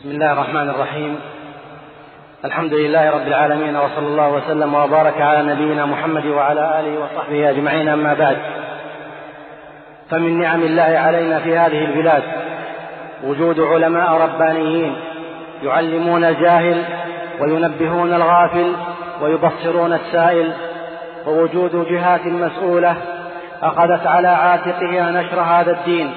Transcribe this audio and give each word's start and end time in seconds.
بسم 0.00 0.10
الله 0.10 0.32
الرحمن 0.32 0.70
الرحيم. 0.70 1.20
الحمد 2.44 2.74
لله 2.74 3.10
رب 3.10 3.26
العالمين 3.26 3.76
وصلى 3.76 4.06
الله 4.06 4.28
وسلم 4.28 4.74
وبارك 4.74 5.20
على 5.20 5.52
نبينا 5.52 5.86
محمد 5.86 6.26
وعلى 6.26 6.80
آله 6.80 7.00
وصحبه 7.00 7.50
أجمعين 7.50 7.88
أما 7.88 8.14
بعد. 8.14 8.36
فمن 10.10 10.40
نعم 10.40 10.62
الله 10.62 10.82
علينا 10.82 11.38
في 11.38 11.58
هذه 11.58 11.84
البلاد 11.84 12.22
وجود 13.24 13.60
علماء 13.60 14.12
ربانيين 14.12 14.96
يعلمون 15.62 16.24
الجاهل 16.24 16.84
وينبهون 17.40 18.14
الغافل 18.14 18.72
ويبصرون 19.22 19.92
السائل 19.92 20.52
ووجود 21.26 21.86
جهات 21.90 22.26
مسؤولة 22.26 22.96
أخذت 23.62 24.06
على 24.06 24.28
عاتقها 24.28 25.10
نشر 25.10 25.40
هذا 25.40 25.70
الدين 25.70 26.14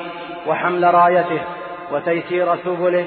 وحمل 0.47 0.93
رايته 0.93 1.41
وتيسير 1.91 2.55
سبله 2.55 3.05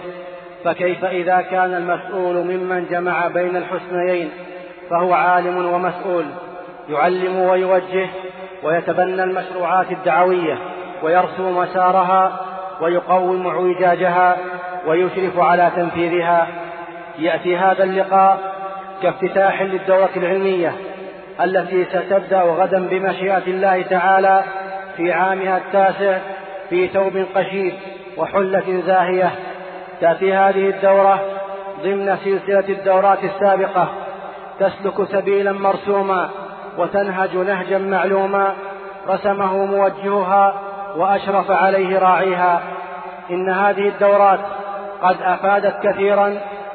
فكيف 0.67 1.05
إذا 1.05 1.41
كان 1.41 1.75
المسؤول 1.75 2.37
ممن 2.37 2.87
جمع 2.91 3.29
بين 3.29 3.57
الحسنيين 3.57 4.31
فهو 4.91 5.15
عالم 5.15 5.73
ومسؤول 5.75 6.25
يعلم 6.89 7.39
ويوجه 7.39 8.09
ويتبنى 8.63 9.25
المشروعات 9.25 9.91
الدعوية 9.91 10.59
ويرسم 11.03 11.59
مسارها 11.59 12.41
ويقوم 12.81 13.47
اعوجاجها 13.47 14.37
ويشرف 14.87 15.39
على 15.39 15.71
تنفيذها. 15.77 16.47
يأتي 17.19 17.57
هذا 17.57 17.85
اللقاء 17.85 18.39
كافتتاح 19.03 19.63
للدورة 19.63 20.11
العلمية 20.17 20.73
التي 21.45 21.85
ستبدأ 21.85 22.43
غدا 22.43 22.89
بمشيئة 22.89 23.43
الله 23.47 23.83
تعالى 23.83 24.43
في 24.97 25.13
عامها 25.13 25.57
التاسع 25.57 26.19
في 26.71 26.89
ثوب 26.89 27.25
قشيد 27.35 27.75
وحلة 28.17 28.83
زاهية. 28.87 29.31
تأتي 30.01 30.35
هذه 30.35 30.69
الدورة 30.69 31.21
ضمن 31.83 32.17
سلسلة 32.25 32.69
الدورات 32.69 33.25
السابقة 33.25 33.89
تسلك 34.61 35.05
سبيلا 35.05 35.53
مرسوما 35.53 36.31
وتنهج 36.79 37.37
نهجا 37.37 37.79
معلوما 37.79 38.55
رسمه 39.09 39.65
موجهها 39.65 40.55
وأشرف 40.97 41.51
عليه 41.51 41.99
راعيها. 41.99 42.61
إن 43.31 43.51
هذه 43.51 43.89
الدورات 43.89 44.41
قد 45.03 45.17
أفادت 45.23 45.75
كثيرا 45.83 46.35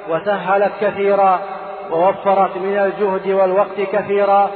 وسهلت 0.10 0.72
كثيرا 0.82 1.40
ووفرت 1.92 2.58
من 2.58 2.78
الجهد 2.78 3.28
والوقت 3.28 3.82
كثيرا 3.94 4.50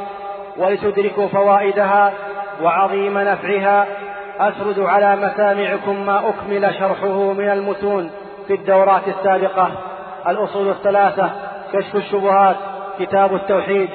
ولتدركوا 0.58 1.28
فوائدها 1.28 2.14
وعظيم 2.62 3.18
نفعها. 3.18 3.86
أسرد 4.40 4.80
على 4.80 5.16
مسامعكم 5.16 6.06
ما 6.06 6.30
أكمل 6.30 6.74
شرحه 6.80 7.34
من 7.34 7.50
المتون. 7.50 8.12
في 8.48 8.54
الدورات 8.54 9.08
السابقة. 9.08 9.72
الأصول 10.28 10.70
الثلاثة 10.70 11.30
كشف 11.74 11.96
الشبهات 11.96 12.56
كتاب 13.00 13.36
التوحيد 13.36 13.90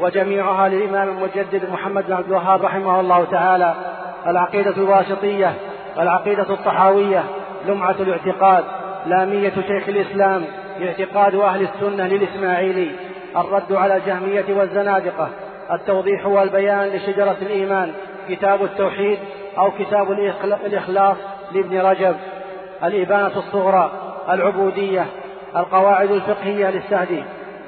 وجميعها 0.00 0.68
للإمام 0.68 1.08
المجدد 1.08 1.70
محمد 1.70 2.06
بن 2.06 2.12
عبد 2.12 2.26
الوهاب 2.26 2.62
رحمه 2.64 3.00
الله 3.00 3.24
تعالى. 3.24 3.74
العقيدة 4.26 4.76
الواسطية 4.76 5.54
العقيدة 5.98 6.42
الطحاوية 6.42 7.24
لمعة 7.66 7.96
الاعتقاد 8.00 8.64
لامية 9.06 9.50
شيخ 9.50 9.88
الإسلام 9.88 10.44
اعتقاد 10.82 11.34
أهل 11.34 11.62
السنة 11.62 12.06
للإسماعيلي 12.06 12.90
الرد 13.36 13.72
على 13.72 13.96
الجهمية 13.96 14.44
والزنادقة 14.48 15.28
التوضيح 15.72 16.26
والبيان 16.26 16.88
لشجرة 16.88 17.36
الإيمان 17.42 17.92
كتاب 18.28 18.64
التوحيد 18.64 19.18
أو 19.58 19.70
كتاب 19.70 20.12
الإخلاص 20.66 21.16
لابن 21.52 21.78
رجب. 21.80 22.16
الإبانة 22.84 23.38
الصغرى 23.38 23.90
العبودية 24.30 25.06
القواعد 25.56 26.10
الفقهية 26.10 26.70
للسهدي 26.70 27.24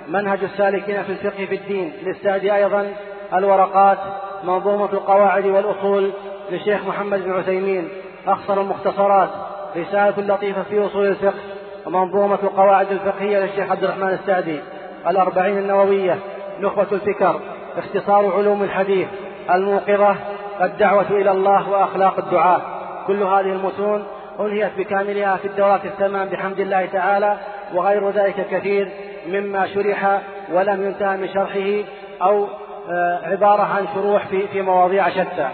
منهج 0.08 0.44
السالكين 0.44 1.02
في 1.02 1.12
الفقه 1.12 1.46
في 1.46 1.54
الدين 1.54 1.92
للسهدي 2.02 2.54
أيضا 2.54 2.92
الورقات 3.34 3.98
منظومة 4.44 4.92
القواعد 4.92 5.46
والأصول 5.46 6.10
للشيخ 6.50 6.84
محمد 6.86 7.24
بن 7.24 7.32
عثيمين 7.32 7.88
أخصر 8.26 8.60
المختصرات 8.60 9.28
رسالة 9.76 10.34
لطيفة 10.34 10.62
في 10.62 10.86
أصول 10.86 11.06
الفقه 11.06 11.38
ومنظومة 11.86 12.38
القواعد 12.42 12.92
الفقهية 12.92 13.38
للشيخ 13.38 13.70
عبد 13.70 13.84
الرحمن 13.84 14.08
السعدي 14.08 14.60
الأربعين 15.08 15.58
النووية 15.58 16.18
نخبة 16.60 16.86
الفكر 16.92 17.40
اختصار 17.78 18.32
علوم 18.36 18.62
الحديث 18.62 19.08
الموقظة 19.50 20.16
الدعوة 20.62 21.10
إلى 21.10 21.30
الله 21.30 21.70
وأخلاق 21.70 22.18
الدعاة 22.18 22.60
كل 23.06 23.22
هذه 23.22 23.52
المتون 23.52 24.04
أنهيت 24.40 24.72
بكاملها 24.78 25.36
في 25.36 25.48
الدورات 25.48 25.84
الثمان 25.84 26.28
بحمد 26.28 26.60
الله 26.60 26.86
تعالى 26.86 27.36
وغير 27.74 28.10
ذلك 28.10 28.46
كثير 28.50 28.88
مما 29.26 29.66
شرح 29.66 30.20
ولم 30.52 30.82
ينتهى 30.82 31.16
من 31.16 31.28
شرحه 31.28 31.88
أو 32.22 32.46
آه، 32.90 33.20
عبارة 33.24 33.62
عن 33.62 33.86
شروح 33.94 34.26
في 34.26 34.48
في 34.48 34.62
مواضيع 34.62 35.08
شتى. 35.08 35.48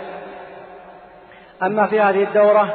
أما 1.62 1.87
في 1.87 2.00
هذه 2.00 2.23
الدورة 2.23 2.75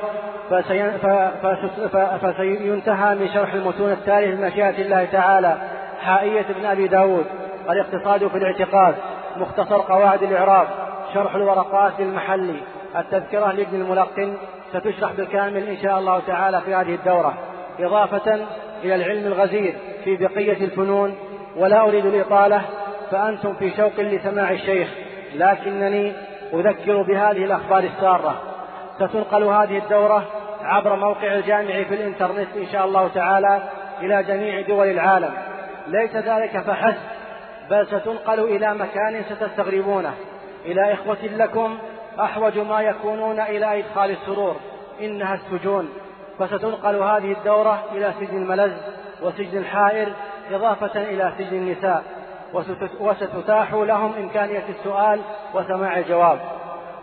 فسينتهى 2.22 3.16
من 3.16 3.30
شرح 3.34 3.53
المتون 3.53 3.92
التالية 3.92 4.36
بمشيئة 4.36 4.81
الله 4.81 5.06
تعالى 5.06 5.58
حائية 6.02 6.46
ابن 6.50 6.66
أبي 6.66 6.88
داود 6.88 7.25
الاقتصاد 7.69 8.28
في 8.28 8.38
الاعتقاد 8.38 8.96
مختصر 9.38 9.81
قواعد 9.81 10.24
الإعراب 10.24 10.68
شرح 11.14 11.36
الورقات 11.36 11.94
للمحلي 12.00 12.62
التذكرة 12.96 13.52
لابن 13.52 13.81
الملقن 13.81 14.38
ستشرح 14.74 15.12
بالكامل 15.12 15.68
إن 15.68 15.78
شاء 15.78 16.00
الله 16.00 16.19
تعالى 16.28 16.62
في 16.62 16.75
هذه 16.75 16.96
الدورة 16.96 17.34
إضافة 17.80 18.34
إلى 18.84 18.96
العلم 18.96 19.28
الغزير 19.28 19.75
في 20.03 20.18
بقية 20.18 20.63
الفنون 20.66 21.16
ولا 21.56 21.81
أريد 21.81 22.06
الإطالة 22.06 22.62
فأنتم 23.12 23.53
في 23.53 23.72
شوق 23.78 24.00
لسماع 24.00 24.52
الشيخ 24.52 24.90
لكنني 25.35 26.13
أذكر 26.53 27.02
بهذه 27.02 27.46
الأخبار 27.46 27.84
السارة. 27.84 28.41
ستنقل 28.96 29.44
هذه 29.44 29.78
الدورة 29.78 30.25
عبر 30.62 30.96
موقع 30.96 31.36
الجامع 31.36 31.84
في 31.84 31.94
الإنترنت 31.94 32.47
إن 32.57 32.68
شاء 32.72 32.86
الله 32.86 33.07
تعالى 33.07 33.62
إلى 34.01 34.24
جميع 34.24 34.62
دول 34.62 34.88
العالم. 34.88 35.34
ليس 35.88 36.16
ذلك 36.16 36.59
فحسب 36.59 37.00
بل 37.69 37.88
ستنقل 37.88 38.40
إلى 38.40 38.74
مكان 38.74 39.24
ستستغربونه. 39.30 40.13
إلى 40.66 40.94
إخوة 40.94 41.18
لكم 41.38 41.78
أحوج 42.19 42.57
ما 42.57 42.81
يكونون 42.81 43.40
إلى 43.40 43.80
إدخال 43.80 44.12
السرور 44.12 44.56
إنها 45.02 45.35
السجون. 45.35 45.90
فستنقل 46.40 46.96
هذه 46.96 47.31
الدورة 47.31 47.84
إلى 47.91 48.13
سجن 48.19 48.38
الملز 48.38 48.74
وسجن 49.22 49.57
الحائر 49.57 50.13
إضافة 50.52 51.02
إلى 51.02 51.34
سجن 51.38 51.57
النساء. 51.57 52.03
وستتاح 53.00 53.74
لهم 53.74 54.13
إمكانية 54.13 54.63
السؤال 54.69 55.22
وسماع 55.53 55.97
الجواب. 55.97 56.40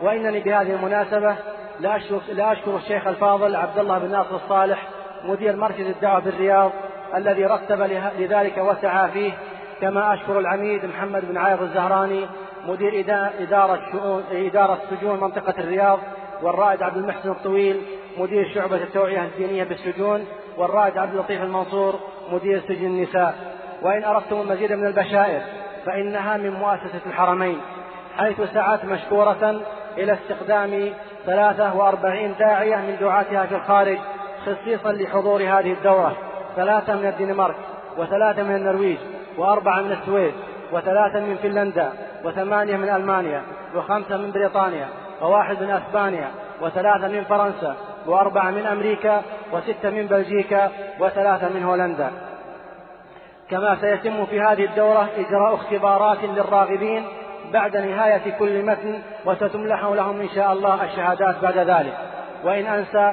وإنني 0.02 0.40
بهذه 0.40 0.74
المناسبة 0.74 1.36
لا 1.80 2.52
أشكر 2.52 2.76
الشيخ 2.76 3.06
الفاضل 3.06 3.56
عبد 3.56 3.78
الله 3.78 3.98
بن 3.98 4.10
ناصر 4.10 4.36
الصالح 4.36 4.88
مدير 5.24 5.56
مركز 5.56 5.86
الدعوة 5.86 6.20
بالرياض 6.20 6.70
الذي 7.14 7.44
رتب 7.44 7.80
لذلك 8.18 8.58
وسعى 8.58 9.10
فيه 9.10 9.32
كما 9.80 10.14
أشكر 10.14 10.38
العميد 10.38 10.84
محمد 10.84 11.28
بن 11.28 11.36
عايض 11.36 11.62
الزهراني 11.62 12.26
مدير 12.68 13.04
إدارة 13.40 13.80
شؤون 13.92 14.24
إدارة 14.32 14.78
سجون 14.90 15.20
منطقة 15.20 15.54
الرياض 15.58 15.98
والرائد 16.42 16.82
عبد 16.82 16.96
المحسن 16.96 17.30
الطويل 17.30 17.82
مدير 18.18 18.54
شعبة 18.54 18.76
التوعية 18.76 19.24
الدينية 19.24 19.64
بالسجون 19.64 20.24
والرائد 20.56 20.98
عبد 20.98 21.12
اللطيف 21.12 21.42
المنصور 21.42 21.94
مدير 22.32 22.60
سجن 22.68 22.86
النساء. 22.86 23.34
وإن 23.82 24.04
أردتم 24.04 24.40
المزيد 24.40 24.72
من 24.72 24.86
البشائر 24.86 25.40
فإنها 25.86 26.36
من 26.36 26.50
مؤسسة 26.50 27.00
الحرمين 27.06 27.60
حيث 28.16 28.40
سعت 28.54 28.84
مشكورة 28.84 29.60
إلى 29.98 30.18
ثلاثة 31.26 31.76
وأربعين 31.76 32.34
داعية 32.38 32.76
من 32.76 32.96
دعاتها 33.00 33.46
في 33.46 33.54
الخارج 33.54 33.98
خصيصا 34.46 34.92
لحضور 34.92 35.42
هذه 35.42 35.72
الدورة. 35.72 36.16
ثلاثة 36.56 36.94
من 36.94 37.06
الدنمارك 37.06 37.56
وثلاثة 37.98 38.42
من 38.42 38.56
النرويج 38.56 38.98
وأربعة 39.38 39.80
من 39.80 39.92
السويد 39.92 40.34
وثلاثة 40.72 41.20
من 41.20 41.36
فنلندا. 41.36 41.92
وثمانية 42.26 42.76
من 42.76 42.88
ألمانيا 42.88 43.42
وخمسة 43.74 44.16
من 44.16 44.32
بريطانيا 44.32 44.88
وواحد 45.22 45.62
من 45.62 45.70
أسبانيا 45.70 46.28
وثلاثة 46.60 47.08
من 47.08 47.24
فرنسا 47.24 47.76
وأربعة 48.06 48.50
من 48.50 48.66
أمريكا 48.66 49.22
وستة 49.52 49.90
من 49.90 50.06
بلجيكا 50.06 50.70
وثلاثة 51.00 51.48
من 51.48 51.64
هولندا. 51.64 52.10
كما 53.50 53.76
سيتم 53.80 54.26
في 54.26 54.40
هذه 54.40 54.64
الدورة 54.64 55.08
إجراء 55.18 55.54
اختبارات 55.54 56.18
للراغبين 56.24 57.04
بعد 57.52 57.76
نهاية 57.76 58.30
كل 58.38 58.62
متن 58.62 58.98
وستملح 59.24 59.84
لهم 59.84 60.20
إن 60.20 60.28
شاء 60.28 60.52
الله 60.52 60.84
الشهادات 60.84 61.36
بعد 61.42 61.58
ذلك. 61.58 61.94
وإن 62.44 62.66
أنسى 62.66 63.12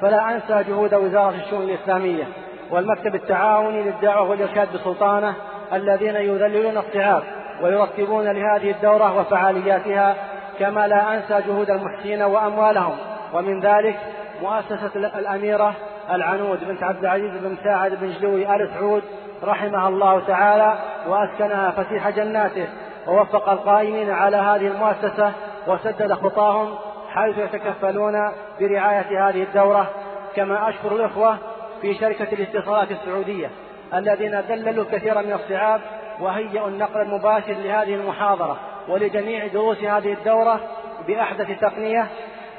فلا 0.00 0.34
أنسى 0.34 0.70
جهود 0.70 0.94
وزارة 0.94 1.34
الشؤون 1.34 1.62
الإسلامية 1.62 2.28
والمكتب 2.70 3.14
التعاوني 3.14 3.82
للدعوة 3.82 4.30
والإرشاد 4.30 4.72
بسلطانة 4.72 5.34
الذين 5.72 6.16
يذللون 6.16 6.76
الصعاب. 6.76 7.41
ويرتبون 7.62 8.24
لهذه 8.24 8.70
الدورة 8.70 9.20
وفعالياتها 9.20 10.16
كما 10.58 10.86
لا 10.86 11.14
أنسى 11.14 11.48
جهود 11.48 11.70
المحسنين 11.70 12.22
وأموالهم. 12.22 12.96
ومن 13.34 13.60
ذلك 13.60 13.98
مؤسسة 14.42 14.90
الأميرة 14.96 15.74
العنود 16.10 16.64
بنت 16.68 16.82
عبد 16.82 17.04
العزيز 17.04 17.30
بن 17.30 17.56
ساعد 17.64 17.94
بن 17.94 18.12
جلوي 18.20 18.54
آل 18.56 18.70
سعود 18.74 19.02
رحمها 19.44 19.88
الله 19.88 20.20
تعالى 20.26 20.78
وأسكنها 21.08 21.70
فسيح 21.70 22.08
جناته. 22.08 22.66
ووفق 23.06 23.48
القائمين 23.48 24.10
على 24.10 24.36
هذه 24.36 24.66
المؤسسة 24.66 25.32
وسدد 25.66 26.12
خطاهم 26.12 26.74
حيث 27.08 27.38
يتكفلون 27.38 28.32
برعاية 28.60 29.28
هذه 29.28 29.42
الدورة. 29.42 29.90
كما 30.36 30.68
أشكر 30.68 30.96
الإخوة 30.96 31.38
في 31.82 31.94
شركة 31.94 32.32
الاتصالات 32.32 32.90
السعودية 32.90 33.50
الذين 33.94 34.40
ذللوا 34.40 34.84
كثيرا 34.92 35.22
من 35.22 35.32
الصعاب 35.32 35.80
وهيئوا 36.22 36.68
النقل 36.68 37.00
المباشر 37.00 37.52
لهذه 37.52 37.94
المحاضرة 37.94 38.56
ولجميع 38.88 39.46
دروس 39.46 39.78
هذه 39.78 40.12
الدورة 40.12 40.60
بأحدث 41.06 41.60
تقنية 41.60 42.06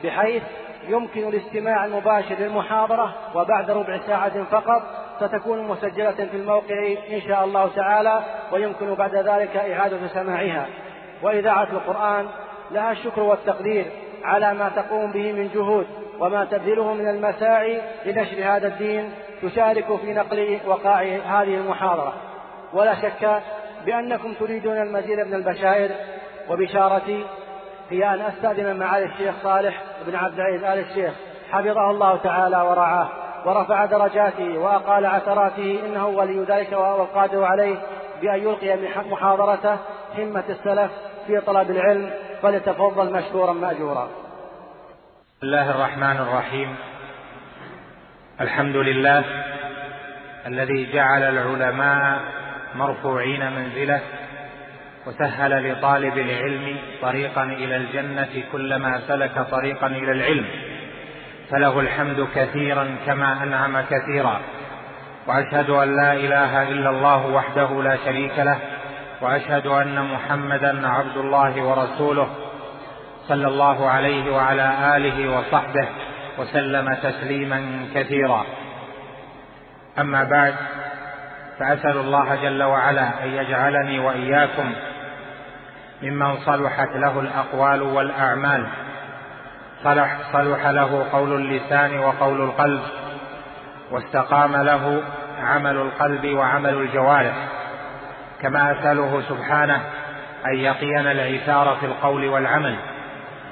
بحيث 0.03 0.43
يمكن 0.87 1.27
الاستماع 1.27 1.85
المباشر 1.85 2.35
للمحاضرة 2.39 3.13
وبعد 3.35 3.71
ربع 3.71 3.97
ساعة 4.07 4.43
فقط 4.43 4.81
ستكون 5.19 5.67
مسجلة 5.67 6.11
في 6.11 6.37
الموقع 6.37 6.93
إن 7.11 7.21
شاء 7.21 7.43
الله 7.43 7.69
تعالى 7.75 8.23
ويمكن 8.51 8.93
بعد 8.93 9.15
ذلك 9.15 9.57
إعادة 9.57 10.07
سماعها. 10.07 10.67
وإذاعة 11.21 11.67
القرآن 11.71 12.27
لها 12.71 12.91
الشكر 12.91 13.21
والتقدير 13.21 13.85
على 14.23 14.53
ما 14.53 14.69
تقوم 14.69 15.11
به 15.11 15.31
من 15.31 15.49
جهود 15.53 15.87
وما 16.19 16.45
تبذله 16.45 16.93
من 16.93 17.09
المساعي 17.09 17.81
لنشر 18.05 18.37
هذا 18.43 18.67
الدين 18.67 19.11
تشارك 19.41 19.95
في 19.95 20.13
نقل 20.13 20.59
وقائع 20.67 21.17
هذه 21.17 21.55
المحاضرة. 21.55 22.32
ولا 22.73 22.95
شك 22.95 23.41
بأنكم 23.85 24.33
تريدون 24.33 24.77
المزيد 24.77 25.19
من 25.19 25.33
البشائر 25.33 25.91
وبشارتي 26.49 27.25
هي 27.89 28.13
أن 28.13 28.21
أستأذن 28.21 28.79
معالي 28.79 29.05
الشيخ 29.05 29.35
صالح 29.43 29.81
بن 30.07 30.15
عبد 30.15 30.39
العزيز 30.39 30.63
آل 30.63 30.79
الشيخ 30.79 31.13
حفظه 31.51 31.91
الله 31.91 32.17
تعالى 32.17 32.57
ورعاه 32.57 33.09
ورفع 33.45 33.85
درجاته 33.85 34.57
وأقال 34.57 35.05
عثراته 35.05 35.79
إنه 35.85 36.07
ولي 36.07 36.43
ذلك 36.43 36.71
والقادر 36.71 37.43
عليه 37.43 37.75
بأن 38.21 38.39
يلقي 38.39 38.77
محاضرته 39.09 39.77
همة 40.17 40.43
السلف 40.49 40.91
في 41.27 41.39
طلب 41.39 41.71
العلم 41.71 42.13
فليتفضل 42.41 43.13
مشكورا 43.13 43.53
مأجورا. 43.53 44.05
بسم 44.05 45.43
الله 45.43 45.71
الرحمن 45.71 46.17
الرحيم. 46.17 46.75
الحمد 48.41 48.75
لله 48.75 49.23
الذي 50.47 50.93
جعل 50.93 51.23
العلماء 51.23 52.42
مرفوعين 52.75 53.51
منزله 53.51 54.01
وسهل 55.07 55.71
لطالب 55.71 56.17
العلم 56.17 56.77
طريقا 57.01 57.43
إلى 57.43 57.75
الجنة 57.75 58.43
كلما 58.51 59.01
سلك 59.07 59.45
طريقا 59.51 59.87
إلى 59.87 60.11
العلم. 60.11 60.45
فله 61.51 61.79
الحمد 61.79 62.27
كثيرا 62.35 62.95
كما 63.05 63.43
أنعم 63.43 63.81
كثيرا. 63.81 64.41
وأشهد 65.27 65.69
أن 65.69 65.95
لا 65.95 66.13
إله 66.13 66.63
إلا 66.63 66.89
الله 66.89 67.27
وحده 67.27 67.83
لا 67.83 67.97
شريك 68.05 68.39
له 68.39 68.59
وأشهد 69.21 69.67
أن 69.67 70.13
محمدا 70.13 70.87
عبد 70.87 71.17
الله 71.17 71.63
ورسوله 71.63 72.29
صلى 73.27 73.47
الله 73.47 73.89
عليه 73.89 74.31
وعلى 74.35 74.97
آله 74.97 75.37
وصحبه 75.37 75.87
وسلم 76.39 76.93
تسليما 76.93 77.87
كثيرا. 77.95 78.45
أما 79.99 80.23
بعد 80.23 80.55
فأسأل 81.59 81.97
الله 81.97 82.35
جل 82.35 82.63
وعلا 82.63 83.23
أن 83.23 83.29
يجعلني 83.29 83.99
وإياكم 83.99 84.73
ممن 86.01 86.37
صلحت 86.37 86.89
له 86.95 87.19
الأقوال 87.19 87.81
والأعمال. 87.81 88.65
صلح 89.83 90.17
صلح 90.33 90.67
له 90.67 91.05
قول 91.11 91.33
اللسان 91.33 91.99
وقول 91.99 92.41
القلب 92.41 92.81
واستقام 93.91 94.55
له 94.55 95.03
عمل 95.43 95.75
القلب 95.75 96.25
وعمل 96.25 96.73
الجوارح. 96.73 97.33
كما 98.41 98.71
أسأله 98.71 99.21
سبحانه 99.29 99.81
أن 100.45 100.55
يقينا 100.55 101.11
العثار 101.11 101.77
في 101.79 101.85
القول 101.85 102.27
والعمل 102.27 102.75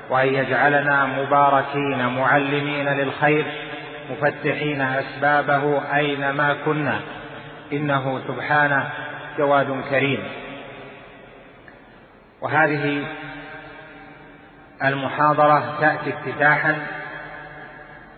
وأن 0.09 0.27
يجعلنا 0.27 1.05
مباركين 1.05 2.07
معلمين 2.07 2.89
للخير 2.89 3.45
مفتحين 4.11 4.81
أسبابه 4.81 5.81
أينما 5.95 6.55
كنا. 6.65 6.99
إنه 7.71 8.21
سبحانه 8.27 8.91
جواد 9.37 9.83
كريم. 9.89 10.23
وهذه 12.41 13.07
المحاضرة 14.83 15.77
تأتي 15.81 16.13
افتتاحا 16.13 16.87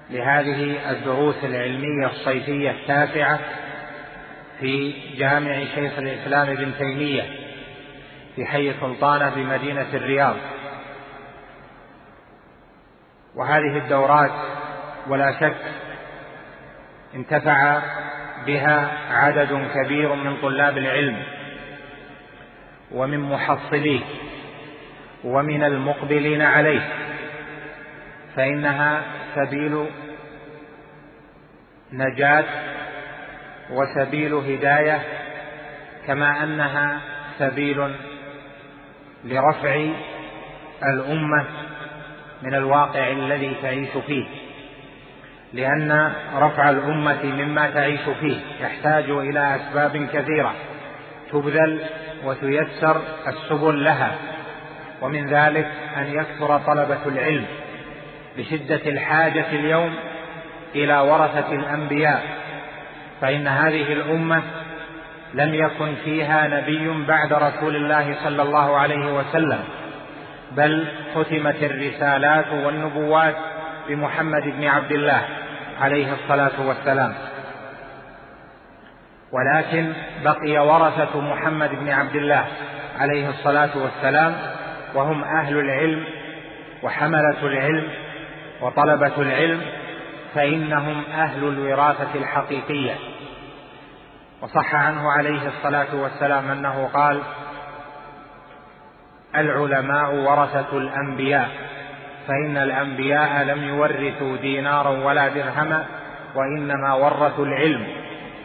لهذه 0.10 0.92
الدروس 0.92 1.36
العلمية 1.44 2.08
الصيفية 2.08 2.72
التاسعة 2.72 3.40
في 4.60 4.94
جامع 5.18 5.54
شيخ 5.76 5.98
الإسلام 5.98 6.50
ابن 6.50 6.72
تيمية 6.78 7.24
في 8.36 8.46
حي 8.46 8.74
سلطانة 8.82 9.30
بمدينة 9.30 9.88
الرياض. 9.94 10.36
وهذه 13.36 13.78
الدورات 13.78 14.32
ولا 15.08 15.40
شك 15.40 15.58
انتفع 17.16 17.82
بها 18.46 18.92
عدد 19.12 19.68
كبير 19.74 20.16
من 20.16 20.38
طلاب 20.42 20.78
العلم 20.78 21.24
ومن 22.92 23.20
محصليه 23.20 24.02
ومن 25.24 25.64
المقبلين 25.64 26.42
عليه 26.42 26.90
فإنها 28.36 29.02
سبيل 29.36 29.86
نجاة 31.94 32.46
وسبيل 33.70 34.34
هداية 34.34 35.02
كما 36.08 36.44
أنها 36.44 37.02
سبيل 37.40 37.96
لرفع 39.26 39.86
الأمة 40.84 41.46
من 42.42 42.56
الواقع 42.56 43.12
الذي 43.12 43.56
تعيش 43.62 43.90
فيه. 44.08 44.26
لأن 45.54 46.14
رفع 46.36 46.70
الأمة 46.70 47.24
مما 47.24 47.70
تعيش 47.70 48.02
فيه 48.20 48.38
يحتاج 48.62 49.10
إلى 49.10 49.56
أسباب 49.56 50.08
كثيرة 50.14 50.54
تبذل 51.32 51.80
وتيسر 52.24 53.02
السبل 53.28 53.84
لها 53.84 54.16
ومن 55.02 55.28
ذلك 55.28 55.68
أن 55.98 56.08
يكثر 56.08 56.58
طلبة 56.60 57.06
العلم 57.06 57.46
لشده 58.38 58.82
الحاجة 58.86 59.46
اليوم 59.52 59.96
إلى 60.76 61.00
ورثة 61.00 61.52
الأنبياء 61.54 62.24
فإن 63.22 63.48
هذه 63.48 63.94
الأمة 63.94 64.42
لم 65.34 65.56
يكن 65.56 65.96
فيها 66.04 66.48
نبي 66.48 67.06
بعد 67.08 67.34
رسول 67.34 67.76
الله 67.76 68.16
صلى 68.24 68.42
الله 68.42 68.78
عليه 68.78 69.14
وسلم 69.14 69.60
بل 70.52 70.88
ختمت 71.16 71.64
الرسالات 71.64 72.46
والنبوات 72.66 73.36
بمحمد 73.88 74.44
بن 74.44 74.66
عبد 74.66 74.92
الله. 74.92 75.22
عليه 75.80 76.14
الصلاة 76.14 76.68
والسلام. 76.68 77.14
ولكن 79.32 79.94
بقي 80.24 80.68
ورثة 80.68 81.22
محمد 81.22 81.70
بن 81.70 81.90
عبد 81.90 82.16
الله 82.16 82.46
عليه 83.00 83.30
الصلاة 83.30 83.78
والسلام 83.78 84.36
وهم 84.96 85.24
أهل 85.24 85.58
العلم 85.58 86.06
وحملة 86.84 87.42
العلم 87.42 87.90
وطلبة 88.62 89.22
العلم 89.22 89.62
فإنهم 90.36 91.04
أهل 91.12 91.44
الوراثة 91.44 92.16
الحقيقية. 92.16 92.96
وصح 94.42 94.76
عنه 94.76 95.12
عليه 95.12 95.48
الصلاة 95.48 95.96
والسلام 95.96 96.52
أنه 96.52 96.90
قال 96.94 97.22
العلماء 99.36 100.16
ورثة 100.16 100.78
الأنبياء. 100.78 101.50
فإن 102.28 102.58
الأنبياء 102.58 103.44
لم 103.44 103.64
يورثوا 103.64 104.38
دينارا 104.38 104.90
ولا 104.90 105.28
درهما 105.28 105.86
وإنما 106.36 106.94
ورثوا 106.94 107.46
العلم 107.46 107.88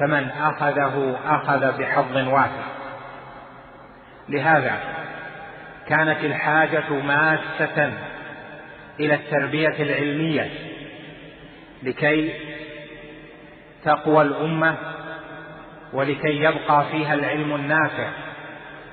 فمن 0.00 0.28
أخذه 0.40 1.16
أخذ 1.26 1.78
بحظ 1.78 2.16
واسع. 2.16 2.66
لهذا 4.28 4.76
كانت 5.88 6.24
الحاجة 6.24 6.90
ماسة 6.92 7.92
إلى 9.00 9.14
التربية 9.14 9.82
العلمية 9.82 10.50
لكي 11.82 12.32
تقوى 13.84 14.22
الأمة 14.22 14.74
ولكي 15.92 16.42
يبقى 16.42 16.84
فيها 16.92 17.14
العلم 17.14 17.54
النافع 17.54 18.08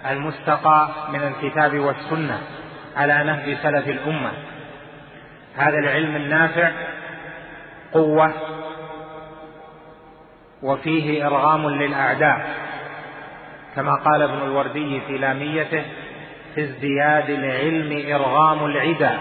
المستقى 0.10 0.90
من 1.14 1.20
الكتاب 1.20 1.80
والسنة 1.80 2.42
على 2.98 3.24
نهج 3.24 3.58
سلف 3.64 3.88
الأمة. 3.88 4.32
هذا 5.58 5.78
العلم 5.80 6.16
النافع 6.16 6.72
قوة 7.94 8.34
وفيه 10.64 11.28
إرغام 11.28 11.70
للأعداء 11.70 12.56
كما 13.76 13.96
قال 13.96 14.22
ابن 14.22 14.38
الوردي 14.38 15.02
في 15.08 15.18
لاميته 15.18 15.84
في 16.56 16.62
ازدياد 16.64 17.30
العلم 17.30 18.14
إرغام 18.14 18.66
العدا 18.66 19.20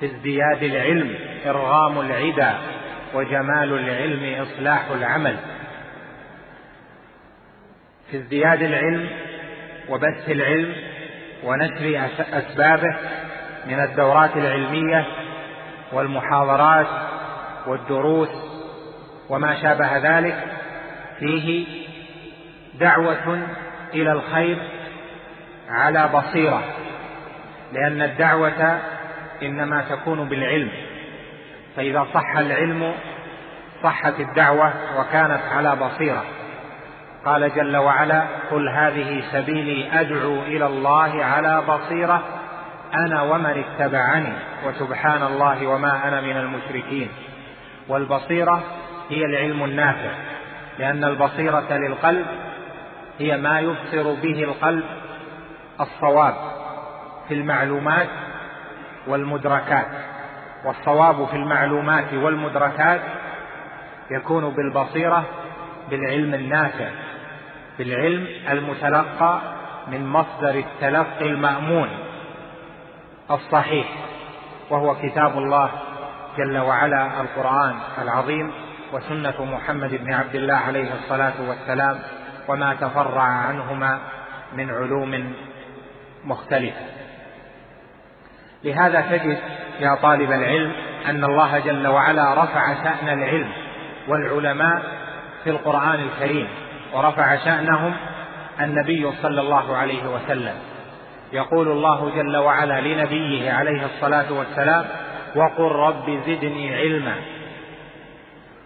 في 0.00 0.06
ازدياد 0.06 0.62
العلم 0.62 1.14
إرغام 1.46 2.00
العدا 2.00 2.54
وجمال 3.14 3.72
العلم 3.72 4.42
إصلاح 4.42 4.90
العمل. 4.90 5.36
في 8.10 8.16
ازدياد 8.16 8.62
العلم 8.62 9.10
وبث 9.88 10.28
العلم 10.30 10.74
ونشر 11.44 12.08
أسبابه 12.20 12.96
من 13.68 13.80
الدورات 13.80 14.36
العلمية 14.36 15.06
والمحاضرات 15.92 16.86
والدروس 17.66 18.28
وما 19.28 19.62
شابه 19.62 19.96
ذلك 19.96 20.36
فيه 21.18 21.66
دعوة 22.80 23.42
إلى 23.94 24.12
الخير 24.12 24.58
على 25.68 26.08
بصيرة 26.14 26.62
لأن 27.72 28.02
الدعوة 28.02 28.78
إنما 29.42 29.84
تكون 29.90 30.28
بالعلم 30.28 30.70
فإذا 31.76 32.06
صح 32.14 32.36
العلم 32.38 32.94
صحت 33.82 34.20
الدعوة 34.20 34.72
وكانت 34.98 35.40
على 35.52 35.76
بصيرة. 35.76 36.24
قال 37.24 37.54
جل 37.54 37.76
وعلا 37.76 38.24
قل 38.50 38.68
هذه 38.68 39.22
سبيلي 39.32 40.00
أدعو 40.00 40.42
إلى 40.42 40.66
الله 40.66 41.24
على 41.24 41.62
بصيرة 41.68 42.37
أنا 42.94 43.22
ومن 43.22 43.64
اتبعني 43.64 44.32
وسبحان 44.66 45.22
الله 45.22 45.66
وما 45.66 46.08
أنا 46.08 46.20
من 46.20 46.36
المشركين. 46.36 47.08
والبصيرة 47.88 48.62
هي 49.10 49.24
العلم 49.24 49.64
النافع 49.64 50.10
لأن 50.78 51.04
البصيرة 51.04 51.76
للقلب 51.76 52.26
هي 53.18 53.36
ما 53.36 53.60
يبصر 53.60 54.14
به 54.14 54.44
القلب 54.44 54.84
الصواب 55.80 56.34
في 57.28 57.34
المعلومات 57.34 58.08
والمدركات. 59.06 59.86
والصواب 60.64 61.26
في 61.26 61.36
المعلومات 61.36 62.14
والمدركات 62.14 63.00
يكون 64.10 64.50
بالبصيرة 64.50 65.24
بالعلم 65.90 66.34
النافع 66.34 66.88
بالعلم 67.78 68.26
المتلقى 68.50 69.40
من 69.88 70.06
مصدر 70.06 70.50
التلقي 70.50 71.26
المأمون. 71.26 71.88
الصحيح 73.30 73.86
وهو 74.70 74.94
كتاب 74.94 75.38
الله 75.38 75.70
جل 76.38 76.58
وعلا 76.58 77.20
القرآن 77.20 77.78
العظيم 78.02 78.52
وسنة 78.92 79.44
محمد 79.44 79.90
بن 79.94 80.14
عبد 80.14 80.34
الله 80.34 80.54
عليه 80.54 80.94
الصلاة 80.94 81.32
والسلام 81.48 81.98
وما 82.48 82.74
تفرع 82.74 83.22
عنهما 83.22 83.98
من 84.52 84.70
علوم 84.70 85.32
مختلفة. 86.24 86.80
لهذا 88.64 89.00
تجد 89.00 89.38
يا 89.80 89.94
طالب 89.94 90.32
العلم 90.32 90.72
أن 91.06 91.24
الله 91.24 91.58
جل 91.58 91.86
وعلا 91.86 92.44
رفع 92.44 92.74
شأن 92.74 93.08
العلم 93.08 93.52
والعلماء 94.08 94.82
في 95.44 95.50
القرآن 95.50 96.00
الكريم 96.00 96.48
ورفع 96.94 97.36
شأنهم 97.36 97.94
النبي 98.60 99.12
صلى 99.22 99.40
الله 99.40 99.76
عليه 99.76 100.08
وسلم. 100.08 100.54
يقول 101.32 101.68
الله 101.68 102.10
جل 102.16 102.36
وعلا 102.36 102.80
لنبيه 102.80 103.52
عليه 103.52 103.84
الصلاة 103.84 104.32
والسلام 104.32 104.84
وقل 105.36 105.72
رب 105.72 106.20
زدني 106.26 106.76
علما. 106.76 107.14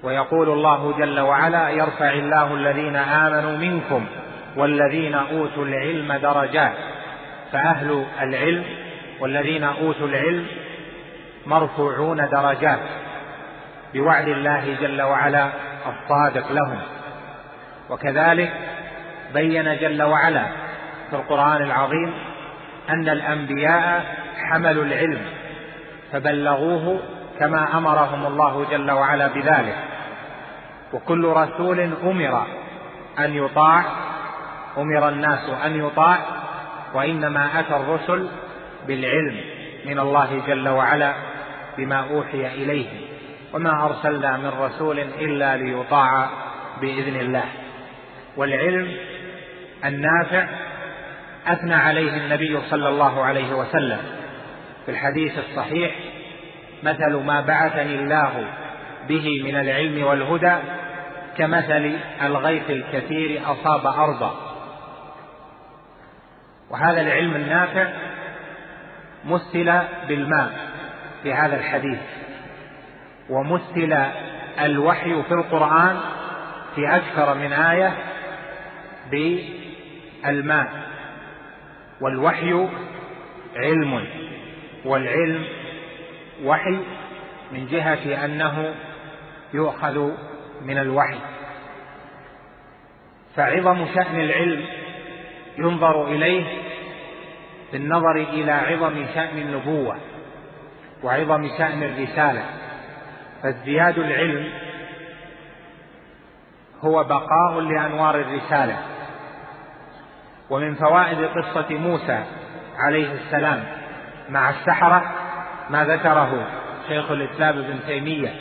ويقول 0.02 0.48
الله 0.48 0.94
جل 0.98 1.20
وعلا 1.20 1.70
يرفع 1.70 2.10
الله 2.12 2.54
الذين 2.54 2.96
آمنوا 2.96 3.56
منكم 3.56 4.06
والذين 4.56 5.14
أوتوا 5.14 5.64
العلم 5.64 6.12
درجات 6.12 6.72
فأهل 7.52 8.06
العلم 8.22 8.64
والذين 9.20 9.64
أوتوا 9.64 10.06
العلم 10.06 10.46
مرفوعون 11.46 12.28
درجات 12.28 12.80
بوعد 13.94 14.28
الله 14.28 14.76
جل 14.80 15.02
وعلا 15.02 15.48
الصادق 15.86 16.52
لهم. 16.52 16.78
وكذلك 17.90 18.52
بين 19.34 19.76
جل 19.76 20.02
وعلا 20.02 20.42
في 21.10 21.16
القرآن 21.16 21.62
العظيم 21.62 22.14
أن 22.90 23.08
الأنبياء 23.08 24.16
حملوا 24.36 24.84
العلم 24.84 25.20
فبلغوه 26.12 27.00
كما 27.38 27.78
أمرهم 27.78 28.26
الله 28.26 28.66
جل 28.70 28.90
وعلا 28.90 29.26
بذلك. 29.26 29.76
وكل 30.92 31.24
رسول 31.26 31.80
أمر 32.04 32.46
أن 33.18 33.34
يطاع 33.34 33.84
أمر 34.78 35.08
الناس 35.08 35.50
أن 35.64 35.86
يطاع 35.86 36.18
وإنما 36.94 37.60
أتى 37.60 37.76
الرسل 37.76 38.28
بالعلم 38.86 39.40
من 39.86 39.98
الله 39.98 40.42
جل 40.46 40.68
وعلا 40.68 41.14
بما 41.78 42.04
أوحي 42.10 42.46
إليه. 42.46 42.86
وما 43.52 43.84
أرسلنا 43.84 44.36
من 44.36 44.52
رسول 44.60 44.98
إلا 44.98 45.56
ليطاع 45.56 46.30
بإذن 46.80 47.20
الله. 47.20 47.44
والعلم 48.36 48.96
النافع 49.84 50.46
أثنى 51.46 51.74
عليه 51.74 52.16
النبي 52.16 52.60
صلى 52.70 52.88
الله 52.88 53.24
عليه 53.24 53.54
وسلم. 53.54 53.98
في 54.86 54.90
الحديث 54.90 55.38
الصحيح 55.38 55.94
مثل 56.82 57.16
ما 57.16 57.40
بعثني 57.40 57.94
الله 57.94 58.44
به 59.08 59.42
من 59.44 59.56
العلم 59.56 60.04
والهدى 60.04 60.54
كمثل 61.36 61.96
الغيث 62.22 62.70
الكثير 62.70 63.42
أصاب 63.52 63.86
أرضا 63.86 64.34
وهذا 66.70 67.00
العلم 67.00 67.36
النافع 67.36 67.88
مثل 69.24 69.80
بالماء 70.08 70.50
في 71.22 71.34
هذا 71.34 71.56
الحديث 71.56 72.00
ومثل 73.30 74.06
الوحي 74.60 75.22
في 75.22 75.34
القرآن 75.34 76.00
في 76.74 76.96
أكثر 76.96 77.34
من 77.34 77.52
آية 77.52 77.92
بالماء. 79.10 80.91
والوحي 82.02 82.68
علم 83.56 84.06
والعلم 84.84 85.44
وحي 86.44 86.78
من 87.52 87.66
جهة 87.66 88.24
أنه 88.24 88.74
يؤخذ 89.54 90.10
من 90.62 90.78
الوحي. 90.78 91.18
فعظم 93.36 93.86
شأن 93.94 94.20
العلم 94.20 94.64
ينظر 95.58 96.06
إليه 96.06 96.44
بالنظر 97.72 98.16
إلى 98.16 98.52
عظم 98.52 99.06
شأن 99.14 99.38
النبوة 99.38 99.96
وعظم 101.02 101.48
شأن 101.58 101.82
الرسالة. 101.82 102.44
فازدياد 103.42 103.98
العلم 103.98 104.52
هو 106.80 107.04
بقاء 107.04 107.60
لأنوار 107.60 108.20
الرسالة. 108.20 108.91
ومن 110.52 110.74
فوائد 110.74 111.24
قصة 111.24 111.74
موسى 111.74 112.24
عليه 112.78 113.12
السلام 113.12 113.64
مع 114.28 114.50
السحرة 114.50 115.12
ما 115.70 115.84
ذكره 115.84 116.46
شيخ 116.88 117.10
الإسلام 117.10 117.58
ابن 117.58 117.78
تيمية 117.86 118.34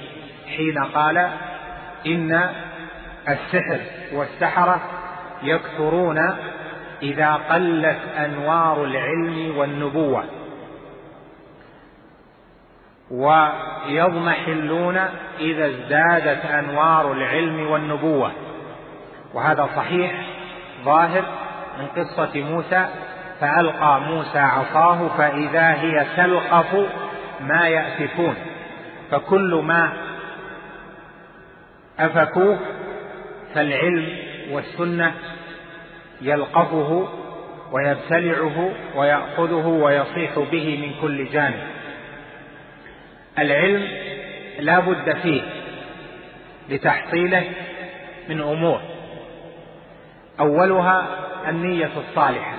حين 0.58 0.84
قال 0.84 1.18
إن 2.06 2.50
السحر 3.30 3.80
والسحرة 4.14 4.82
يكثرون 5.44 6.18
إذا 7.02 7.34
قلت 7.34 8.00
أنوار 8.18 8.84
العلم 8.84 9.58
والنبوة 9.58 10.24
ويضمحلون 13.12 14.98
إذا 15.40 15.66
ازدادت 15.66 16.46
أنوار 16.46 17.12
العلم 17.12 17.72
والنبوة 17.72 18.32
وهذا 19.34 19.70
صحيح 19.76 20.26
ظاهر 20.86 21.41
من 21.80 21.88
قصة 21.88 22.42
موسى 22.42 22.86
فألقى 23.40 24.02
موسى 24.02 24.40
عصاه 24.40 25.08
فإذا 25.18 25.74
هي 25.74 26.06
تلقف 26.18 26.90
ما 27.42 27.68
يأفكون 27.68 28.36
فكل 29.12 29.62
ما 29.66 29.94
أفكوه 32.00 32.60
فالعلم 33.54 34.18
والسنة 34.52 35.14
يلقفه 36.22 37.08
ويبتلعه 37.72 38.70
ويأخذه 38.96 39.68
ويصيح 39.68 40.40
به 40.52 40.78
من 40.78 41.02
كل 41.02 41.26
جانب. 41.30 41.64
العلم 43.40 43.88
لا 44.60 44.80
بد 44.80 45.16
فيه 45.24 45.42
لتحصيله 46.70 47.44
من 48.30 48.42
أمور. 48.42 48.82
أولها 50.40 51.08
النية 51.50 51.90
الصالحة 51.98 52.54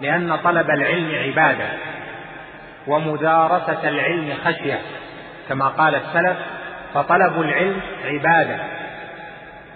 لأن 0.00 0.36
طلب 0.36 0.70
العلم 0.70 1.14
عبادة 1.14 1.68
ومدارسة 2.86 3.88
العلم 3.88 4.34
خشية 4.44 4.80
كما 5.48 5.68
قال 5.68 5.94
السلف 5.94 6.36
فطلب 6.94 7.40
العلم 7.40 7.80
عبادة. 8.04 8.56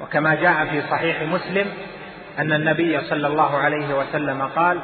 وكما 0.03 0.35
جاء 0.35 0.65
في 0.65 0.83
صحيح 0.83 1.23
مسلم 1.23 1.67
أن 2.39 2.53
النبي 2.53 3.01
صلى 3.01 3.27
الله 3.27 3.57
عليه 3.57 3.95
وسلم 3.95 4.43
قال 4.43 4.81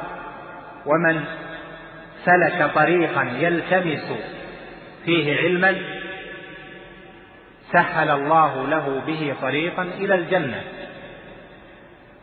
ومن 0.85 1.23
سلك 2.25 2.71
طريقا 2.75 3.23
يلتمس 3.23 4.13
فيه 5.05 5.37
علما 5.37 5.75
سهل 7.71 8.09
الله 8.09 8.67
له 8.67 9.01
به 9.07 9.35
طريقا 9.41 9.83
إلى 9.83 10.15
الجنة. 10.15 10.61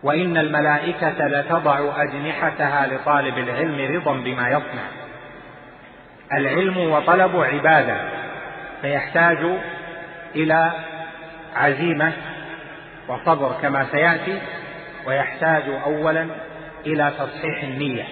وإن 0.02 0.36
الملائكة 0.36 1.26
لتضع 1.26 2.02
أجنحتها 2.02 2.86
لطالب 2.86 3.38
العلم 3.38 3.96
رضا 3.96 4.12
بما 4.12 4.48
يصنع 4.48 4.82
العلم 6.32 6.76
وطلب 6.78 7.36
عبادة 7.36 7.96
فيحتاج 8.82 9.38
إلى 10.36 10.72
عزيمة 11.56 12.12
وصبر 13.08 13.56
كما 13.62 13.86
سيأتي 13.92 14.38
ويحتاج 15.06 15.62
اولا 15.84 16.26
إلى 16.86 17.12
تصحيح 17.18 17.62
النية. 17.62 18.04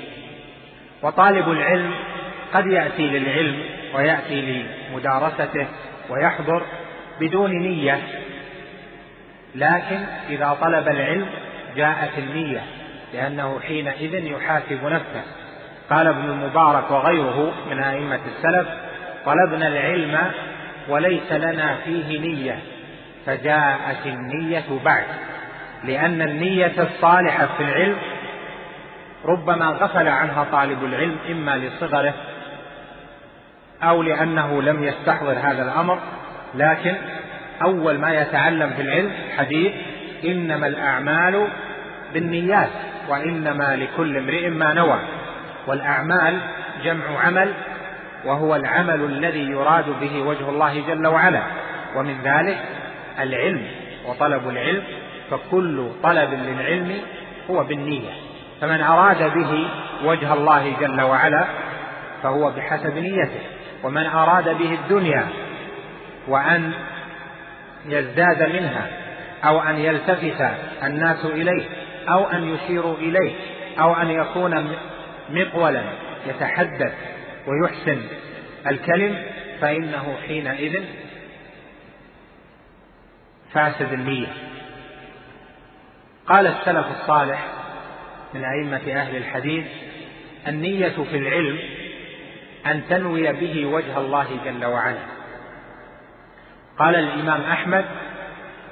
وطالب 1.02 1.48
العلم 1.48 1.94
قد 2.52 2.66
يأتي 2.66 3.02
للعلم 3.02 3.64
ويأتي 3.94 4.64
لمدارسته 4.92 5.66
ويحضر 6.10 6.62
بدون 7.20 7.50
نية. 7.50 7.98
لكن 9.54 9.98
إذا 10.28 10.56
طلب 10.60 10.88
العلم 10.88 11.26
جاءت 11.76 12.18
النية 12.18 12.62
لأنه 13.14 13.60
حينئذ 13.60 14.14
يحاسب 14.14 14.84
نفسه. 14.84 15.22
قال 15.90 16.06
ابن 16.06 16.24
المبارك 16.30 16.90
وغيره 16.90 17.52
من 17.70 17.82
أئمة 17.82 18.20
السلف 18.26 18.68
طلبنا 19.24 19.68
العلم 19.68 20.18
وليس 20.88 21.32
لنا 21.32 21.76
فيه 21.84 22.20
نية 22.20 22.58
فجاءت 23.26 24.06
النية 24.06 24.64
بعد. 24.84 25.04
لأن 25.84 26.22
النية 26.22 26.72
الصالحة 26.78 27.46
في 27.56 27.62
العلم 27.62 27.96
ربما 29.24 29.66
غفل 29.66 30.08
عنها 30.08 30.46
طالب 30.52 30.84
العلم 30.84 31.16
إما 31.30 31.56
لصغره 31.56 32.14
أو 33.82 34.02
لأنه 34.02 34.62
لم 34.62 34.84
يستحضر 34.84 35.32
هذا 35.32 35.62
الأمر 35.62 35.98
لكن 36.54 36.94
أول 37.62 37.98
ما 37.98 38.14
يتعلم 38.14 38.70
في 38.70 38.82
العلم 38.82 39.12
حديث 39.38 39.72
إنما 40.24 40.66
الأعمال 40.66 41.48
بالنيات 42.14 42.70
وإنما 43.08 43.76
لكل 43.76 44.16
امرئ 44.16 44.48
ما 44.48 44.74
نوى. 44.74 44.98
والأعمال 45.66 46.38
جمع 46.84 47.04
عمل 47.24 47.52
وهو 48.24 48.56
العمل 48.56 49.04
الذي 49.04 49.50
يراد 49.50 50.00
به 50.00 50.22
وجه 50.22 50.48
الله 50.48 50.82
جل 50.88 51.06
وعلا. 51.06 51.42
ومن 51.96 52.16
ذلك 52.24 52.58
العلم 53.20 53.62
وطلب 54.06 54.48
العلم 54.48 54.82
فكل 55.30 55.88
طلب 56.02 56.34
للعلم 56.34 56.98
هو 57.50 57.64
بالنية. 57.64 58.10
فمن 58.60 58.80
أراد 58.82 59.34
به 59.34 59.68
وجه 60.04 60.32
الله 60.32 60.72
جل 60.80 61.00
وعلا 61.00 61.44
فهو 62.22 62.50
بحسب 62.50 62.94
نيته. 62.98 63.40
ومن 63.82 64.06
أراد 64.06 64.58
به 64.58 64.74
الدنيا 64.74 65.26
وأن 66.28 66.72
يزداد 67.86 68.42
منها 68.42 68.86
أو 69.44 69.60
أن 69.60 69.78
يلتفت 69.78 70.50
الناس 70.82 71.24
إليه 71.24 71.64
أو 72.08 72.30
أن 72.30 72.54
يشيروا 72.54 72.96
إليه 72.96 73.32
أو 73.80 73.94
أن 73.94 74.10
يكون 74.10 74.76
مقولا 75.30 75.84
يتحدث 76.26 76.94
ويحسن 77.46 78.02
الكلم 78.66 79.22
فإنه 79.60 80.16
حينئذ 80.26 80.84
فاسد 83.52 83.92
النية. 83.92 84.26
قال 86.26 86.46
السلف 86.46 86.86
الصالح 87.00 87.46
من 88.34 88.44
أئمة 88.44 89.00
أهل 89.00 89.16
الحديث 89.16 89.64
النية 90.48 91.04
في 91.10 91.16
العلم 91.16 91.58
أن 92.66 92.82
تنوي 92.90 93.32
به 93.32 93.66
وجه 93.66 93.98
الله 93.98 94.26
جل 94.44 94.64
وعلا. 94.64 95.02
قال 96.78 96.94
الإمام 96.94 97.40
أحمد 97.40 97.84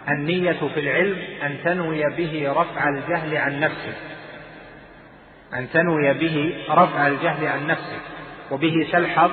النية 0.09 0.57
في 0.75 0.81
العلم 0.81 1.17
أن 1.43 1.57
تنوي 1.65 2.03
به 2.17 2.53
رفع 2.57 2.89
الجهل 2.89 3.37
عن 3.37 3.61
نفسك 3.61 3.97
أن 5.55 5.71
تنوي 5.73 6.13
به 6.13 6.55
رفع 6.71 7.07
الجهل 7.07 7.47
عن 7.47 7.67
نفسك 7.67 8.01
وبه 8.51 8.89
تلحظ 8.93 9.31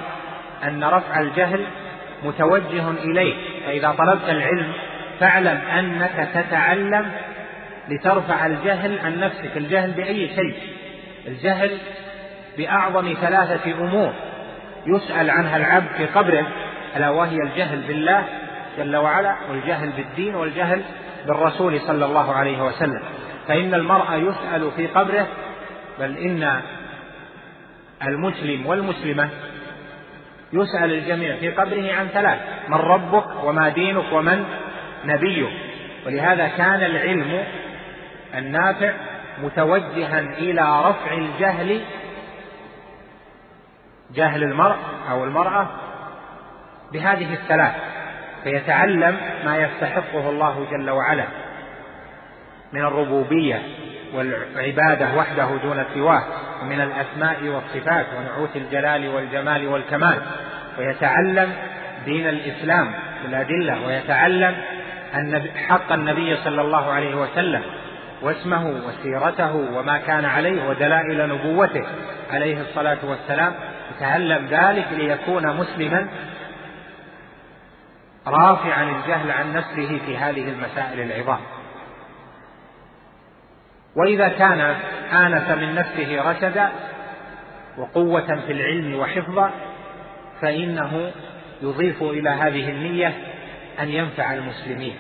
أن 0.64 0.84
رفع 0.84 1.20
الجهل 1.20 1.66
متوجه 2.24 2.92
اليك 2.92 3.38
فإذا 3.66 3.92
طلبت 3.92 4.30
العلم 4.30 4.74
فاعلم 5.20 5.58
أنك 5.58 6.30
تتعلم 6.34 7.12
لترفع 7.90 8.46
الجهل 8.46 9.00
عن 9.00 9.20
نفسك. 9.20 9.58
الجهل 9.58 9.92
بأي 9.92 10.28
شيء؟ 10.28 10.56
الجهل 11.28 11.78
بأعظم 12.58 13.14
ثلاثة 13.22 13.72
أمور. 13.72 14.14
يسأل 14.88 15.30
عنها 15.30 15.58
العبد 15.58 15.88
في 15.98 16.06
قبره. 16.06 16.48
ألا 16.96 17.10
وهي 17.10 17.36
الجهل 17.36 17.82
بالله 17.82 18.26
جل 18.78 18.96
وعلا 18.96 19.36
والجهل 19.50 19.90
بالدين 19.92 20.36
والجهل 20.36 20.82
بالرسول 21.28 21.82
صلى 21.82 22.06
الله 22.06 22.34
عليه 22.34 22.64
وسلم. 22.64 23.02
فإن 23.48 23.74
المرء 23.74 24.14
يسأل 24.14 24.72
في 24.72 24.88
قبره 24.88 25.28
بل 26.00 26.18
إن 26.18 26.62
المسلم 28.04 28.66
والمسلمة 28.66 29.30
يسأل 30.54 30.94
الجميع 30.94 31.36
في 31.36 31.52
قبره 31.52 31.94
عن 31.94 32.08
ثلاث 32.08 32.40
من 32.68 32.78
ربك 32.78 33.44
وما 33.44 33.70
دينك 33.70 34.14
ومن 34.14 34.46
نبيك. 35.06 35.50
ولهذا 36.06 36.48
كان 36.48 36.84
العلم 36.84 37.44
النافع 38.36 38.94
متوجها 39.44 40.20
إلى 40.20 40.90
رفع 40.90 41.14
الجهل 41.14 41.82
جهل 44.16 44.44
المرء 44.44 44.76
أو 45.12 45.24
المرأة 45.24 45.68
بهذه 46.94 47.34
الثلاث. 47.34 47.76
فيتعلم 48.46 49.18
ما 49.46 49.58
يستحقه 49.58 50.30
الله 50.30 50.68
جل 50.72 50.90
وعلا 50.90 51.24
من 52.74 52.82
الربوبية 52.82 53.62
والعبادة 54.14 55.08
وحده 55.18 55.48
دون 55.64 55.84
سواه 55.94 56.24
ومن 56.62 56.82
الأسماء 56.82 57.38
والصفات 57.44 58.06
ونعوت 58.18 58.56
الجلال 58.56 59.08
والجمال 59.08 59.68
والكمال. 59.68 60.18
ويتعلم 60.78 61.52
دين 62.06 62.30
الإسلام 62.30 62.92
بالأدلة 63.24 63.88
ويتعلم 63.88 64.56
حق 65.68 65.92
النبي 65.92 66.38
صلى 66.38 66.62
الله 66.62 66.94
عليه 66.94 67.16
وسلم 67.16 67.62
واسمه 68.22 68.68
وسيرته 68.88 69.56
وما 69.56 69.98
كان 69.98 70.26
عليه 70.26 70.70
ودلائل 70.70 71.30
نبوته 71.30 71.86
عليه 72.34 72.62
الصلاة 72.62 72.98
والسلام. 73.04 73.54
يتعلم 73.98 74.48
ذلك 74.52 74.86
ليكون 74.92 75.56
مسلما 75.56 76.08
رافعا 78.28 78.84
الجهل 78.84 79.32
عن 79.32 79.54
نفسه 79.54 80.00
في 80.06 80.18
هذه 80.18 80.50
المسائل 80.50 81.12
العظام. 81.12 81.40
وإذا 83.96 84.28
كان 84.28 84.60
آنس 85.14 85.50
من 85.50 85.76
نفسه 85.76 86.32
رشدا 86.32 86.70
وقوة 87.78 88.42
في 88.46 88.52
العلم 88.52 88.96
وحفظا 88.96 89.52
فإنه 90.42 91.12
يضيف 91.62 92.04
إلى 92.04 92.30
هذه 92.30 92.70
النية 92.70 93.14
أن 93.80 93.90
ينفع 93.90 94.34
المسلمين. 94.34 94.96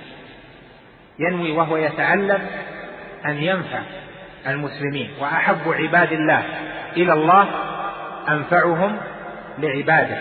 ينوي 1.19 1.51
وهو 1.51 1.77
يتعلم 1.77 2.47
أن 3.25 3.43
ينفع 3.43 3.81
المسلمين. 4.47 5.11
وأحب 5.19 5.61
عباد 5.67 6.11
الله 6.11 6.43
إلى 6.97 7.13
الله 7.13 7.49
أنفعهم 8.29 8.97
لعباده 9.57 10.17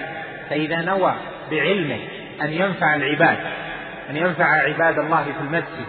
فإذا 0.50 0.76
نوى 0.80 1.14
بعلمه 1.50 2.00
أن 2.42 2.53
ينفع 2.53 2.94
العباد 2.94 3.38
أن 4.11 4.16
ينفع 4.16 4.44
عباد 4.44 4.99
الله 4.99 5.25
في 5.25 5.40
المسجد 5.40 5.87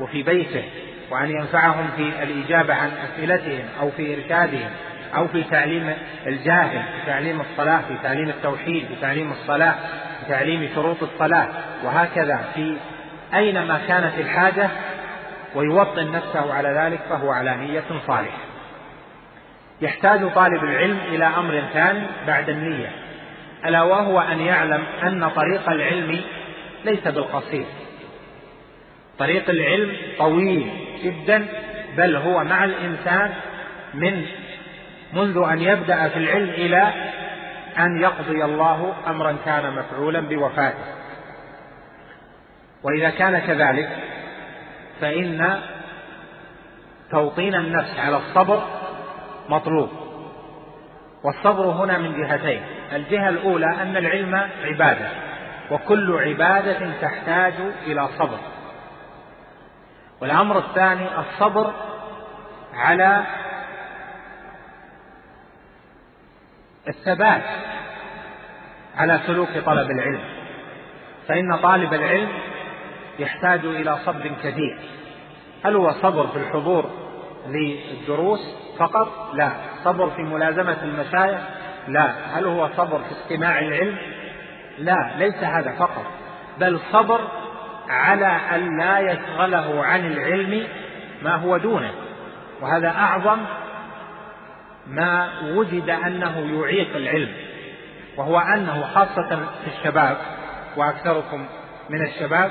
وفي 0.00 0.22
بيته 0.22 0.64
وأن 1.10 1.30
ينفعهم 1.30 1.90
في 1.96 2.22
الإجابة 2.22 2.74
عن 2.74 2.90
أسئلتهم 2.90 3.64
أو 3.80 3.90
في 3.90 4.14
إرشادهم 4.14 4.70
أو 5.16 5.28
في 5.28 5.42
تعليم 5.42 5.94
الجاهل 6.26 6.82
في 6.82 7.06
تعليم 7.06 7.40
الصلاة 7.40 7.80
في 7.88 7.94
تعليم 8.02 8.28
التوحيد 8.28 8.86
في 8.86 8.94
تعليم 9.00 9.32
الصلاة 9.32 9.74
في 10.20 10.28
تعليم 10.28 10.68
شروط 10.74 11.02
الصلاة. 11.02 11.48
وهكذا 11.84 12.44
في 12.54 12.76
أينما 13.34 13.80
كانت 13.88 14.18
الحاجة 14.18 14.68
ويوطن 15.54 16.12
نفسه 16.12 16.54
على 16.54 16.68
ذلك 16.68 17.00
فهو 17.10 17.30
على 17.30 17.56
نية 17.56 17.84
صالحة. 18.06 18.38
يحتاج 19.80 20.32
طالب 20.34 20.64
العلم 20.64 20.98
إلى 21.08 21.24
أمر 21.24 21.62
ثاني 21.72 22.06
بعد 22.26 22.48
النية. 22.48 22.90
ألا 23.64 23.82
وهو 23.82 24.20
أن 24.20 24.40
يعلم 24.40 24.84
أن 25.02 25.28
طريق 25.28 25.70
العلم 25.70 26.20
ليس 26.84 27.08
بالقصير. 27.08 27.66
طريق 29.18 29.50
العلم 29.50 29.96
طويل 30.18 30.70
جدا 31.02 31.46
بل 31.96 32.16
هو 32.16 32.44
مع 32.44 32.64
الإنسان 32.64 33.32
من 33.94 34.26
منذ 35.12 35.48
أن 35.52 35.62
يبدأ 35.62 36.08
في 36.08 36.16
العلم 36.16 36.48
إلى 36.48 36.92
أن 37.78 38.02
يقضي 38.02 38.44
الله 38.44 38.94
أمرا 39.06 39.36
كان 39.44 39.70
مفعولا 39.76 40.20
بوفاته. 40.20 40.84
وإذا 42.82 43.10
كان 43.10 43.38
كذلك 43.38 43.88
فإن 45.00 45.60
توطين 47.10 47.54
النفس 47.54 47.98
على 47.98 48.16
الصبر 48.16 48.62
مطلوب. 49.48 50.03
والصبر 51.24 51.64
هنا 51.64 51.98
من 51.98 52.22
جهتين. 52.22 52.62
الجهة 52.92 53.28
الأولى 53.28 53.66
أن 53.82 53.96
العلم 53.96 54.34
عبادة 54.64 55.08
وكل 55.70 56.18
عبادة 56.18 56.92
تحتاج 57.00 57.54
إلى 57.86 58.08
صبر. 58.18 58.38
والأمر 60.20 60.58
الثاني 60.58 61.08
الصبر 61.18 61.72
على 62.74 63.24
الثبات 66.88 67.42
على 68.96 69.20
سلوك 69.26 69.48
طلب 69.66 69.90
العلم. 69.90 70.20
فإن 71.28 71.56
طالب 71.56 71.94
العلم 71.94 72.32
يحتاج 73.18 73.64
إلى 73.64 73.98
صبر 74.06 74.32
كثير. 74.42 74.78
هل 75.64 75.76
هو 75.76 75.92
صبر 75.92 76.26
في 76.26 76.36
الحضور 76.36 76.90
للدروس؟ 77.46 78.63
فقط؟ 78.78 79.34
لا. 79.34 79.52
صبر 79.84 80.10
في 80.10 80.22
ملازمة 80.22 80.76
المشايخ؟ 80.82 81.40
لا. 81.88 82.14
هل 82.32 82.44
هو 82.44 82.68
صبر 82.76 82.98
في 82.98 83.12
استماع 83.12 83.58
العلم؟ 83.58 83.96
لا. 84.78 85.10
ليس 85.18 85.44
هذا 85.44 85.72
فقط. 85.78 86.06
بل 86.58 86.80
صبر 86.92 87.20
على 87.88 88.26
أن 88.26 88.78
لا 88.78 88.98
يشغله 88.98 89.84
عن 89.84 90.06
العلم 90.06 90.66
ما 91.22 91.36
هو 91.36 91.56
دونه. 91.56 91.90
وهذا 92.60 92.88
أعظم 92.88 93.38
ما 94.86 95.28
وجد 95.42 95.90
أنه 95.90 96.60
يعيق 96.60 96.96
العلم. 96.96 97.32
وهو 98.16 98.38
أنه 98.38 98.82
خاصة 98.94 99.36
في 99.64 99.78
الشباب 99.78 100.16
وأكثركم 100.76 101.46
من 101.90 102.02
الشباب 102.02 102.50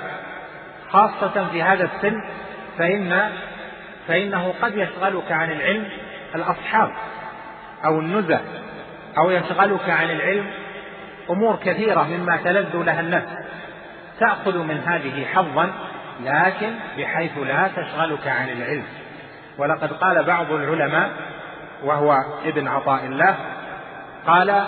خاصة 0.89 1.49
في 1.51 1.63
هذا 1.63 1.83
السن 1.83 2.23
فإن 2.77 3.29
فإنه 4.07 4.53
قد 4.61 4.77
يشغلك 4.77 5.31
عن 5.31 5.51
العلم 5.51 5.89
الأصحاب 6.35 6.91
أو 7.85 7.99
النزع 7.99 8.39
أو 9.17 9.31
يشغلك 9.31 9.89
عن 9.89 10.09
العلم 10.09 10.45
أمور 11.29 11.55
كثيرة 11.55 12.03
مما 12.03 12.37
تلذ 12.37 12.77
لها 12.77 12.99
النفس. 12.99 13.29
تأخذ 14.19 14.57
من 14.57 14.77
هذه 14.77 15.25
حظا 15.25 15.71
لكن 16.23 16.73
بحيث 16.97 17.37
لا 17.37 17.69
تشغلك 17.75 18.27
عن 18.27 18.49
العلم. 18.49 18.83
ولقد 19.57 19.93
قال 19.93 20.23
بعض 20.23 20.51
العلماء 20.51 21.09
وهو 21.83 22.17
ابن 22.45 22.67
عطاء 22.67 23.05
الله 23.05 23.35
قال 24.27 24.63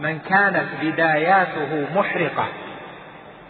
من 0.00 0.18
كانت 0.18 0.66
بداياته 0.82 1.86
محرقة 1.94 2.48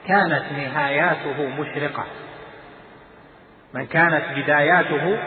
كانت 0.09 0.45
نهاياته 0.53 1.49
مشرقة. 1.59 2.05
من 3.75 3.87
كانت 3.87 4.23
بداياته 4.37 5.19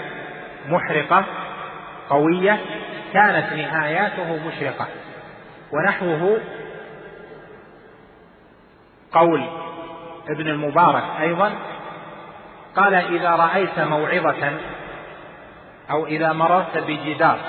محرقة 0.67 1.25
قوية 2.09 2.59
كانت 3.13 3.53
نهاياته 3.53 4.47
مشرقة. 4.47 4.87
ونحوه 5.71 6.39
قول 9.11 9.49
ابن 10.29 10.47
المبارك 10.47 11.03
أيضا 11.21 11.51
قال 12.75 12.93
إذا 12.93 13.29
رأيت 13.29 13.79
موعظة 13.79 14.51
أو 15.91 16.07
إذا 16.07 16.33
مررت 16.33 16.77
بجدار 16.77 17.39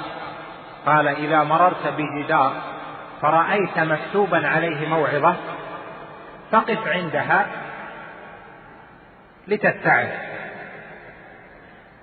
قال 0.86 1.08
إذا 1.08 1.42
مررت 1.42 1.88
بجدار 1.98 2.52
فرأيت 3.22 3.78
مكتوبا 3.78 4.48
عليه 4.48 4.88
موعظة 4.88 5.36
فقف 6.52 6.88
عندها 6.88 7.46
لتتعظ. 9.48 10.08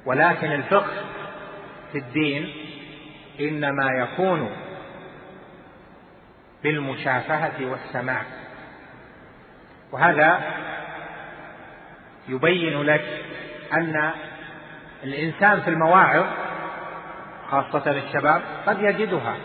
ولكن 0.06 0.52
الفقه 0.52 0.92
في 1.96 2.02
الدين 2.02 2.54
إنما 3.40 3.92
يكون 3.92 4.50
بالمشافهة 6.64 7.66
والسماع. 7.66 8.22
وهذا 9.92 10.42
يبين 12.30 12.82
لك 12.82 13.24
أن 13.74 14.12
الإنسان 15.04 15.62
في 15.62 15.70
المواعظ 15.70 16.26
خاصة 17.52 17.92
الشباب 17.92 18.42
قد 18.66 18.82
يجدها 18.82 19.36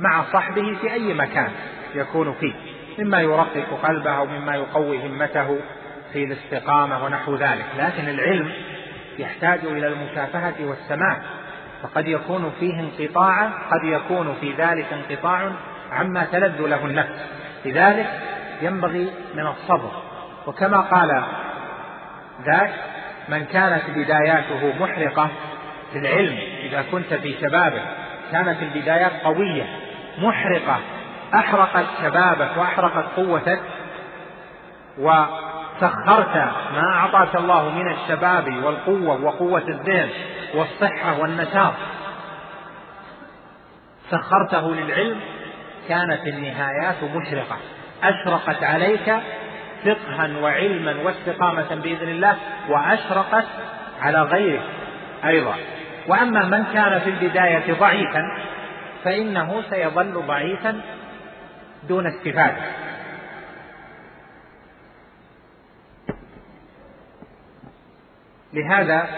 مع 0.00 0.24
صحبه 0.32 0.78
في 0.80 0.92
أي 0.92 1.14
مكان 1.14 1.50
يكون 1.94 2.32
فيه 2.32 2.54
مما 2.98 3.20
يرقق 3.20 3.80
قلبه 3.82 4.10
أو 4.10 4.26
مما 4.26 4.54
يقوي 4.54 5.06
همته 5.06 5.60
في 6.12 6.24
الاستقامة 6.24 7.04
ونحو 7.04 7.34
ذلك. 7.34 7.66
لكن 7.78 8.08
العلم 8.08 8.52
يحتاج 9.18 9.60
إلى 9.64 9.86
المشافهة 9.86 10.54
والسماع. 10.60 11.43
فقد 11.84 12.08
يكون 12.08 12.52
فيه 12.60 12.80
انقطاعا 12.80 13.50
قد 13.70 13.84
يكون 13.84 14.36
في 14.40 14.52
ذلك 14.52 14.86
انقطاع 14.92 15.52
عما 15.92 16.24
تلذ 16.32 16.60
له 16.60 16.86
النفس. 16.86 17.26
لذلك 17.64 18.06
ينبغي 18.62 19.10
من 19.34 19.46
الصبر. 19.46 19.90
وكما 20.46 20.80
قال 20.80 21.22
ذاك 22.44 22.72
من 23.28 23.44
كانت 23.44 23.82
بداياته 23.96 24.72
محرقة 24.80 25.28
في 25.92 25.98
العلم 25.98 26.38
إذا 26.62 26.84
كنت 26.92 27.14
في 27.14 27.34
شبابك 27.40 27.82
كانت 28.32 28.62
البدايات 28.62 29.12
قوية 29.24 29.66
محرقة 30.18 30.78
أحرقت 31.34 31.86
شبابك 32.02 32.50
وأحرقت 32.56 33.04
قوتك 33.16 33.60
وسخرت 35.76 36.36
ما 36.74 36.94
أعطاك 36.94 37.36
الله 37.36 37.68
من 37.68 37.92
الشباب 37.92 38.64
والقوة 38.64 39.24
وقوة 39.24 39.68
الذهن 39.68 40.08
والصحة 40.54 41.20
والنشاط. 41.20 41.74
سخرته 44.10 44.74
للعلم 44.74 45.20
كانت 45.88 46.26
النهايات 46.26 46.96
مشرقة. 47.02 47.56
أشرقت 48.02 48.62
عليك 48.64 49.16
فقها 49.84 50.38
وعلما 50.42 50.96
واستقامة 51.02 51.74
بإذن 51.74 52.08
الله 52.08 52.36
وأشرقت 52.68 53.46
على 54.00 54.22
غيره 54.22 54.62
أيضا. 55.24 55.54
وأما 56.08 56.44
من 56.44 56.64
كان 56.64 57.00
في 57.00 57.10
البداية 57.10 57.72
ضعيفا 57.72 58.22
فإنه 59.04 59.62
سيظل 59.70 60.22
ضعيفا 60.26 60.80
دون 61.88 62.06
استفادة. 62.06 62.83
لهذا 68.54 69.08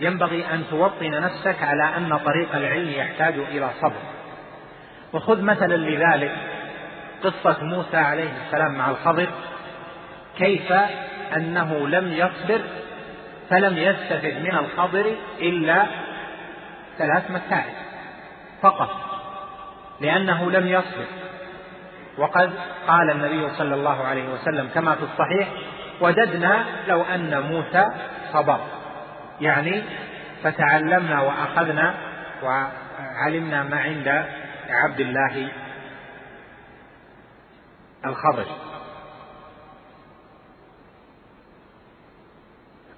ينبغي 0.00 0.46
أن 0.54 0.64
توطن 0.70 1.10
نفسك 1.10 1.62
على 1.62 1.96
أن 1.96 2.16
طريق 2.16 2.56
العلم 2.56 2.88
يحتاج 2.88 3.34
إلى 3.34 3.70
صبر. 3.80 4.02
وخذ 5.12 5.42
مثلا 5.42 5.76
لذلك 5.76 6.36
قصة 7.24 7.64
موسى 7.64 7.96
عليه 7.96 8.28
السلام 8.46 8.74
مع 8.78 8.90
الخضر. 8.90 9.28
كيف 10.38 10.72
أنه 11.36 11.88
لم 11.88 12.12
يصبر 12.12 12.60
فلم 13.50 13.78
يستفد 13.78 14.38
من 14.42 14.54
الخضر 14.58 15.14
إلا 15.40 15.86
ثلاث 16.98 17.30
مسائل 17.30 17.74
فقط 18.62 18.90
لأنه 20.00 20.50
لم 20.50 20.66
يصبر. 20.66 21.06
وقد 22.18 22.52
قال 22.88 23.10
النبي 23.10 23.48
صلى 23.48 23.74
الله 23.74 24.04
عليه 24.04 24.28
وسلم 24.28 24.68
كما 24.74 24.94
في 24.94 25.02
الصحيح 25.02 25.48
وددنا 26.00 26.64
لو 26.86 27.02
أن 27.02 27.42
موسى 27.42 27.86
صبر. 28.32 28.60
يعني 29.40 29.82
فتعلمنا 30.42 31.22
وأخذنا 31.22 31.94
وعلمنا 32.42 33.62
ما 33.62 33.80
عند 33.80 34.26
عبد 34.68 35.00
الله 35.00 35.48
الخضر. 38.06 38.46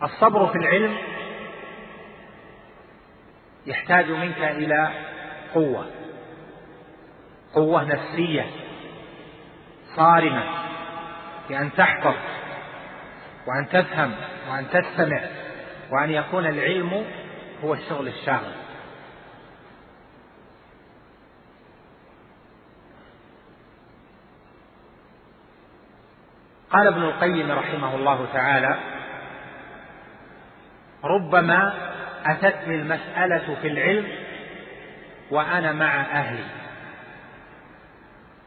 الصبر 0.02 0.46
في 0.46 0.58
العلم 0.58 0.96
يحتاج 3.66 4.10
منك 4.10 4.38
إلى 4.38 4.88
قوة 5.54 5.86
قوة 7.54 7.84
نفسية 7.84 8.46
صارمة 9.96 10.42
في 11.48 11.58
أن 11.58 11.72
تحفظ 11.72 12.14
وأن 13.48 13.68
تفهم 13.68 14.14
وأن 14.50 14.66
تستمع 14.70 15.20
وأن 15.90 16.10
يكون 16.10 16.46
العلم 16.46 17.04
هو 17.64 17.74
الشغل 17.74 18.08
الشاغل. 18.08 18.52
قال 26.70 26.86
ابن 26.86 27.02
القيم 27.02 27.52
رحمه 27.52 27.94
الله 27.94 28.26
تعالى 28.32 28.78
ربما 31.04 31.72
أتتني 32.26 32.74
المسألة 32.74 33.54
في 33.62 33.68
العلم 33.68 34.08
وأنا 35.30 35.72
مع 35.72 36.00
أهلي. 36.00 36.44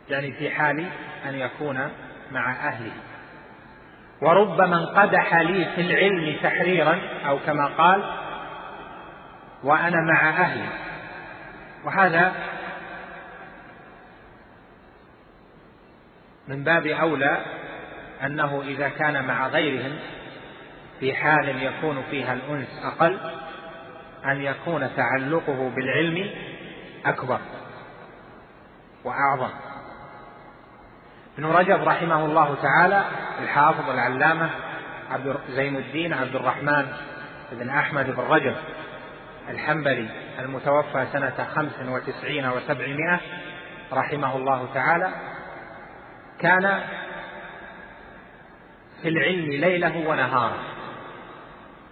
يعني 0.09 0.31
في 0.31 0.49
حال 0.49 0.89
أن 1.25 1.35
يكون 1.35 1.91
مع 2.31 2.51
أهله. 2.67 3.10
وربما 4.21 4.77
انقدح 4.77 5.35
لي 5.35 5.65
في 5.75 5.81
العلم 5.81 6.37
تحريرا 6.43 6.99
أو 7.27 7.39
كما 7.39 7.65
قال 7.65 8.03
وأنا 9.63 9.97
مع 10.13 10.29
أهلي. 10.29 10.69
وهذا 11.85 12.33
من 16.47 16.63
باب 16.63 16.87
أولى 16.87 17.45
أنه 18.23 18.61
إذا 18.61 18.89
كان 18.89 19.27
مع 19.27 19.47
غيرهم 19.47 19.99
في 20.99 21.13
حال 21.13 21.63
يكون 21.63 22.03
فيها 22.11 22.33
الأنس 22.33 22.67
أقل 22.83 23.19
أن 24.25 24.41
يكون 24.41 24.89
تعلقه 24.95 25.71
بالعلم 25.75 26.29
أكبر 27.05 27.39
وأعظم. 29.03 29.49
ابن 31.37 31.45
رجب 31.45 31.83
رحمه 31.83 32.25
الله 32.25 32.55
تعالى 32.55 33.03
الحافظ 33.41 33.89
العلامة 33.89 34.49
عبد 35.11 35.37
زين 35.49 35.75
الدين 35.75 36.13
عبد 36.13 36.35
الرحمن 36.35 36.87
بن 37.51 37.69
أحمد 37.69 38.05
بن 38.05 38.23
رجب 38.23 38.55
الحنبلي 39.49 40.07
المتوفى 40.39 41.05
سنة 41.13 41.47
خمس 41.55 41.89
وتسعين 41.89 42.45
وسبعمائة 42.45 43.19
رحمه 43.93 44.35
الله 44.35 44.67
تعالى 44.73 45.11
كان 46.39 46.81
في 49.01 49.07
العلم 49.07 49.51
ليله 49.51 50.07
ونهاره. 50.07 50.59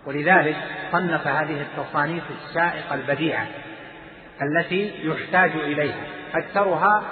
ولذلك 0.06 0.58
صنف 0.92 1.28
هذه 1.28 1.62
التصانيف 1.62 2.24
الشائقة 2.32 2.96
البديعة 2.96 3.48
التي 4.42 4.94
يحتاج 5.04 5.52
إليها. 5.52 6.04
أكثرها 6.36 7.04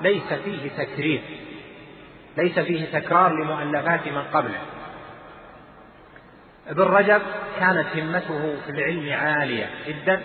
ليس 0.00 0.32
فيه 0.32 0.70
تكرير. 0.70 1.22
ليس 2.36 2.58
فيه 2.58 2.98
تكرار 2.98 3.32
لمؤلفات 3.32 4.08
من 4.08 4.22
قبله. 4.22 4.60
ابن 6.68 6.82
رجب 6.82 7.22
كانت 7.58 7.86
همته 7.96 8.56
في 8.64 8.70
العلم 8.70 9.12
عالية 9.12 9.70
جدا 9.86 10.22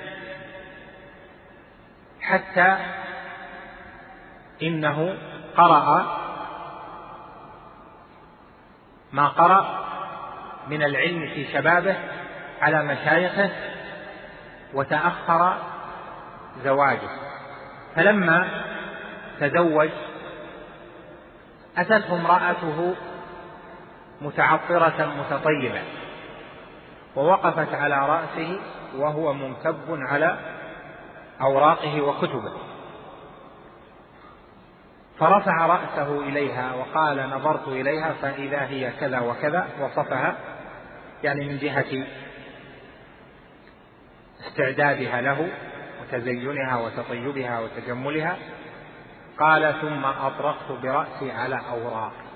حتى 2.21 2.77
إنه 4.63 5.17
قرأ 5.57 6.17
ما 9.11 9.27
قرأ 9.27 9.85
من 10.67 10.83
العلم 10.83 11.29
في 11.33 11.53
شبابه 11.53 11.95
على 12.61 12.83
مشايخه 12.83 13.49
وتأخر 14.73 15.57
زواجه. 16.63 17.09
فلما 17.95 18.63
تزوج 19.39 19.89
أتته 21.77 22.15
امرأته 22.15 22.95
متعطرة 24.21 25.13
متطيبة 25.19 25.81
ووقفت 27.15 27.73
على 27.73 28.07
رأسه 28.07 28.59
وهو 28.95 29.33
منكب 29.33 29.77
على 29.89 30.37
أوراقه 31.41 32.01
وكتبه. 32.01 32.53
فرفع 35.19 35.65
رأسه 35.65 36.19
إليها 36.19 36.73
وقال 36.75 37.29
نظرت 37.29 37.67
إليها 37.67 38.13
فإذا 38.21 38.61
هي 38.65 38.91
كذا 38.99 39.19
وكذا 39.19 39.67
وصفها 39.81 40.35
يعني 41.23 41.45
من 41.45 41.57
جهة 41.57 42.05
استعدادها 44.47 45.21
له 45.21 45.49
وتزينها 46.01 46.77
وتطيبها 46.77 47.59
وتجملها. 47.59 48.37
قال 49.39 49.75
ثم 49.81 50.05
أطرقت 50.05 50.71
برأسي 50.83 51.31
على 51.31 51.61
أوراقي 51.69 52.27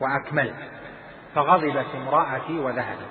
وأكملت 0.00 0.54
فغضبت 1.34 1.86
امرأتي 1.94 2.58
وذهبت 2.58 3.10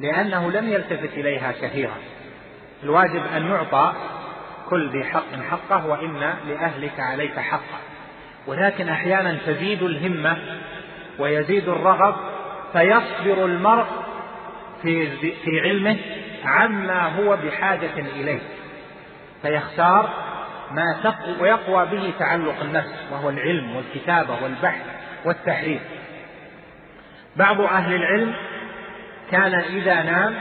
لأنه 0.00 0.50
لم 0.50 0.68
يلتفت 0.68 1.12
إليها 1.12 1.52
كثيرا. 1.52 1.96
الواجب 2.82 3.22
أن 3.36 3.46
يعطى 3.46 3.92
كل 4.70 4.88
ذي 4.88 5.04
حق 5.04 5.34
حقه 5.50 5.86
وإن 5.86 6.34
لأهلك 6.48 7.00
عليك 7.00 7.38
حقا 7.38 7.78
ولكن 8.46 8.88
أحيانا 8.88 9.38
تزيد 9.46 9.82
الهمة 9.82 10.38
ويزيد 11.18 11.68
الرغب 11.68 12.16
فيصبر 12.72 13.44
المرء 13.44 13.86
في 14.82 15.10
في 15.32 15.60
علمه 15.60 15.96
عما 16.44 17.16
هو 17.16 17.36
بحاجة 17.36 17.98
إليه 17.98 18.40
فيختار 19.42 20.31
ما 20.72 21.16
ويقوى 21.40 21.86
به 21.86 22.12
تعلق 22.18 22.60
النفس 22.60 22.92
وهو 23.12 23.30
العلم 23.30 23.76
والكتابة 23.76 24.42
والبحث 24.42 24.86
والتحرير 25.24 25.80
بعض 27.36 27.60
أهل 27.60 27.94
العلم 27.94 28.34
كان 29.30 29.54
إذا 29.54 30.02
نام 30.02 30.34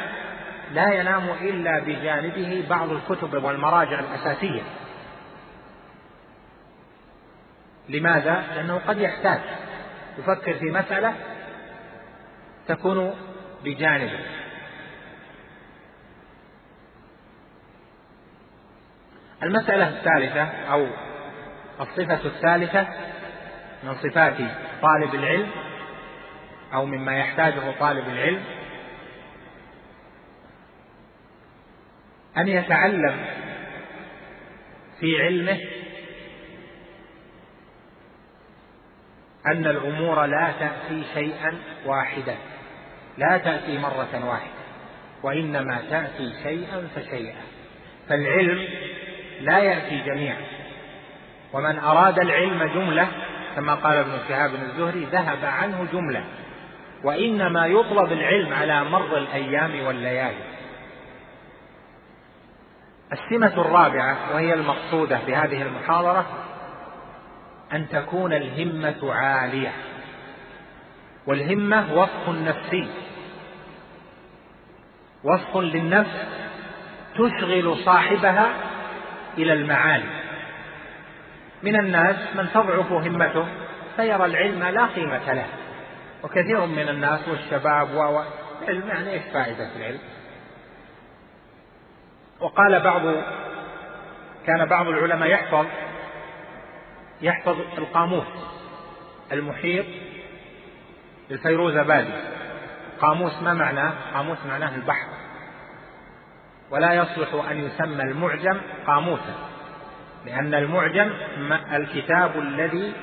لا 0.74 0.94
ينام 0.94 1.30
إلا 1.42 1.80
بجانبه 1.80 2.66
بعض 2.70 2.90
الكتب 2.92 3.44
والمراجع 3.44 4.00
الأساسية. 4.00 4.62
لماذا؟ 7.90 8.44
لأنه 8.56 8.82
قد 8.88 8.98
يحتاج. 8.98 9.40
يفكر 10.20 10.54
في 10.54 10.66
مسألة 10.66 11.14
تكون 12.68 13.16
بجانبه. 13.64 14.20
المسألة 19.44 19.90
الثالثة 19.90 20.44
أو 20.44 20.88
الصفة 21.82 22.26
الثالثة 22.26 22.88
من 23.84 23.96
صفات 23.96 24.38
طالب 24.82 25.16
العلم 25.16 25.48
أو 26.74 26.86
مما 26.86 27.18
يحتاجه 27.20 27.72
طالب 27.80 28.08
العلم 28.08 28.44
أن 32.38 32.48
يتعلم 32.48 33.26
في 35.00 35.22
علمه 35.24 35.60
أن 39.46 39.66
الأمور 39.66 40.26
لا 40.26 40.54
تأتي 40.60 41.04
شيئا 41.14 41.58
واحدا 41.86 42.36
لا 43.18 43.38
تأتي 43.38 43.78
مرة 43.78 44.26
واحدة 44.26 44.62
وإنما 45.24 45.82
تأتي 45.90 46.34
شيئا 46.44 46.88
فشيئا. 46.96 47.42
فالعلم 48.10 48.68
لا 49.42 49.58
يأتي 49.58 50.02
جميعا. 50.02 50.42
ومن 51.54 51.80
أراد 51.80 52.20
العلم 52.20 52.64
جملة 52.64 53.08
كما 53.56 53.76
قال 53.76 53.98
ابن 53.98 54.18
شهاب 54.28 54.56
الزهري 54.56 55.06
ذهب 55.06 55.46
عنه 55.46 55.88
جملة. 55.94 56.24
وإنما 57.04 57.66
يطلب 57.66 58.12
العلم 58.12 58.54
على 58.54 58.84
مر 58.84 59.18
الأيام 59.18 59.86
والليالي. 59.86 60.44
السمة 63.12 63.62
الرابعة 63.62 64.18
وهي 64.34 64.54
المقصودة 64.54 65.20
بهذه 65.28 65.62
المحاضرة 65.62 66.26
أن 67.74 67.90
تكون 67.90 68.34
الهمة 68.34 69.14
عالية. 69.14 69.72
والهمة 71.28 71.94
وصف 71.94 72.30
نفسي. 72.30 72.88
وصف 75.24 75.58
للنفس 75.58 76.28
تشغل 77.16 77.78
صاحبها 77.86 78.71
إلى 79.38 79.54
المعالي 79.54 80.10
من 81.64 81.80
الناس 81.80 82.36
من 82.36 82.50
تضعف 82.54 82.92
همته 82.92 83.48
فيرى 83.96 84.26
العلم 84.26 84.64
لا 84.64 84.86
قيمة 84.86 85.34
له 85.34 85.46
وكثير 86.24 86.66
من 86.66 86.90
الناس 86.90 87.28
والشباب 87.28 87.96
و 87.96 88.22
العلم 88.62 88.88
يعني 88.88 89.12
إيش 89.12 89.24
فائدة 89.34 89.70
العلم؟ 89.76 90.00
وقال 92.40 92.80
بعض 92.80 93.02
كان 94.46 94.66
بعض 94.66 94.88
العلماء 94.88 95.30
يحفظ 95.30 95.66
يحفظ 97.22 97.58
القاموس 97.78 98.28
المحيط 99.32 99.86
للفيروزبادي 101.30 102.14
قاموس 103.02 103.42
ما 103.42 103.54
معناه؟ 103.54 103.94
قاموس 104.14 104.38
معناه 104.46 104.76
البحر 104.76 105.21
ولا 106.72 106.94
يصلح 106.94 107.52
أن 107.52 107.58
يسمى 107.58 108.04
المعجم 108.04 108.62
قاموسا 108.88 109.36
لأن 110.26 110.54
المعجم 110.54 111.12
الكتاب 111.74 112.40
الذي 112.40 112.94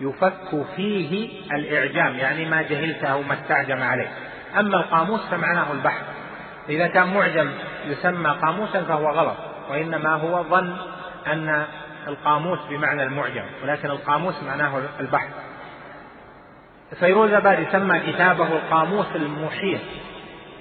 يفك 0.00 0.66
فيه 0.76 1.42
الإعجام 1.52 2.16
يعني 2.16 2.44
ما 2.44 2.62
جهلته 2.62 3.22
ما 3.22 3.34
استعجم 3.34 3.82
عليه. 3.82 4.08
أما 4.58 4.76
القاموس 4.76 5.20
فمعناه 5.30 5.72
البحر 5.72 6.02
إذا 6.68 6.86
كان 6.86 7.14
معجم 7.14 7.50
يسمى 7.86 8.30
قاموسا 8.30 8.82
فهو 8.82 9.10
غلط 9.10 9.36
وإنما 9.70 10.14
هو 10.14 10.42
ظن 10.42 10.76
أن 11.26 11.64
القاموس 12.08 12.58
بمعنى 12.70 13.02
المعجم 13.02 13.44
ولكن 13.62 13.90
القاموس 13.90 14.42
معناه 14.42 14.82
البحث. 15.00 15.30
فيروز 17.00 17.30
سمى 17.72 18.00
كتابه 18.00 18.46
القاموس 18.46 19.06
المحيط. 19.14 19.80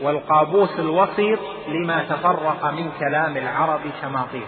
والقابوس 0.01 0.79
الوسيط 0.79 1.39
لما 1.67 2.03
تفرق 2.03 2.73
من 2.73 2.91
كلام 2.99 3.37
العرب 3.37 3.81
شماطير. 4.01 4.47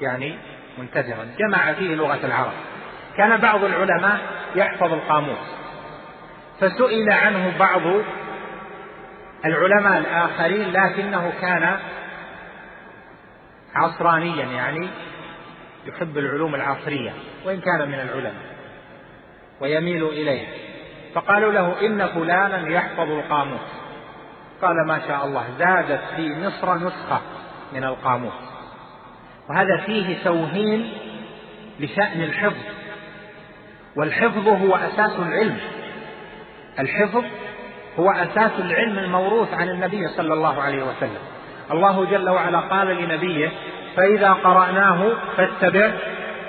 يعني 0.00 0.38
منتزعا 0.78 1.34
جمع 1.38 1.72
فيه 1.72 1.94
لغة 1.94 2.26
العرب. 2.26 2.52
كان 3.16 3.36
بعض 3.36 3.64
العلماء 3.64 4.20
يحفظ 4.54 4.92
القاموس. 4.92 5.54
فسئل 6.60 7.10
عنه 7.12 7.58
بعض 7.58 7.82
العلماء 9.44 9.98
الآخرين 9.98 10.72
لكنه 10.72 11.32
كان 11.40 11.78
عصرانيا 13.74 14.44
يعني 14.44 14.88
يحب 15.86 16.18
العلوم 16.18 16.54
العصرية 16.54 17.12
وإن 17.44 17.60
كان 17.60 17.88
من 17.88 17.94
العلماء 17.94 18.52
ويميل 19.60 20.04
إليه. 20.04 20.46
فقالوا 21.14 21.52
له 21.52 21.86
إن 21.86 22.06
فلانا 22.06 22.68
يحفظ 22.68 23.10
القاموس. 23.10 23.81
قال 24.62 24.86
ما 24.86 25.00
شاء 25.08 25.24
الله 25.24 25.44
زادت 25.58 26.00
في 26.16 26.34
مصر 26.46 26.74
نسخة 26.74 27.20
من 27.72 27.84
القاموس. 27.84 28.32
وهذا 29.50 29.76
فيه 29.86 30.24
توهين 30.24 30.92
لشأن 31.80 32.22
الحفظ. 32.22 32.62
والحفظ 33.96 34.48
هو 34.48 34.76
أساس 34.76 35.18
العلم. 35.18 35.56
الحفظ 36.78 37.24
هو 37.98 38.10
أساس 38.10 38.50
العلم 38.58 38.98
الموروث 38.98 39.54
عن 39.54 39.68
النبي 39.68 40.08
صلى 40.08 40.34
الله 40.34 40.62
عليه 40.62 40.82
وسلم. 40.82 41.22
الله 41.70 42.04
جل 42.04 42.28
وعلا 42.28 42.60
قال 42.60 42.86
لنبيه 42.86 43.52
فإذا 43.96 44.32
قرأناه 44.32 45.12
فاتبع 45.36 45.90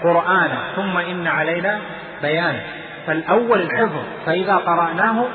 قرآنه 0.03 0.75
ثم 0.75 0.97
إن 0.97 1.27
علينا 1.27 1.81
بيانه. 2.21 2.63
فالأول 3.07 3.61
الحفظ 3.61 4.03
فإذا 4.25 4.55
قرأناه 4.55 5.25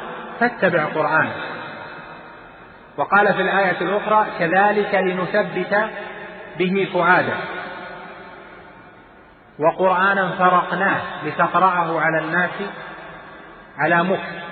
فاتبع 0.40 0.84
قرآنه. 0.84 1.32
وقال 2.98 3.34
في 3.34 3.42
الآية 3.42 3.80
الأخرى 3.80 4.26
كذلك 4.38 4.94
لنثبت 4.94 5.90
به 6.58 6.88
فؤاده. 6.92 7.36
وقرآنا 9.58 10.30
فرقناه 10.38 11.00
لتقرأه 11.24 12.00
على 12.00 12.18
الناس 12.18 12.50
على 13.78 14.04
مكث 14.04 14.48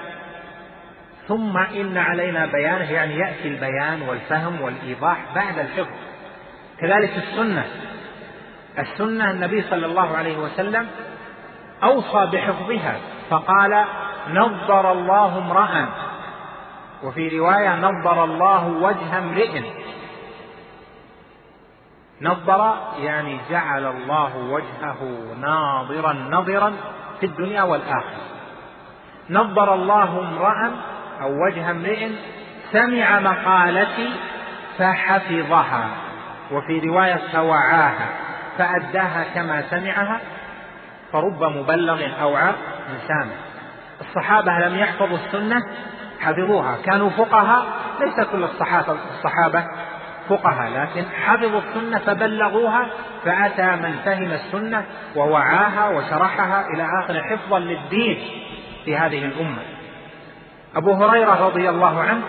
ثم 1.28 1.56
إن 1.56 1.96
علينا 1.96 2.46
بيانه 2.46 2.92
يعني 2.92 3.18
يأتي 3.18 3.48
البيان 3.48 4.02
والفهم 4.08 4.60
والإيضاح 4.60 5.18
بعد 5.34 5.58
الحفظ. 5.58 5.96
كذلك 6.80 7.10
السنة. 7.16 7.64
السنة 8.78 9.30
النبي 9.30 9.62
صلى 9.62 9.86
الله 9.86 10.16
عليه 10.16 10.38
وسلم 10.38 10.88
أوصى 11.82 12.26
بحفظها 12.32 12.96
فقال 13.30 13.84
نظر 14.30 14.92
الله 14.92 15.38
امرأ 15.38 15.88
وفي 17.02 17.38
رواية 17.38 17.76
نظر 17.76 18.24
الله 18.24 18.66
وجه 18.66 19.18
امرئ. 19.18 19.62
نظر 22.22 22.76
يعني 22.98 23.40
جعل 23.50 23.86
الله 23.86 24.36
وجهه 24.36 24.98
ناظرا 25.40 26.12
نظرا 26.12 26.72
في 27.20 27.26
الدنيا 27.26 27.62
والآخرة. 27.62 28.22
نظر 29.30 29.74
الله 29.74 30.20
امرأ 30.20 30.72
أو 31.22 31.44
وجه 31.46 31.70
امرئ 31.70 32.08
سمع 32.72 33.20
مقالتي 33.20 34.10
فحفظها. 34.78 35.88
وفي 36.52 36.78
رواية 36.78 37.20
فوعاها 37.32 38.08
فأداها 38.58 39.24
كما 39.34 39.62
سمعها 39.70 40.20
فرب 41.12 41.44
مبلغ 41.44 42.22
أوعى 42.22 42.52
من 42.88 42.98
سامع 43.08 43.34
الصحابة 44.00 44.52
لم 44.52 44.78
يحفظوا 44.78 45.18
السنة 45.26 45.62
حفظوها. 46.26 46.76
كانوا 46.84 47.10
فقهاء 47.10 47.66
ليس 48.00 48.26
كل 48.26 48.44
الصحابة 48.44 48.96
الصحابة 49.14 49.64
فقهاء 50.28 50.70
لكن 50.70 51.04
حفظوا 51.24 51.60
السنة 51.60 51.98
فبلغوها 51.98 52.86
فأتى 53.24 53.76
من 53.82 53.92
فهم 54.04 54.32
السنة 54.32 54.84
ووعاها 55.16 55.88
وشرحها 55.88 56.66
إلى 56.74 56.86
آخر 57.02 57.22
حفظا 57.22 57.58
للدين 57.58 58.18
في 58.84 58.96
هذه 58.96 59.24
الأمة. 59.24 59.62
أبو 60.76 60.92
هريرة 60.92 61.46
رضي 61.46 61.68
الله 61.68 62.02
عنه 62.02 62.22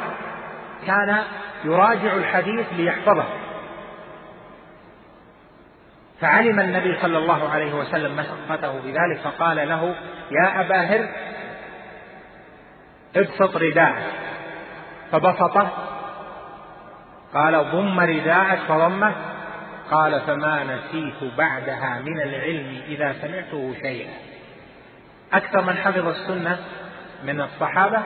كان 0.88 1.24
يراجع 1.66 2.14
الحديث 2.14 2.66
ليحفظه. 2.78 3.26
فعلم 6.22 6.60
النبي 6.60 6.96
صلى 7.02 7.18
الله 7.18 7.50
عليه 7.50 7.74
وسلم 7.74 8.16
مشقته 8.16 8.80
بذلك 8.80 9.20
فقال 9.24 9.58
له 9.58 9.96
يا 10.32 10.62
أبا 10.62 10.82
هر 10.82 11.10
ابسط 13.16 13.56
رداءك. 13.56 14.14
فبسطه 15.12 15.70
قال 17.34 17.72
ضم 17.72 18.00
رداءك 18.00 18.60
فضمه. 18.60 19.16
قال 19.92 20.22
فما 20.22 20.64
نسيت 20.64 21.34
بعدها 21.38 22.02
من 22.06 22.22
العلم 22.22 22.82
إذا 22.88 23.16
سمعته 23.22 23.74
شيئا. 23.82 24.14
أكثر 25.34 25.62
من 25.62 25.74
حفظ 25.74 26.08
السنة 26.08 26.60
من 27.24 27.42
الصحابة 27.42 28.04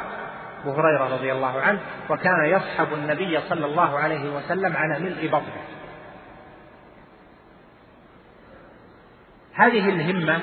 أبو 0.61 0.71
هريرة 0.71 1.13
رضي 1.13 1.31
الله 1.31 1.61
عنه 1.61 1.79
وكان 2.09 2.45
يصحب 2.45 2.93
النبي 2.93 3.39
صلى 3.49 3.65
الله 3.65 3.99
عليه 3.99 4.29
وسلم 4.29 4.77
على 4.77 4.99
ملء 4.99 5.27
بطنه. 5.27 5.61
هذه 9.53 9.89
الهمة 9.89 10.39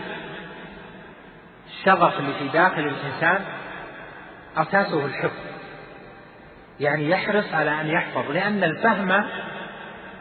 الشغف 1.67 2.19
اللي 2.19 2.33
في 2.39 2.49
داخل 2.49 2.81
الإنسان 2.81 3.45
أساسه 4.63 5.05
الحفظ. 5.07 5.49
يعني 6.81 7.11
يحرص 7.11 7.55
على 7.55 7.81
أن 7.81 7.87
يحفظ 7.87 8.31
لأن 8.31 8.65
الفهم 8.65 9.25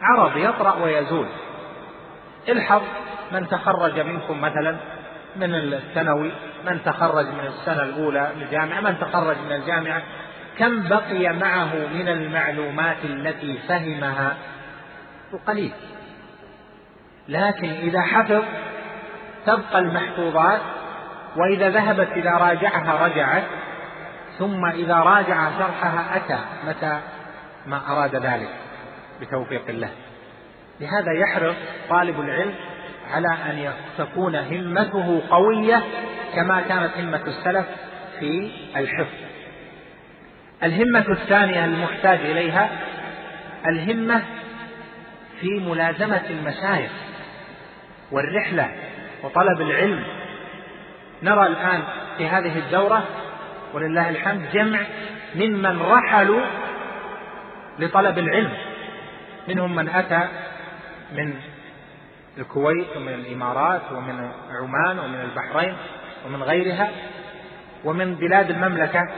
عرض 0.02 0.36
يطرأ 0.36 0.84
ويزول. 0.84 1.28
الحظ 2.48 2.82
من 3.32 3.48
تخرج 3.48 4.00
منكم 4.00 4.40
مثلا 4.40 4.76
من 5.36 5.54
الثانوي 5.54 6.32
من 6.64 6.82
تخرج 6.84 7.26
من 7.26 7.46
السنة 7.46 7.82
الأولى 7.82 8.32
للجامعة 8.36 8.80
من 8.80 8.98
تخرج 8.98 9.36
من 9.46 9.52
الجامعة 9.52 10.02
كم 10.58 10.88
بقي 10.88 11.32
معه 11.32 11.74
من 11.74 12.08
المعلومات 12.08 12.96
التي 13.04 13.58
فهمها؟ 13.68 14.36
القليل 15.34 15.72
لكن 17.28 17.70
إذا 17.70 18.00
حفظ 18.00 18.42
تبقى 19.46 19.78
المحفوظات 19.78 20.60
وإذا 21.36 21.70
ذهبت 21.70 22.08
إذا 22.12 22.30
راجعها 22.30 23.06
رجعت 23.06 23.42
ثم 24.38 24.66
إذا 24.66 24.94
راجع 24.94 25.50
شرحها 25.58 26.16
أتى 26.16 26.38
متى؟ 26.66 27.00
ما 27.66 27.80
أراد 27.88 28.16
ذلك 28.16 28.48
بتوفيق 29.20 29.62
الله. 29.68 29.90
لهذا 30.80 31.12
يحرص 31.12 31.56
طالب 31.90 32.20
العلم 32.20 32.54
على 33.10 33.28
أن 33.28 33.72
تكون 33.98 34.36
همته 34.36 35.22
قوية 35.30 35.82
كما 36.34 36.60
كانت 36.60 36.90
همة 36.98 37.22
السلف 37.26 37.66
في 38.20 38.50
الحفظ. 38.76 39.14
الهمة 40.62 41.04
الثانية 41.08 41.64
المحتاج 41.64 42.18
إليها 42.20 42.70
الهمة 43.66 44.22
في 45.40 45.48
ملازمة 45.48 46.22
المشايخ 46.30 46.90
والرحلة 48.10 48.68
وطلب 49.22 49.60
العلم. 49.60 50.04
نرى 51.22 51.46
الآن 51.46 51.82
في 52.18 52.28
هذه 52.28 52.58
الدورة 52.58 53.04
ولله 53.74 54.08
الحمد 54.08 54.42
جمع 54.52 54.80
ممن 55.34 55.82
رحلوا 55.82 56.40
لطلب 57.78 58.18
العلم. 58.18 58.52
منهم 59.48 59.74
من 59.74 59.88
أتى 59.88 60.28
من 61.12 61.34
الكويت 62.38 62.96
ومن 62.96 63.14
الإمارات 63.14 63.82
ومن 63.92 64.30
عمان 64.50 64.98
ومن 64.98 65.20
البحرين 65.20 65.76
ومن 66.26 66.42
غيرها 66.42 66.90
ومن 67.84 68.14
بلاد 68.14 68.50
المملكة 68.50 69.08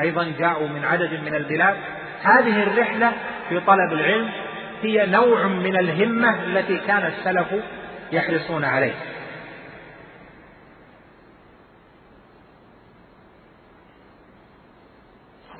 أيضا 0.00 0.32
جاءوا 0.38 0.68
من 0.68 0.84
عدد 0.84 1.12
من 1.24 1.34
البلاد. 1.34 1.76
هذه 2.22 2.62
الرحلة 2.62 3.12
في 3.48 3.60
طلب 3.60 3.92
العلم 3.92 4.30
هي 4.82 5.06
نوع 5.06 5.46
من 5.46 5.76
الهمة 5.76 6.44
التي 6.44 6.78
كان 6.78 7.06
السلف 7.06 7.46
يحرصون 8.12 8.64
عليه 8.64 8.92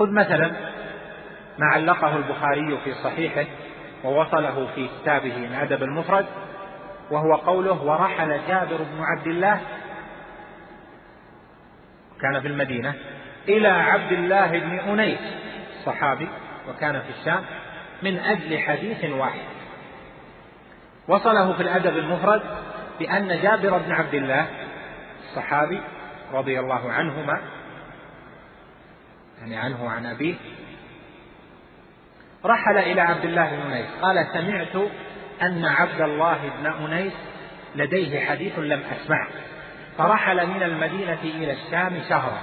خذ 0.02 0.10
مثلا 0.10 0.52
ما 1.58 1.66
علقه 1.66 2.16
البخاري 2.16 2.78
في 2.84 2.94
صحيحه 2.94 3.44
ووصله 4.04 4.68
في 4.74 4.88
كتابه 4.88 5.36
الأدب 5.36 5.82
المفرد 5.82 6.26
وهو 7.10 7.34
قوله 7.34 7.82
ورحل 7.82 8.40
جابر 8.48 8.76
بن 8.76 9.02
عبد 9.02 9.26
الله 9.26 9.60
كان 12.20 12.40
في 12.40 12.48
المدينة 12.48 12.94
إلى 13.48 13.68
عبد 13.68 14.12
الله 14.12 14.58
بن 14.58 14.78
أنيس 14.78 15.20
صحابي 15.84 16.28
وكان 16.68 17.00
في 17.00 17.20
الشام 17.20 17.44
من 18.02 18.18
أجل 18.18 18.58
حديث 18.58 19.04
واحد. 19.04 19.46
وصله 21.08 21.52
في 21.52 21.62
الأدب 21.62 21.96
المفرد 21.98 22.42
بأن 22.98 23.42
جابر 23.42 23.78
بن 23.78 23.92
عبد 23.92 24.14
الله 24.14 24.46
الصحابي 25.28 25.80
رضي 26.32 26.60
الله 26.60 26.92
عنهما 26.92 27.40
يعني 29.42 29.56
عنه 29.56 29.84
وعن 29.84 30.06
أبيه. 30.06 30.34
رحل 32.44 32.78
إلى 32.78 33.00
عبد 33.00 33.24
الله 33.24 33.50
بن 33.50 33.72
أنيس. 33.72 33.86
قال 34.02 34.26
سمعت 34.32 34.90
أن 35.42 35.64
عبد 35.64 36.00
الله 36.00 36.50
بن 36.58 36.66
أنيس 36.66 37.12
لديه 37.74 38.26
حديث 38.26 38.58
لم 38.58 38.82
أسمعه. 38.92 39.28
فرحل 39.98 40.46
من 40.46 40.62
المدينة 40.62 41.18
إلى 41.22 41.52
الشام 41.52 42.00
شهرا. 42.08 42.38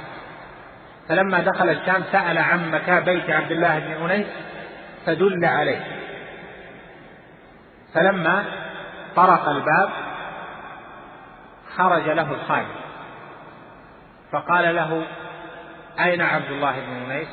فلما 1.10 1.40
دخل 1.40 1.70
الشام 1.70 2.04
سأل 2.12 2.38
عن 2.38 2.72
مكان 2.72 3.04
بيت 3.04 3.30
عبد 3.30 3.52
الله 3.52 3.80
بن 3.80 3.92
أنيس 3.92 4.28
فدل 5.06 5.46
عليه. 5.46 5.86
فلما 7.94 8.46
طرق 9.16 9.50
الباب 9.50 9.90
خرج 11.78 12.10
له 12.10 12.32
الخادم. 12.32 12.80
فقال 14.32 14.76
له 14.76 15.08
أين 16.04 16.22
عبد 16.22 16.52
الله 16.52 16.80
بن 16.80 17.12
أنيس 17.12 17.28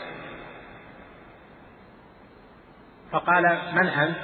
فقال 3.13 3.59
من 3.73 3.87
أنت؟ 3.87 4.17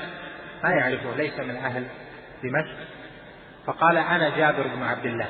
ما 0.64 0.70
يعرفه 0.70 1.16
ليس 1.16 1.38
من 1.38 1.56
أهل 1.56 1.86
دمشق. 2.42 2.76
فقال 3.66 3.96
أنا 3.96 4.36
جابر 4.36 4.62
بن 4.62 4.82
عبد 4.82 5.06
الله. 5.06 5.26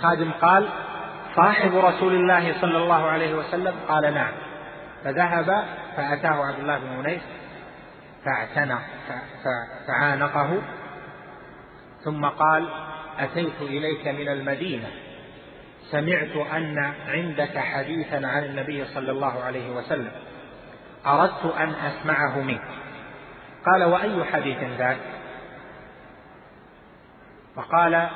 خادم 0.00 0.30
قال 0.30 0.68
صاحب 1.36 1.76
رسول 1.76 2.14
الله 2.14 2.60
صلى 2.60 2.76
الله 2.76 3.06
عليه 3.06 3.34
وسلم؟ 3.34 3.74
قال 3.88 4.14
نعم. 4.14 4.32
فذهب 5.04 5.64
فأتاه 5.96 6.46
عبد 6.46 6.58
الله 6.58 6.78
بن 6.78 6.88
أنيس 6.88 7.22
فاعتنق 8.24 8.82
فعانقه 9.86 10.62
ثم 12.04 12.24
قال 12.24 12.68
أتيت 13.18 13.60
إليك 13.60 14.08
من 14.08 14.28
المدينة. 14.28 14.88
سمعت 15.90 16.36
أن 16.52 16.78
عندك 17.08 17.58
حديثا 17.58 18.26
عن 18.26 18.44
النبي 18.44 18.84
صلى 18.84 19.10
الله 19.10 19.42
عليه 19.42 19.70
وسلم. 19.70 20.12
أردت 21.06 21.44
أن 21.44 21.74
أسمعه 21.74 22.40
منك. 22.40 22.68
قال 23.66 23.84
وأي 23.84 24.24
حديث 24.24 24.58
ذاك؟ 24.78 25.00
فقال 27.56 28.08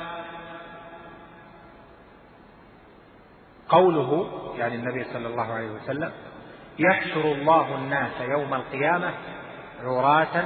قوله 3.69 4.29
يعني 4.57 4.75
النبي 4.75 5.05
صلى 5.05 5.27
الله 5.27 5.53
عليه 5.53 5.71
وسلم 5.71 6.13
يحشر 6.79 7.33
الله 7.33 7.75
الناس 7.75 8.21
يوم 8.21 8.55
القيامة 8.55 9.15
عراة 9.83 10.45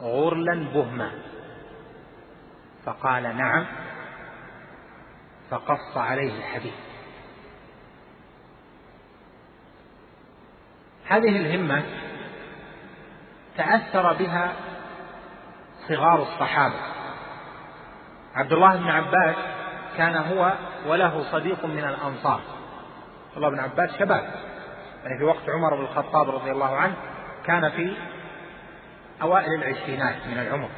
غرلا 0.00 0.54
بهما. 0.74 1.10
فقال 2.84 3.36
نعم. 3.36 3.66
فقص 5.50 5.96
عليه 5.96 6.38
الحديث. 6.38 6.74
هذه 11.06 11.36
الهمة 11.36 11.82
تأثر 13.56 14.12
بها 14.12 14.52
صغار 15.88 16.22
الصحابة. 16.22 16.80
عبد 18.34 18.52
الله 18.52 18.76
بن 18.76 18.88
عباس 18.88 19.36
كان 19.96 20.16
هو 20.16 20.52
وله 20.86 21.32
صديق 21.32 21.64
من 21.64 21.84
الأنصار. 21.84 22.40
عبد 23.28 23.36
الله 23.36 23.48
بن 23.48 23.58
عباس 23.58 23.98
شباب. 23.98 24.34
يعني 25.04 25.18
في 25.18 25.24
وقت 25.24 25.48
عمر 25.48 25.76
بن 25.76 25.82
الخطاب 25.82 26.30
رضي 26.30 26.50
الله 26.50 26.76
عنه 26.76 26.94
كان 27.46 27.70
في 27.70 27.96
أوائل 29.22 29.54
العشرينات 29.54 30.26
من 30.26 30.38
العمر. 30.38 30.68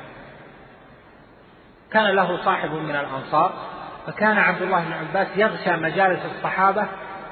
كان 1.93 2.07
له 2.07 2.45
صاحب 2.45 2.71
من 2.71 2.97
الأنصار 2.97 3.76
فكان 4.07 4.39
عبد 4.39 4.63
الله 4.63 4.85
بن 4.85 4.93
عباس 4.93 5.29
يغشى 5.37 5.71
مجالس 5.71 6.21
الصحابة 6.25 6.87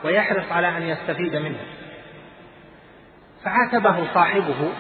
ويحرص 0.05 0.53
على 0.53 0.77
أن 0.77 0.83
يستفيد 0.83 1.37
منه. 1.37 1.61
فعاتبه 3.45 4.15
صاحبه 4.15 4.73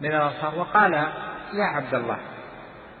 من 0.00 0.10
الأنصار 0.14 0.58
وقال 0.58 0.92
يا 1.52 1.64
عبد 1.64 1.94
الله 1.94 2.18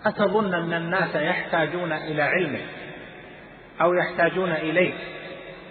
أتظن 0.06 0.54
أن 0.54 0.72
الناس 0.72 1.14
يحتاجون 1.14 1.92
إلى 1.92 2.22
علمك 2.22 2.66
أو 3.80 3.94
يحتاجون 3.94 4.52
إليك 4.52 4.94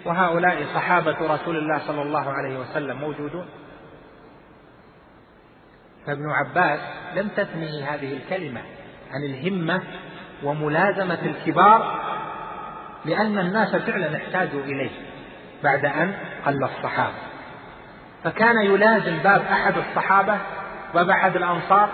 وهؤلاء 0.04 0.66
صحابة 0.74 1.34
رسول 1.34 1.56
الله 1.56 1.78
صلى 1.86 2.02
الله 2.02 2.32
عليه 2.32 2.58
وسلم 2.58 2.96
موجودون؟ 2.96 3.46
فابن 6.06 6.30
عباس 6.30 6.80
لم 7.14 7.28
تثنه 7.28 7.84
هذه 7.84 8.12
الكلمة. 8.12 8.62
عن 9.10 9.22
الهمة 9.22 9.82
وملازمة 10.42 11.18
الكبار 11.22 12.00
لأن 13.04 13.38
الناس 13.38 13.76
فعلا 13.76 14.16
احتاجوا 14.16 14.60
إليه 14.60 14.90
بعد 15.64 15.84
أن 15.84 16.14
قل 16.46 16.64
الصحابة. 16.64 17.14
فكان 18.24 18.62
يلازم 18.62 19.18
باب 19.18 19.42
أحد 19.52 19.74
الصحابة 19.76 20.38
باب 20.94 21.10
أحد 21.10 21.36
الأنصار 21.36 21.88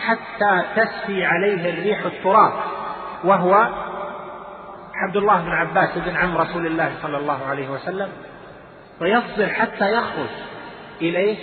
حتى 0.00 0.62
تسفي 0.76 1.24
عليه 1.24 1.70
الريح 1.70 2.04
التراب 2.04 2.52
وهو 3.24 3.68
عبد 4.94 5.16
الله 5.16 5.40
بن 5.40 5.50
عباس 5.50 5.98
بن 5.98 6.16
عم 6.16 6.36
رسول 6.36 6.66
الله 6.66 6.92
صلى 7.02 7.16
الله 7.16 7.46
عليه 7.46 7.68
وسلم 7.68 8.08
ويصبر 9.00 9.48
حتى 9.48 9.92
يخرج 9.92 10.28
إليه 11.00 11.36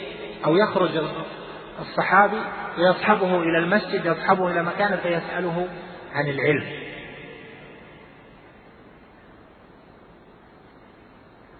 أو 0.46 0.58
يخرج 0.58 0.98
الصحابي 1.82 2.42
ويصحبه 2.78 3.40
إلى 3.42 3.58
المسجد 3.58 4.06
يصحبه 4.06 4.52
إلى 4.52 4.64
مكانه 4.64 4.96
فيسأله 4.96 5.68
عن 6.14 6.28
العلم. 6.28 6.66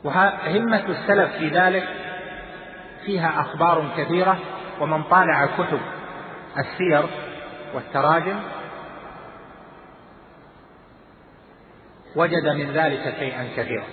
وهمة 0.04 0.86
السلف 0.90 1.32
في 1.32 1.48
ذلك 1.50 1.88
فيها 3.06 3.42
أخبار 3.42 3.90
كثيرة 3.98 4.40
ومن 4.82 5.04
طالع 5.04 5.46
كتب 5.46 5.80
السير 6.58 7.10
والتراجم 7.74 8.40
وجد 12.16 12.48
من 12.48 12.72
ذلك 12.72 13.16
شيئا 13.20 13.48
كثيرا. 13.58 13.86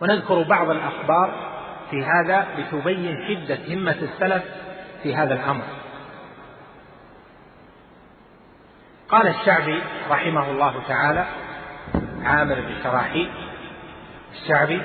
ونذكر 0.00 0.42
بعض 0.42 0.70
الأخبار 0.70 1.52
في 1.90 2.04
هذا 2.04 2.46
لتبين 2.58 3.16
شدة 3.28 3.74
همة 3.74 3.96
السلف 4.02 4.42
في 5.02 5.16
هذا 5.16 5.34
الأمر. 5.34 5.64
قال 9.08 9.26
الشعبي 9.26 9.82
رحمه 10.10 10.50
الله 10.50 10.82
تعالى 10.88 11.26
عامر 12.24 12.54
بن 12.54 12.74
شراحيل 12.82 13.30
الشعبي 14.32 14.82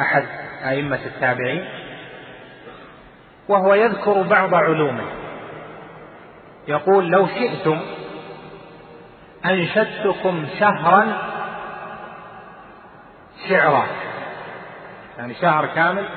أحد 0.00 0.24
أئمة 0.64 1.00
التابعين 1.06 1.68
وهو 3.48 3.74
يذكر 3.74 4.22
بعض 4.22 4.54
علومه. 4.54 5.04
يقول 6.68 7.10
لو 7.10 7.26
شئتم 7.26 7.80
أنشدتكم 9.44 10.46
شهرا 10.60 11.18
شعرا. 13.48 13.86
يعني 15.18 15.34
شهر 15.34 15.66
كامل 15.66 16.08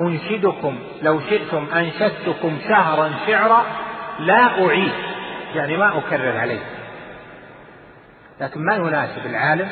أنشدكم 0.00 0.78
لو 1.02 1.20
شئتم 1.20 1.66
أنشدتكم 1.74 2.58
شهرا 2.68 3.10
شعرا 3.26 3.64
لا 4.18 4.66
أعيد 4.66 4.92
يعني 5.54 5.76
ما 5.76 5.98
أكرر 5.98 6.38
عليه. 6.38 6.60
لكن 8.40 8.60
ما 8.60 8.74
يناسب 8.74 9.26
العالم 9.26 9.68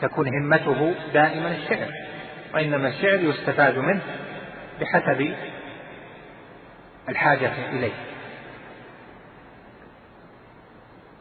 تكون 0.00 0.28
همته 0.28 0.94
دائما 1.14 1.48
الشعر 1.48 1.88
وإنما 2.54 2.88
الشعر 2.88 3.20
يستفاد 3.20 3.78
منه 3.78 4.02
بحسب 4.80 5.34
الحاجة 7.08 7.52
إليه. 7.72 7.92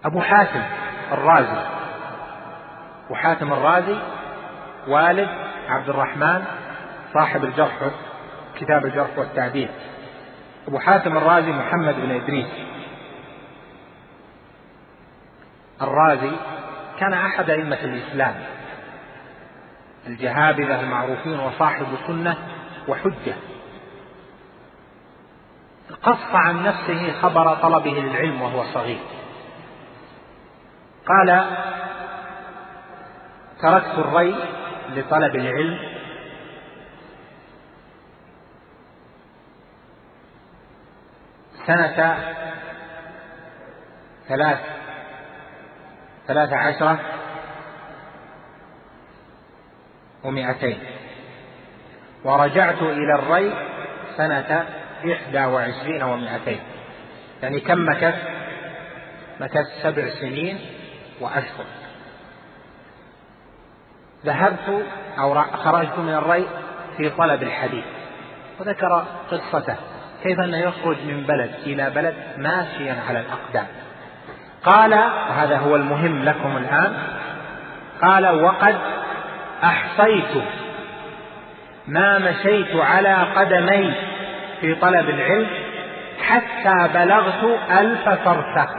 أبو 0.06 0.22
حاتم 0.22 0.64
الرازي 1.12 1.66
أبو 3.06 3.16
حاتم 3.16 3.54
الرازي 3.54 3.98
والد 4.88 5.30
عبد 5.70 5.90
الرحمن 5.90 6.46
صاحب 7.14 7.44
الجرح 7.44 7.92
كتاب 8.56 8.86
الجرح 8.86 9.18
والتعديل. 9.18 9.70
أبو 10.68 10.80
حاتم 10.80 11.18
الرازي 11.18 11.52
محمد 11.52 11.96
بن 11.96 12.12
إدريس. 12.12 12.48
الرازي 15.82 16.32
كان 17.00 17.14
أحد 17.14 17.50
أئمة 17.50 17.80
الإسلام. 17.84 18.36
الجهابذة 20.08 20.82
المعروفين 20.82 21.40
وصاحب 21.40 21.86
سنة 22.08 22.38
وحجة. 22.88 23.36
قص 26.04 26.34
عن 26.34 26.64
نفسه 26.64 27.14
خبر 27.22 27.56
طلبه 27.56 27.92
للعلم 27.92 28.42
وهو 28.42 28.64
صغير. 28.64 29.00
قال 31.06 31.46
تركت 33.62 34.00
الري 34.00 34.36
لطلب 34.96 35.36
العلم 35.36 35.91
سنة 41.68 42.18
ثلاث 44.28 44.60
ثلاث 46.28 46.54
عشرة 46.54 47.00
ومئتين. 50.24 50.80
ورجعت 52.24 52.82
إلى 52.82 53.16
الري 53.16 53.54
سنة 54.18 54.66
إحدى 55.14 55.46
وعشرين 55.46 56.04
ومئتين. 56.04 56.60
يعني 57.44 57.60
كم 57.60 57.90
مكث؟ 57.90 58.16
مكث 59.40 59.66
سبع 59.84 60.10
سنين 60.10 60.60
وأشهر. 61.20 61.66
ذهبت 64.26 64.86
أو 65.20 65.44
خرجت 65.44 65.98
من 65.98 66.14
الري 66.14 66.48
في 66.98 67.10
طلب 67.10 67.44
الحديث. 67.44 67.86
وذكر 68.60 69.06
قصته. 69.32 69.76
كيف 70.24 70.40
أنه 70.40 70.58
يخرج 70.58 70.98
من 71.08 71.24
بلد 71.24 71.52
إلى 71.66 71.90
بلد 71.90 72.16
ماشيا 72.38 72.96
على 73.10 73.20
الأقدام؟ 73.20 73.68
قال 74.64 74.94
وهذا 74.94 75.58
هو 75.58 75.76
المهم 75.76 76.24
لكم 76.24 76.58
الآن 76.58 76.94
قال 78.02 78.44
وقد 78.44 78.76
أحصيت 79.64 80.44
ما 81.88 82.20
مشيت 82.20 82.76
على 82.76 83.16
قدمي 83.36 83.94
في 84.62 84.76
طلب 84.76 85.10
العلم 85.10 85.48
حتى 86.28 86.94
بلغت 86.94 87.60
ألف 87.72 88.10
فرسخ 88.10 88.76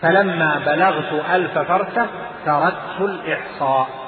فلما 0.00 0.58
بلغت 0.66 1.24
ألف 1.30 1.58
فرسخ 1.58 2.06
تركت 2.46 3.00
الإحصاء. 3.00 4.05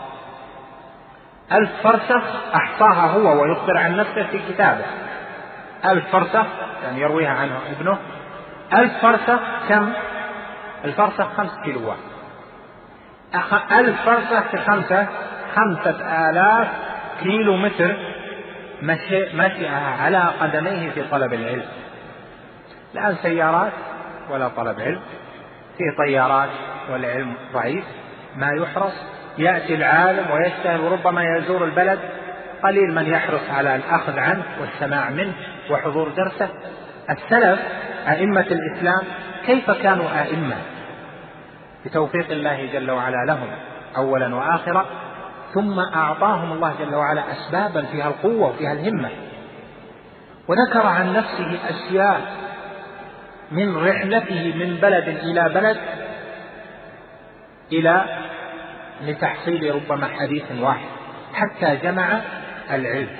ألف 1.53 1.71
فرسخ 1.83 2.23
أحصاها 2.55 3.07
هو 3.11 3.43
ويخبر 3.43 3.79
عن 3.79 3.97
نفسه 3.97 4.27
في 4.27 4.39
كتابه. 4.49 4.85
ألف 5.85 6.05
فرسخ 6.13 6.47
يعني 6.83 7.01
يرويها 7.01 7.31
عنه 7.31 7.59
ابنه. 7.71 7.99
ألف 8.73 8.93
فرسخ 9.03 9.41
كم؟ 9.69 9.93
الفرسخ 10.85 11.37
خمس 11.37 11.51
كيلوات 11.65 11.99
ألف 13.73 14.03
فرسخ 14.07 14.51
في 14.51 14.59
خمسة 14.59 15.07
خمسة 15.57 16.31
آلاف 16.31 16.69
كيلو 17.23 17.57
متر 17.57 17.97
مشي 18.83 19.37
مشيها 19.37 20.03
على 20.03 20.33
قدميه 20.41 20.91
في 20.91 21.03
طلب 21.03 21.35
العلم. 21.35 21.69
الآن 22.95 23.17
سيارات 23.23 23.73
ولا 24.31 24.49
طلب 24.49 24.81
علم. 24.81 25.01
في 25.79 25.85
طيارات 25.99 26.51
والعلم 26.91 27.35
ضعيف. 27.53 27.85
ما 28.37 28.51
يحرص 28.53 28.93
يأتي 29.39 29.75
العالم 29.75 30.31
ويجتهد 30.31 30.81
وربما 30.81 31.23
يزور 31.37 31.65
البلد. 31.65 31.99
قليل 32.63 32.95
من 32.95 33.07
يحرص 33.07 33.51
على 33.51 33.77
الأخذ 33.77 34.19
عنه 34.19 34.43
والسماع 34.61 35.11
منه 35.11 35.33
وحضور 35.71 36.09
درسه. 36.09 36.49
السلف 37.11 37.61
أئمة 38.09 38.47
الإسلام 38.51 39.03
كيف 39.47 39.71
كانوا 39.71 40.23
أئمة؟ 40.23 40.57
بتوفيق 41.85 42.31
الله 42.31 42.69
جل 42.73 42.91
وعلا 42.91 43.25
لهم 43.27 43.49
أولا 43.97 44.35
وآخرا. 44.35 44.87
ثم 45.55 45.79
أعطاهم 45.81 46.53
الله 46.53 46.75
جل 46.81 46.95
وعلا 46.95 47.23
أسبابا 47.33 47.83
فيها 47.83 48.09
القوة 48.09 48.49
وفيها 48.49 48.73
الهمة. 48.73 49.11
وذكر 50.49 50.87
عن 50.87 51.13
نفسه 51.13 51.59
أشياء 51.69 52.21
من 53.53 53.77
رحلته 53.77 54.55
من 54.57 54.79
بلد 54.83 55.09
إلى 55.09 55.49
بلد 55.49 55.77
إلى 57.73 58.05
لتحصيل 59.01 59.75
ربما 59.75 60.09
حديث 60.09 60.45
واحد. 60.61 60.89
حتى 61.35 61.77
جمع 61.77 62.21
العلم. 62.71 63.17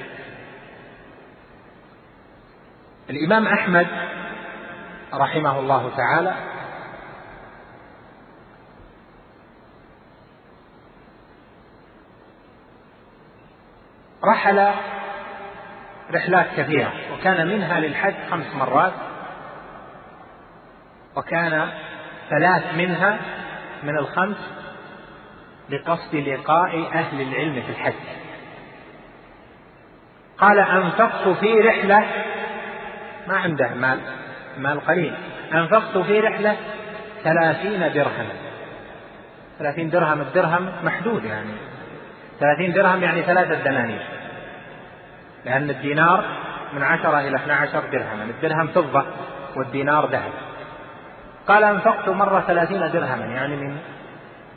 الإمام 3.11 3.47
أحمد 3.47 3.87
رحمه 5.15 5.59
الله 5.59 5.91
تعالى 5.97 6.35
رحل 14.25 14.71
رحلات 16.15 16.47
كثيرة 16.57 16.93
وكان 17.13 17.47
منها 17.47 17.81
للحج 17.81 18.15
خمس 18.31 18.55
مرات 18.55 18.93
وكان 21.17 21.69
ثلاث 22.31 22.75
منها 22.75 23.19
من 23.83 23.99
الخمس 23.99 24.58
لقصد 25.71 26.15
لقاء 26.15 26.81
أهل 26.93 27.21
العلم 27.21 27.63
في 27.63 27.71
الحج. 27.71 27.95
قال 30.39 30.59
أنفقت 30.59 31.29
في 31.29 31.61
رحلة 31.61 32.05
ما 33.29 33.37
عنده 33.37 33.75
مال 33.75 33.99
مال 34.59 34.81
قليل. 34.81 35.15
أنفقت 35.55 35.99
في 35.99 36.21
رحلة 36.21 36.57
ثلاثين 37.25 37.93
درهما 37.93 38.33
ثلاثين 39.59 39.91
درهم 39.91 40.21
الدرهم 40.21 40.73
محدود 40.83 41.25
يعني. 41.25 41.53
ثلاثين 42.41 42.73
درهم 42.73 43.03
يعني 43.03 43.23
ثلاثة 43.23 43.55
دنانير. 43.55 44.03
لأن 45.45 45.71
الدينار 45.71 46.25
من 46.73 46.83
عشرة 46.83 47.21
إلى 47.21 47.37
اثنى 47.37 47.53
عشر 47.53 47.81
درهما. 47.93 48.25
الدرهم 48.25 48.67
فضة 48.67 49.07
والدينار 49.57 50.07
ذهب. 50.07 50.33
قال 51.49 51.65
أنفقت 51.65 52.09
مرة 52.09 52.41
ثلاثين 52.41 52.81
درهما 52.81 53.25
يعني 53.25 53.57
من 53.57 53.79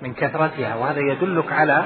من 0.02 0.14
كثرتها 0.14 0.76
وهذا 0.76 1.00
يدلك 1.00 1.52
على 1.54 1.84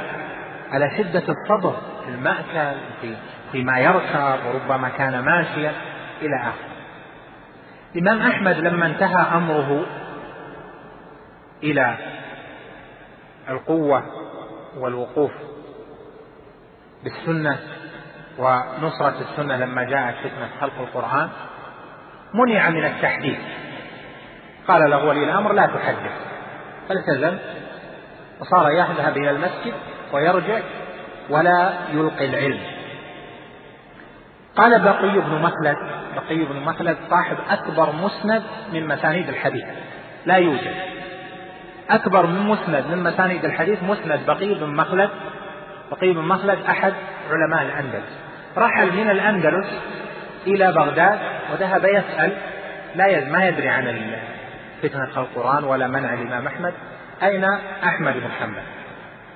على 0.72 0.91
شدة 0.97 1.24
الصبر 1.30 1.76
في 2.05 2.11
المأكل 2.11 2.78
في 3.01 3.16
فيما 3.51 3.80
يركب 3.80 4.39
وربما 4.45 4.89
كان 4.89 5.20
ماشيا 5.20 5.74
إلى 6.22 6.36
آخره. 6.39 6.76
الإمام 7.95 8.32
أحمد 8.32 8.55
لما 8.57 8.86
انتهى 8.86 9.38
أمره 9.38 9.86
إلى 11.63 11.97
القوة 13.49 14.03
والوقوف 14.78 15.32
بالسنة 17.03 17.59
ونصرة 18.38 19.16
السنة 19.22 19.57
لما 19.57 19.84
جاءت 19.84 20.16
فتنة 20.16 20.49
خلق 20.61 20.80
القرآن 20.80 21.30
منع 22.34 22.70
من 22.70 22.86
التحديث. 22.86 23.39
قال 24.68 24.89
له 24.89 25.05
ولي 25.05 25.24
الأمر 25.24 25.53
لا 25.53 25.66
تحدث 25.66 26.11
فالتزم 26.89 27.38
وصار 28.40 28.72
يذهب 28.72 29.18
إلى 29.18 29.30
المسجد 29.30 29.74
ويرجع 30.14 30.60
ولا 31.30 31.74
يلقي 31.94 32.26
العلم. 32.26 32.60
قال 34.56 34.82
بقي 34.82 35.20
بن 35.20 35.42
مخلد 35.42 35.78
بقي 36.16 36.36
بن 36.36 36.60
مخلد 36.60 36.98
صاحب 37.10 37.38
أكبر 37.50 37.92
مسند 37.92 38.44
من 38.74 38.88
مسانيد 38.88 39.30
الحديث. 39.30 39.66
لا 40.26 40.36
يوجد. 40.36 40.76
أكبر 41.90 42.26
من 42.26 42.40
مسند 42.40 42.86
من 42.92 43.04
مسانيد 43.04 43.46
الحديث 43.46 43.84
مسند 43.84 44.20
بقي 44.28 44.54
بن 44.54 44.76
مخلد 44.76 45.10
بقي 45.92 46.14
بن 46.14 46.22
مخلد 46.22 46.60
أحد 46.70 46.94
علماء 47.32 47.62
الأندلس. 47.62 48.20
رحل 48.58 48.92
من 48.92 49.10
الأندلس 49.10 49.68
إلى 50.48 50.72
بغداد 50.72 51.20
وذهب 51.52 51.86
يسأل 51.86 52.38
لا 52.96 53.30
ما 53.30 53.48
يدري 53.48 53.70
عن 53.70 54.12
فتنة 54.84 55.18
القرآن 55.18 55.64
ولا 55.64 55.88
منع 55.88 56.14
الإمام 56.14 56.48
أحمد. 56.48 56.74
أين 57.24 57.43
أحمد 57.84 58.13
بن 58.13 58.32
حنبل؟ 58.32 58.63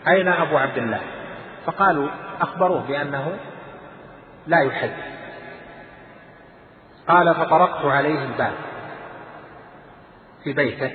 أين 0.07 0.27
أبو 0.27 0.57
عبد 0.57 0.77
الله؟ 0.77 1.01
فقالوا 1.65 2.09
أخبروه 2.41 2.87
بأنه 2.87 3.37
لا 4.47 4.59
يحدث 4.59 5.09
قال 7.07 7.35
فطرقت 7.35 7.85
عليه 7.85 8.23
الباب 8.23 8.53
في 10.43 10.53
بيته 10.53 10.91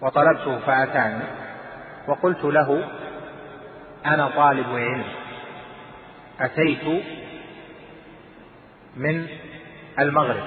وطلبته 0.00 0.58
فأتاني 0.58 1.24
وقلت 2.08 2.44
له 2.44 2.88
أنا 4.06 4.28
طالب 4.28 4.66
علم 4.68 5.04
أتيت 6.40 7.04
من 8.96 9.28
المغرب. 9.98 10.44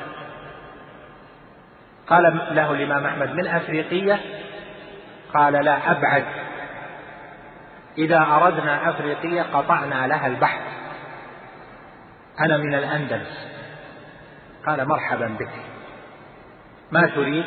قال 2.10 2.24
له 2.52 2.72
الإمام 2.72 3.06
أحمد 3.06 3.30
من 3.30 3.48
أفريقية؟ 3.48 4.20
قال 5.34 5.54
لا 5.54 5.92
أبعد. 5.92 6.26
إذا 7.98 8.18
أردنا 8.18 8.90
أفريقية 8.90 9.42
قطعنا 9.42 10.08
لها 10.08 10.28
البحر. 10.28 10.62
أنا 12.40 12.58
من 12.58 12.74
الأندلس. 12.74 13.48
قال 14.68 14.88
مرحبا 14.88 15.28
بك. 15.28 15.52
ما 16.92 17.08
تريد؟ 17.08 17.46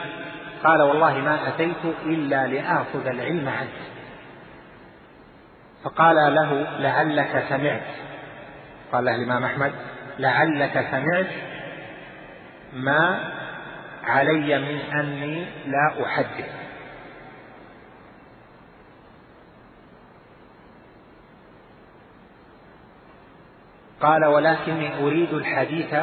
قال 0.65 0.83
والله 0.83 1.19
ما 1.19 1.49
أتيت 1.49 1.85
إلا 2.07 2.47
لآخذ 2.47 3.07
العلم 3.07 3.49
عنك. 3.49 3.83
فقال 5.85 6.35
له 6.35 6.67
لعلك 6.79 7.45
سمعت. 7.49 7.87
قال 8.93 9.05
له 9.05 9.15
الإمام 9.15 9.45
أحمد 9.45 9.73
لعلك 10.19 10.87
سمعت 10.91 11.27
ما 12.73 13.33
علي 14.05 14.59
من 14.59 14.79
أني 14.79 15.47
لا 15.67 16.07
أحدث. 16.07 16.63
قال 24.01 24.25
ولكني 24.25 25.05
أريد 25.05 25.33
الحديث 25.33 25.95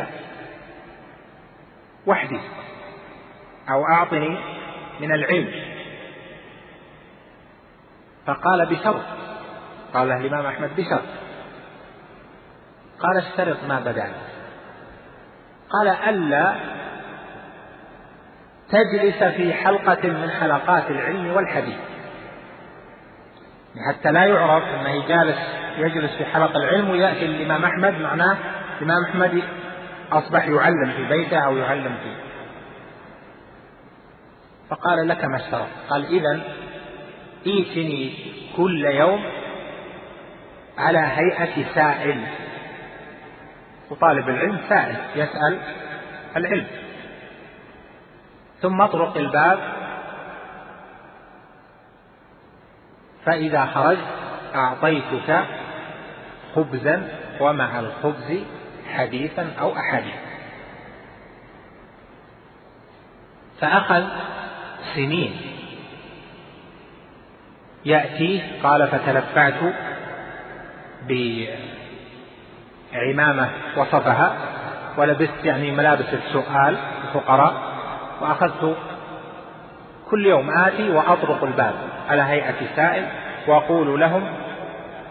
وحدي 2.07 2.39
أو 3.69 3.85
أعطني 3.85 4.39
من 4.99 5.11
العلم. 5.11 5.51
فقال 8.25 8.65
بشرط 8.65 9.05
قال 9.93 10.11
الإمام 10.11 10.45
أحمد 10.45 10.75
بشرط. 10.75 11.05
قال 12.99 13.17
اشترط 13.17 13.63
ما 13.63 13.79
لك 13.85 14.13
قال 15.69 15.87
ألا 15.87 16.78
تجلس 18.71 19.23
في 19.23 19.53
حلقة 19.53 20.07
من 20.07 20.29
حلقات 20.29 20.91
العلم 20.91 21.27
والحديث. 21.27 21.77
حتى 23.89 24.11
لا 24.11 24.25
يعرف 24.25 24.63
أنه 24.63 25.07
جالس 25.07 25.37
يجلس 25.77 26.11
في 26.11 26.25
حلقة 26.25 26.57
العلم 26.57 26.89
ويأتي 26.89 27.25
الإمام 27.25 27.65
أحمد 27.65 28.01
معناه 28.01 28.37
الإمام 28.81 29.03
أحمد 29.03 29.43
أصبح 30.11 30.47
يعلم 30.47 30.91
في 30.97 31.07
بيته 31.09 31.37
أو 31.37 31.57
يعلم 31.57 31.95
فيه. 32.03 32.15
فقال 34.69 35.07
لك 35.07 35.25
ما 35.25 35.35
اشترط؟ 35.35 35.67
قال 35.89 36.05
إذا 36.05 36.41
ائتني 37.47 38.13
كل 38.57 38.85
يوم 38.85 39.23
على 40.77 40.99
هيئة 40.99 41.73
سائل. 41.75 42.23
وطالب 43.89 44.29
العلم 44.29 44.57
سائل 44.69 44.95
يسأل 45.15 45.59
العلم. 46.37 46.67
ثم 48.61 48.81
اطرق 48.81 49.17
الباب. 49.17 49.59
فإذا 53.25 53.65
خرجت 53.65 54.05
أعطيتك 54.55 55.45
خبزا 56.55 57.07
ومع 57.39 57.79
الخبز 57.79 58.43
حديثا 58.93 59.53
أو 59.59 59.77
أحاديث 59.77 60.15
فأخذ 63.61 64.03
سنين. 64.95 65.35
يأتيه 67.85 68.61
قال 68.63 68.87
فتلفعت 68.87 69.73
بعمامة 72.91 73.49
وصفها 73.77 74.37
ولبست 74.97 75.45
يعني 75.45 75.71
ملابس 75.71 76.13
السؤال 76.13 76.77
الفقراء 77.07 77.68
وأخذت 78.21 78.77
كل 80.09 80.25
يوم 80.25 80.49
آتي 80.57 80.89
وأطرق 80.89 81.43
الباب. 81.43 81.73
على 82.09 82.21
هيئة 82.21 82.75
سائل 82.75 83.05
وأقول 83.47 83.99
لهم 83.99 84.23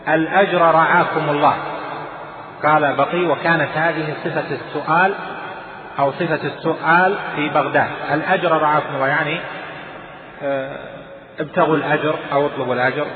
الأجر 0.08 0.60
رعاكم 0.60 1.30
الله. 1.30 1.54
قال 2.64 2.96
بقي 2.96 3.24
وكانت 3.24 3.68
هذه 3.74 4.14
صفة 4.24 4.44
السؤال 4.50 5.14
أو 5.98 6.12
صفة 6.12 6.40
السؤال 6.46 7.18
في 7.36 7.48
بغداد. 7.48 7.88
الأجر 8.12 8.52
رعاكم 8.62 8.94
الله 8.94 9.06
يعني 9.06 9.40
آه، 10.42 10.76
ابتغوا 11.40 11.76
الأجر 11.76 12.14
أو 12.32 12.46
اطلبوا 12.46 12.74
الأجر 12.74 13.06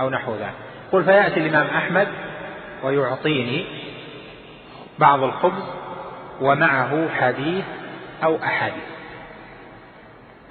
أو 0.00 0.10
نحو 0.10 0.32
ذلك. 0.34 0.54
قل 0.92 1.04
فيأتي 1.04 1.40
الإمام 1.40 1.66
أحمد 1.66 2.08
ويعطيني 2.82 3.66
بعض 4.98 5.22
الخبز 5.22 5.62
ومعه 6.40 7.08
حديث 7.20 7.64
أو 8.24 8.38
أحاديث. 8.44 8.93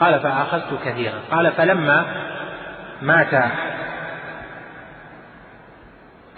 قال 0.04 0.20
فأخذت 0.20 0.80
كثيرا. 0.86 1.20
قال 1.32 1.52
فلما 1.52 2.06
مات 3.02 3.52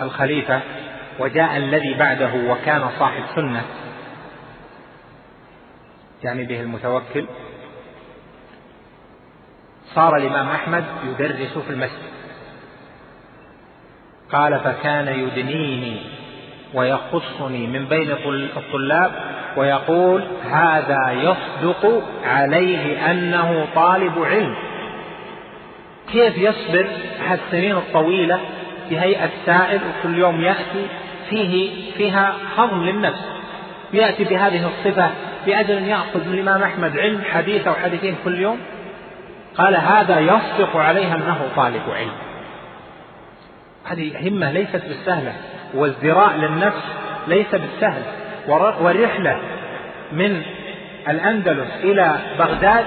الخليفة 0.01 0.61
وجاء 1.19 1.57
الذي 1.57 1.93
بعده 1.93 2.31
وكان 2.49 2.89
صاحب 2.99 3.23
سنة 3.35 3.63
يعني 6.23 6.43
به 6.43 6.61
المتوكل 6.61 7.25
صار 9.95 10.15
الإمام 10.15 10.49
أحمد 10.49 10.83
يدرس 11.03 11.57
في 11.57 11.69
المسجد. 11.69 12.15
قال 14.31 14.59
فكان 14.59 15.07
يدنيني 15.07 16.01
ويخصني 16.73 17.67
من 17.67 17.85
بين 17.85 18.11
الطلاب 18.57 19.11
ويقول 19.57 20.23
هذا 20.51 21.11
يصدق 21.11 22.03
عليه 22.25 23.11
أنه 23.11 23.65
طالب 23.75 24.23
علم. 24.23 24.55
كيف 26.11 26.37
يصبر 26.37 26.87
السنين 27.31 27.77
الطويلة 27.77 28.39
في 28.89 28.99
هيئة 28.99 29.29
سائل 29.45 29.79
وكل 29.89 30.17
يوم 30.17 30.41
يأتي 30.41 30.87
فيه 31.29 31.71
فيها 31.97 32.33
هضم 32.57 32.83
للنفس؟ 32.83 33.25
يأتي 33.93 34.23
بهذه 34.23 34.67
الصفة 34.67 35.09
بأجل 35.45 35.77
أن 35.77 35.85
يأخذ 35.85 36.27
من 36.27 36.33
الإمام 36.33 36.63
أحمد 36.63 36.97
علم 36.97 37.21
حديث 37.31 37.67
أو 37.67 37.73
حديثين 37.73 38.15
كل 38.23 38.39
يوم؟ 38.39 38.59
قال 39.57 39.75
هذا 39.75 40.19
يصدق 40.19 40.77
عليه 40.77 41.15
أنه 41.15 41.47
طالب 41.55 41.81
علم. 41.89 42.11
هذه 43.85 44.27
همة 44.27 44.51
ليست 44.51 44.81
بالسهلة 44.87 45.33
والزراء 45.73 46.35
للنفس 46.35 46.83
ليس 47.27 47.51
بالسهل. 47.51 48.01
والرحلة 48.47 49.39
من 50.11 50.43
الأندلس 51.07 51.69
إلى 51.83 52.19
بغداد 52.39 52.85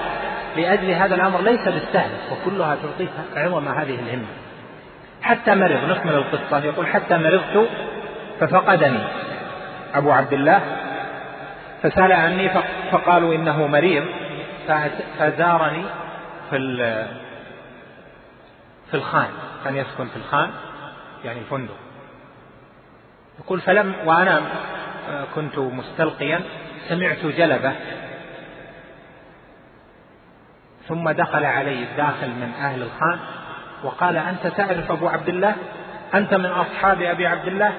لأجل 0.57 0.91
هذا 0.91 1.15
الأمر 1.15 1.41
ليس 1.41 1.67
بالسهل 1.67 2.09
وكلها 2.31 2.75
تعطيك 2.75 3.09
عظم 3.35 3.67
هذه 3.67 3.99
الهمة. 3.99 4.27
حتى 5.21 5.55
مرض 5.55 5.89
نكمل 5.89 6.13
القصة. 6.13 6.65
يقول 6.65 6.87
حتى 6.87 7.17
مرضت 7.17 7.69
ففقدني. 8.39 9.03
أبو 9.95 10.11
عبد 10.11 10.33
الله 10.33 10.61
فسأل 11.83 12.11
عني 12.11 12.49
فقالوا 12.91 13.35
إنه 13.35 13.67
مريض 13.67 14.05
فزارني 15.19 15.83
في 16.49 16.57
في 18.91 18.93
الخان 18.93 19.29
كان 19.63 19.75
يسكن 19.75 20.05
في 20.05 20.15
الخان 20.15 20.49
يعني 21.25 21.39
فندق. 21.51 21.77
يقول 23.39 23.61
فلم 23.61 23.95
وأنا 24.05 24.41
كنت 25.35 25.57
مستلقيا 25.57 26.41
سمعت 26.89 27.25
جلبة. 27.25 27.73
ثم 30.87 31.09
دخل 31.09 31.45
علي 31.45 31.83
الداخل 31.83 32.29
من 32.29 32.51
أهل 32.61 32.81
الخان 32.81 33.19
وقال 33.83 34.17
أنت 34.17 34.47
تعرف 34.47 34.91
أبو 34.91 35.07
عبد 35.07 35.29
الله؟ 35.29 35.55
أنت 36.13 36.33
من 36.33 36.45
أصحاب 36.45 37.01
أبي 37.01 37.27
عبد 37.27 37.47
الله؟ 37.47 37.73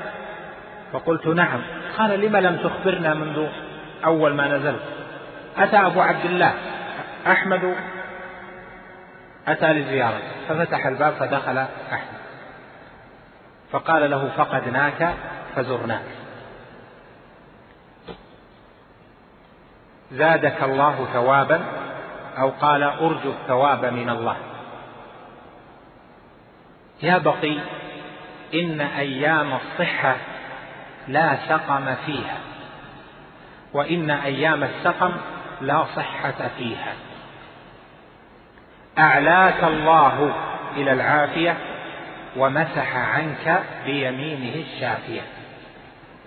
فقلت 0.93 1.27
نعم. 1.27 1.61
قال 1.99 2.21
لم 2.21 2.37
لم 2.37 2.57
تخبرنا 2.57 3.15
منذ 3.15 3.47
أول 4.05 4.35
ما 4.35 4.49
نزلت؟ 4.49 4.83
أتى 5.57 5.77
أبو 5.77 6.01
عبد 6.01 6.25
الله؟ 6.25 6.55
أحمد؟ 7.27 7.75
أتى 9.49 9.73
لزيارة. 9.73 10.21
ففتح 10.49 10.87
الباب 10.87 11.13
فدخل 11.13 11.59
أحمد. 11.93 12.21
فقال 13.73 14.11
له 14.11 14.29
فقدناك 14.37 15.15
فزرناك. 15.57 16.20
زادك 20.13 20.63
الله 20.63 21.09
ثوابا 21.13 21.65
أو 22.39 22.51
قال 22.51 22.83
أرجو 22.83 23.31
الثواب 23.31 23.85
من 23.85 24.11
الله. 24.11 24.37
يا 27.03 27.19
بقي 27.19 27.59
إن 28.55 28.81
أيام 28.81 29.53
الصحة 29.53 30.17
لا 31.09 31.37
سقم 31.49 31.95
فيها 32.07 32.37
وإن 33.73 34.11
أيام 34.11 34.65
السقم 34.65 35.13
لا 35.61 35.85
صحة 35.97 36.49
فيها. 36.59 36.93
أعلاك 38.99 39.65
الله 39.65 40.35
إلى 40.77 40.93
العافية 40.93 41.57
ومسح 42.37 42.97
عنك 42.97 43.63
بيمينه 43.85 44.55
الشافية. 44.55 45.23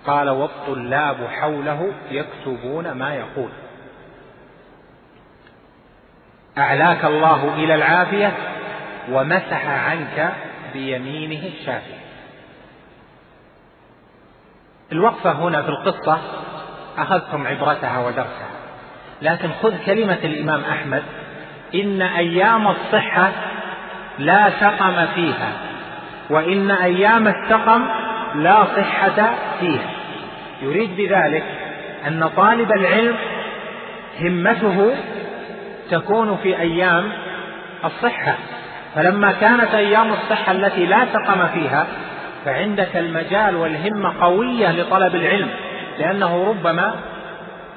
قال 0.08 0.30
والطلاب 0.30 1.28
حوله 1.28 1.94
يكتبون 2.12 2.92
ما 2.92 3.16
يقول. 3.16 3.50
أعلاك 6.58 7.06
الله 7.06 7.54
إلى 7.56 7.76
العافية 7.76 8.32
ومسح 9.12 9.66
عنك 9.66 10.34
بيمينه 10.74 11.48
الشافية 11.48 12.04
الوقفة 14.92 15.32
هنا 15.32 15.62
في 15.62 15.70
القصة 15.70 16.20
أخذتم 16.98 17.48
عبرتها 17.48 18.00
ودرسها 18.00 18.50
لكن 19.22 19.50
خذ 19.62 19.74
كلمة 19.86 20.20
الإمام 20.24 20.62
أحمد 20.64 21.04
إن 21.76 22.02
أيام 22.02 22.68
الصحة 22.68 23.32
لا 24.20 24.50
سقم 24.60 25.06
فيها 25.16 25.52
وإن 26.30 26.72
أيام 26.72 27.28
السقم 27.28 27.88
لا 28.36 28.66
صحة 28.66 29.34
فيها. 29.60 29.90
يريد 30.62 30.96
بذلك 30.98 31.44
أن 32.08 32.30
طالب 32.36 32.72
العلم 32.72 33.16
همته 34.22 34.96
تكون 35.94 36.38
في 36.38 36.60
أيام 36.60 37.12
الصحة. 37.86 38.36
فلما 38.96 39.32
كانت 39.32 39.74
أيام 39.74 40.14
الصحة 40.14 40.52
التي 40.52 40.86
لا 40.86 41.06
سقم 41.14 41.48
فيها 41.48 41.88
فعندك 42.46 42.98
المجال 42.98 43.56
والهمة 43.56 44.22
قوية 44.22 44.72
لطلب 44.72 45.16
العلم 45.16 45.50
لأنه 46.00 46.50
ربما 46.50 46.96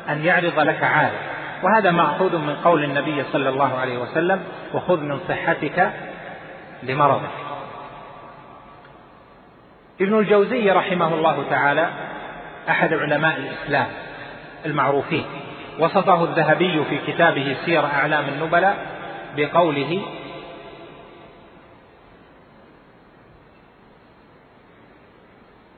أن 0.09 0.25
يعرض 0.25 0.61
لك 0.61 0.83
عالم. 0.83 1.19
وهذا 1.63 1.91
مأخوذ 1.91 2.39
من 2.39 2.57
قول 2.65 2.85
النبي 2.85 3.25
صلى 3.33 3.49
الله 3.49 3.79
عليه 3.79 3.99
وسلم 3.99 4.41
وخذ 4.75 5.01
من 5.01 5.19
صحتك 5.29 5.91
لمرضك. 6.83 7.31
ابن 10.01 10.19
الجوزي 10.19 10.71
رحمه 10.71 11.15
الله 11.15 11.45
تعالى 11.51 11.89
أحد 12.69 12.95
علماء 12.95 13.37
الإسلام 13.37 13.87
المعروفين. 14.67 15.25
وصفه 15.79 16.25
الذهبي 16.25 16.85
في 16.85 17.13
كتابه 17.13 17.57
سير 17.65 17.85
أعلام 17.85 18.29
النبلاء 18.29 18.87
بقوله 19.37 20.03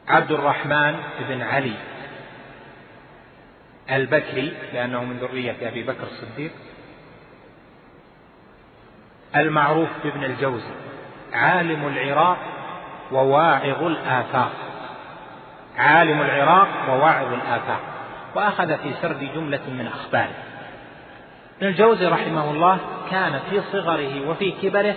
عبد 0.09 0.31
الرحمن 0.31 0.97
بن 1.29 1.43
علي 1.43 1.75
البكري 3.91 4.53
لأنه 4.73 5.05
من 5.05 5.19
ذرية 5.19 5.69
أبي 5.69 5.83
بكر 5.83 6.03
الصديق 6.03 6.53
المعروف 9.37 9.89
بابن 10.05 10.25
الجوزي 10.25 10.75
عالم 11.33 11.89
العراق 11.89 12.39
وواعظ 13.13 13.83
الآفاق. 13.83 14.53
عالم 15.79 16.21
العراق 16.21 16.69
وواعظ 16.89 17.33
الآفاق. 17.33 17.81
وأخذ 18.39 18.79
في 18.79 18.95
سرد 19.03 19.31
جملة 19.35 19.61
من 19.69 19.87
أخباره. 19.87 20.35
ابن 21.59 21.67
الجوزي 21.67 22.07
رحمه 22.07 22.51
الله 22.51 22.79
كان 23.11 23.41
في 23.51 23.61
صغره 23.73 24.29
وفي 24.29 24.51
كبره 24.51 24.95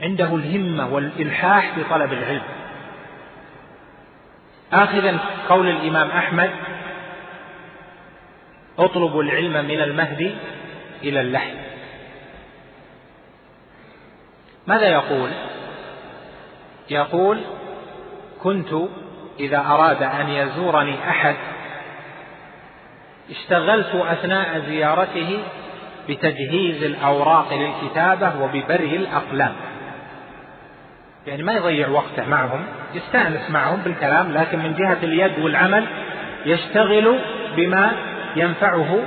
عنده 0.00 0.34
الهمة 0.34 0.94
والإلحاح 0.94 1.74
في 1.74 1.84
طلب 1.90 2.12
العلم. 2.12 2.42
آخذا 4.72 5.18
قول 5.48 5.68
الإمام 5.68 6.10
أحمد 6.10 6.50
اطلبوا 8.78 9.22
العلم 9.22 9.52
من 9.52 9.80
المهدي 9.80 10.34
إلى 11.02 11.20
اللحم. 11.20 11.54
ماذا 14.66 14.86
يقول؟ 14.86 15.30
يقول 16.90 17.40
كنت 18.42 18.74
إذا 19.40 19.58
أراد 19.58 20.02
أن 20.02 20.28
يزورني 20.28 21.08
أحد 21.08 21.36
اشتغلت 23.30 23.94
أثناء 23.94 24.62
زيارته 24.68 25.38
بتجهيز 26.08 26.82
الأوراق 26.82 27.54
للكتابة 27.54 28.42
وببري 28.42 28.96
الأقلام. 28.96 29.52
يعني 31.26 31.42
ما 31.42 31.52
يضيع 31.52 31.88
وقته 31.88 32.28
معهم 32.28 32.66
يستأنس 32.94 33.50
معهم 33.50 33.80
بالكلام 33.84 34.32
لكن 34.32 34.58
من 34.58 34.74
جهة 34.74 34.98
اليد 35.02 35.38
والعمل 35.38 35.86
يشتغل 36.46 37.18
بما 37.56 37.92
ينفعه 38.36 38.98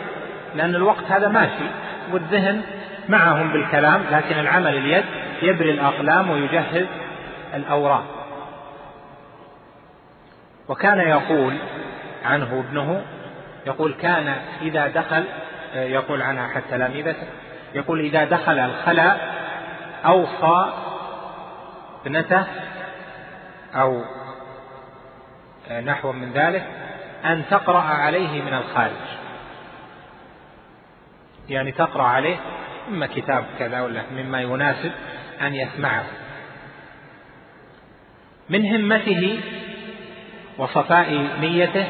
لأن 0.55 0.75
الوقت 0.75 1.03
هذا 1.11 1.27
ماشي 1.27 1.69
والذهن 2.11 2.61
معهم 3.09 3.53
بالكلام 3.53 4.03
لكن 4.11 4.39
العمل 4.39 4.77
اليد 4.77 5.03
يبري 5.41 5.71
الأقلام 5.71 6.29
ويجهز 6.29 6.85
الأوراق. 7.53 8.03
وكان 10.69 10.99
يقول 10.99 11.53
عنه 12.25 12.63
ابنه 12.69 13.01
يقول 13.67 13.93
كان 13.93 14.35
إذا 14.61 14.87
دخل 14.87 15.25
يقول 15.75 16.21
عنها 16.21 16.47
حتى 16.47 16.65
تلاميذته 16.69 17.27
يقول 17.73 17.99
إذا 17.99 18.25
دخل 18.25 18.59
الخلاء 18.59 19.33
أوصى 20.05 20.73
ابنته 22.05 22.45
أو 23.75 24.03
نحو 25.85 26.11
من 26.11 26.31
ذلك 26.31 26.63
أن 27.25 27.43
تقرأ 27.49 27.81
عليه 27.81 28.41
من 28.41 28.53
الخارج. 28.53 28.91
يعني 31.49 31.71
تقرأ 31.71 32.03
عليه 32.03 32.35
إما 32.87 33.07
كتاب 33.07 33.45
كذا 33.59 33.81
ولا 33.81 34.01
مما 34.17 34.41
يناسب 34.41 34.91
أن 35.41 35.55
يسمعه. 35.55 36.03
من 38.49 38.75
همته 38.75 39.39
وصفاء 40.57 41.27
نيته 41.41 41.87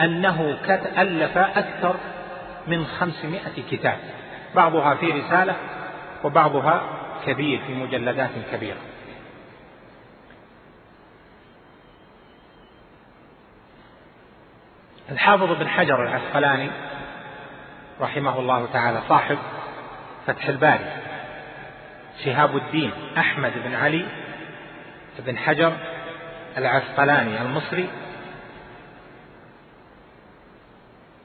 أنه 0.00 0.56
ألف 0.98 1.38
أكثر 1.38 1.96
من 2.66 2.86
خمسمائة 2.86 3.62
كتاب. 3.70 3.98
بعضها 4.54 4.94
في 4.94 5.06
رسالة 5.06 5.56
وبعضها 6.24 6.82
كبير 7.26 7.60
في 7.66 7.74
مجلدات 7.74 8.30
كبيرة. 8.52 8.78
الحافظ 15.10 15.52
بن 15.52 15.68
حجر 15.68 16.02
العسقلاني 16.02 16.70
رحمه 18.00 18.38
الله 18.38 18.68
تعالى 18.72 19.02
صاحب 19.08 19.38
فتح 20.26 20.48
الباري 20.48 20.86
شهاب 22.24 22.56
الدين 22.56 22.90
أحمد 23.18 23.52
بن 23.64 23.74
علي 23.74 24.06
بن 25.18 25.38
حجر 25.38 25.72
العسقلاني 26.56 27.42
المصري 27.42 27.88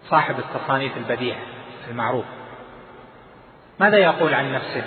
صاحب 0.10 0.36
التصانيف 0.40 0.98
البديعة 0.98 1.40
المعروف. 1.90 2.26
ماذا 3.80 3.98
يقول 3.98 4.34
عن 4.34 4.54
نفسه؟ 4.54 4.84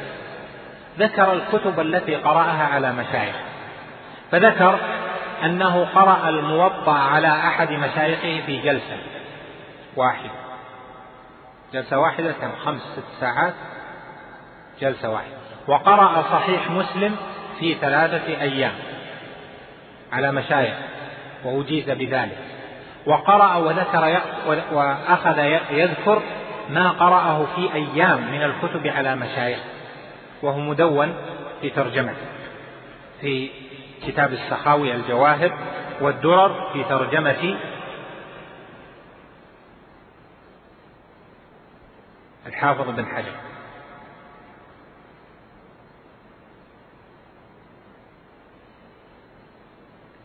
ذكر 0.98 1.32
الكتب 1.32 1.80
التي 1.80 2.14
قرأها 2.14 2.66
على 2.66 2.92
مشايخ. 2.92 3.36
فذكر 4.30 4.78
أنه 5.44 5.84
قرأ 5.94 6.28
الموطأ 6.28 6.92
على 6.92 7.28
أحد 7.28 7.72
مشايخه 7.72 8.46
في 8.46 8.60
جلسة 8.60 8.98
واحدة. 9.96 10.30
جلسة 11.72 11.98
واحدة 11.98 12.32
كم؟ 12.32 12.50
خمس 12.64 12.80
ست 12.80 13.20
ساعات؟ 13.20 13.54
جلسة 14.80 15.10
واحدة. 15.10 15.36
وقرأ 15.68 16.22
صحيح 16.22 16.70
مسلم 16.70 17.16
في 17.58 17.74
ثلاثة 17.74 18.40
أيام 18.40 18.72
على 20.12 20.32
مشايخ 20.32 20.74
وأجيز 21.44 21.90
بذلك. 21.90 22.38
وقرأ 23.07 23.57
وذكر 23.57 24.20
وأخذ 24.72 25.38
يذكر 25.70 26.22
ما 26.70 26.90
قرأه 26.90 27.46
في 27.57 27.74
أيام 27.74 28.32
من 28.32 28.42
الكتب 28.42 28.86
على 28.86 29.16
مشايخ 29.16 29.59
وهو 30.42 30.59
مدون 30.61 31.14
في 31.61 31.70
ترجمته 31.70 32.26
في 33.20 33.50
كتاب 34.07 34.32
السخاوي 34.32 34.94
الجواهر 34.94 35.59
والدرر 36.00 36.70
في 36.72 36.84
ترجمة 36.84 37.57
الحافظ 42.46 42.90
بن 42.90 43.07
حجر. 43.07 43.32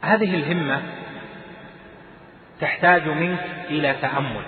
هذه 0.02 0.36
الهمة 0.36 1.01
تحتاج 2.62 3.08
منك 3.08 3.40
إلى 3.70 3.96
تأمل. 4.02 4.42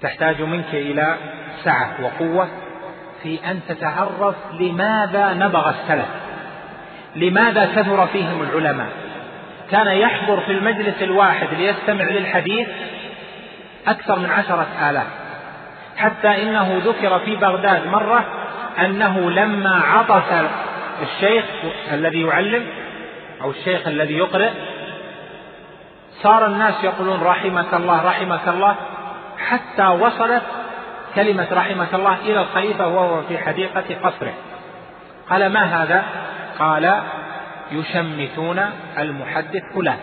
تحتاج 0.00 0.42
منك 0.42 0.74
إلى 0.74 1.16
سعة 1.64 1.90
وقوة 2.02 2.48
في 3.22 3.50
أن 3.50 3.60
تتعرف 3.68 4.34
لماذا 4.60 5.34
نبغ 5.34 5.70
السلف. 5.70 6.08
لماذا 7.16 7.64
كثر 7.76 8.06
فيهم 8.06 8.42
العلماء. 8.42 8.88
كان 9.70 9.86
يحضر 9.86 10.40
في 10.40 10.52
المجلس 10.52 11.02
الواحد 11.02 11.46
ليستمع 11.58 12.04
للحديث 12.04 12.68
أكثر 13.86 14.18
من 14.18 14.30
عشرة 14.30 14.66
آلاف. 14.90 15.06
حتى 15.96 16.42
إنه 16.42 16.80
ذكر 16.84 17.18
في 17.18 17.36
بغداد 17.36 17.86
مرة 17.86 18.24
أنه 18.78 19.30
لما 19.30 19.82
عطس 19.84 20.48
الشيخ 21.02 21.44
الذي 21.92 22.22
يعلم 22.22 22.66
أو 23.42 23.50
الشيخ 23.50 23.86
الذي 23.86 24.14
يقرئ 24.14 24.50
صار 26.20 26.46
الناس 26.46 26.84
يقولون 26.84 27.22
رحمك 27.22 27.74
الله 27.74 28.02
رحمك 28.04 28.48
الله 28.48 28.76
حتى 29.38 29.86
وصلت 29.86 30.42
كلمة 31.14 31.46
رحمك 31.52 31.94
الله 31.94 32.14
إلى 32.14 32.40
الخليفة 32.40 32.86
وهو 32.86 33.22
في 33.22 33.38
حديقة 33.38 33.84
قصره. 34.04 34.34
قال 35.30 35.52
ما 35.52 35.64
هذا؟ 35.64 36.04
قال 36.58 37.02
يشمتون 37.72 38.60
المحدث 38.98 39.62
فلان. 39.74 39.98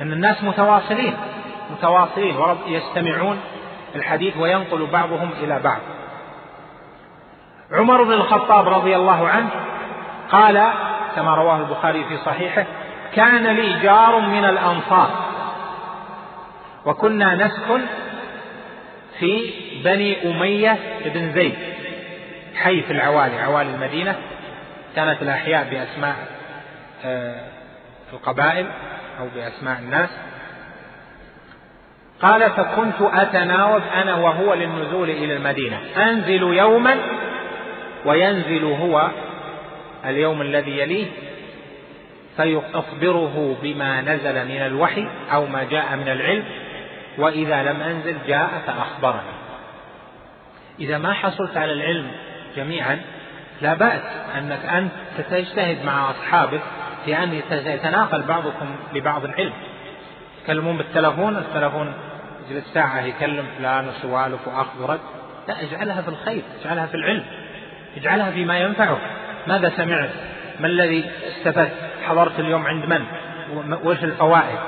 أن 0.00 0.12
الناس 0.12 0.44
متواصلين 0.44 1.16
متواصلين 1.70 2.36
يستمعون 2.66 3.40
الحديث 3.94 4.36
وينقل 4.36 4.86
بعضهم 4.86 5.30
إلى 5.42 5.58
بعض. 5.58 5.80
عمر 7.72 8.02
بن 8.02 8.12
الخطاب 8.12 8.68
رضي 8.68 8.96
الله 8.96 9.28
عنه 9.28 9.50
قال 10.30 10.68
كما 11.16 11.34
رواه 11.34 11.56
البخاري 11.56 12.04
في 12.04 12.18
صحيحه 12.18 12.64
كان 13.14 13.46
لي 13.46 13.78
جار 13.82 14.20
من 14.20 14.44
الأنصار. 14.44 15.10
وكنا 16.84 17.34
نسكن 17.34 17.80
في 19.18 19.50
بني 19.84 20.30
أمية 20.30 20.78
بن 21.04 21.32
زيد 21.32 21.54
حي 22.54 22.82
في 22.82 22.92
العوالي 22.92 23.38
عوالي 23.40 23.70
المدينة. 23.70 24.16
كانت 24.96 25.22
الأحياء 25.22 25.66
بأسماء 25.70 26.16
آه، 27.04 27.48
القبائل 28.12 28.66
أو 29.20 29.28
بأسماء 29.34 29.78
الناس. 29.78 30.08
قال 32.22 32.50
فكنت 32.50 33.00
أتناوب 33.00 33.82
أنا 33.94 34.14
وهو 34.14 34.54
للنزول 34.54 35.10
إلى 35.10 35.36
المدينة. 35.36 35.80
أنزل 35.96 36.42
يوما 36.42 36.96
وينزل 38.04 38.64
هو 38.64 39.10
اليوم 40.04 40.42
الذي 40.42 40.78
يليه 40.78 41.06
فيخبره 42.36 43.56
بما 43.62 44.00
نزل 44.00 44.44
من 44.48 44.56
الوحي 44.56 45.08
أو 45.32 45.46
ما 45.46 45.64
جاء 45.64 45.96
من 45.96 46.08
العلم 46.08 46.44
وإذا 47.18 47.62
لم 47.62 47.80
أنزل 47.80 48.16
جاء 48.26 48.62
فأخبرني 48.66 49.36
إذا 50.80 50.98
ما 50.98 51.12
حصلت 51.12 51.56
على 51.56 51.72
العلم 51.72 52.10
جميعا 52.56 53.00
لا 53.62 53.74
بأس 53.74 54.02
أنك 54.38 54.64
أنت 54.64 54.92
تجتهد 55.30 55.84
مع 55.84 56.10
أصحابك 56.10 56.60
في 57.04 57.18
أن 57.18 57.34
يتناقل 57.50 58.22
بعضكم 58.22 58.76
لبعض 58.94 59.24
العلم. 59.24 59.52
يتكلمون 60.40 60.76
بالتلفون 60.76 61.36
التلفون 61.36 61.92
يجلس 62.50 62.64
ساعة 62.74 63.00
يكلم 63.00 63.46
فلان 63.58 63.88
وسوالف 63.88 64.48
وأخذ 64.48 64.82
ورد 64.82 65.00
لا 65.48 65.62
اجعلها 65.62 66.02
في 66.02 66.08
الخير 66.08 66.42
اجعلها 66.60 66.86
في 66.86 66.94
العلم 66.94 67.24
اجعلها 67.96 68.30
فيما 68.30 68.58
ينفعك. 68.58 68.98
ماذا 69.46 69.72
سمعت؟ 69.76 70.10
ما 70.60 70.66
الذي 70.66 71.04
استفدت؟ 71.28 71.85
حضرت 72.08 72.40
اليوم 72.40 72.66
عند 72.66 72.86
من؟ 72.86 73.04
وش 73.84 74.04
الفوائد؟ 74.04 74.58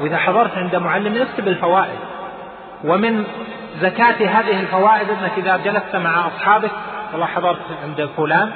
وإذا 0.00 0.16
حضرت 0.16 0.58
عند 0.58 0.76
معلم 0.76 1.22
اكتب 1.22 1.48
الفوائد 1.48 1.98
ومن 2.84 3.24
زكاة 3.80 4.40
هذه 4.40 4.60
الفوائد 4.60 5.10
أنك 5.10 5.32
إذا 5.38 5.56
جلست 5.56 5.96
مع 5.96 6.26
أصحابك 6.26 6.70
والله 7.12 7.26
حضرت 7.26 7.58
عند 7.82 8.08
فلان 8.16 8.52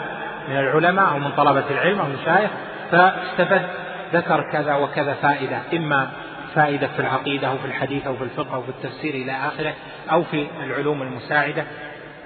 من 0.49 0.57
العلماء 0.57 1.11
أو 1.11 1.19
من 1.19 1.31
طلبة 1.37 1.65
العلم 1.71 2.01
أو 2.01 2.07
المشايخ 2.07 2.51
فاستفدت 2.91 3.71
ذكر 4.13 4.51
كذا 4.53 4.75
وكذا 4.75 5.15
فائدة 5.15 5.59
إما 5.75 6.11
فائدة 6.55 6.87
في 6.87 7.01
العقيدة 7.01 7.49
أو 7.49 7.59
في 7.59 7.65
الحديث 7.65 8.07
أو 8.07 8.17
في 8.17 8.25
الفقه 8.25 8.55
أو 8.55 8.63
في 8.63 8.69
التفسير 8.69 9.15
إلى 9.15 9.33
آخره 9.33 9.75
أو 10.13 10.23
في 10.23 10.47
العلوم 10.65 11.03
المساعدة 11.03 11.65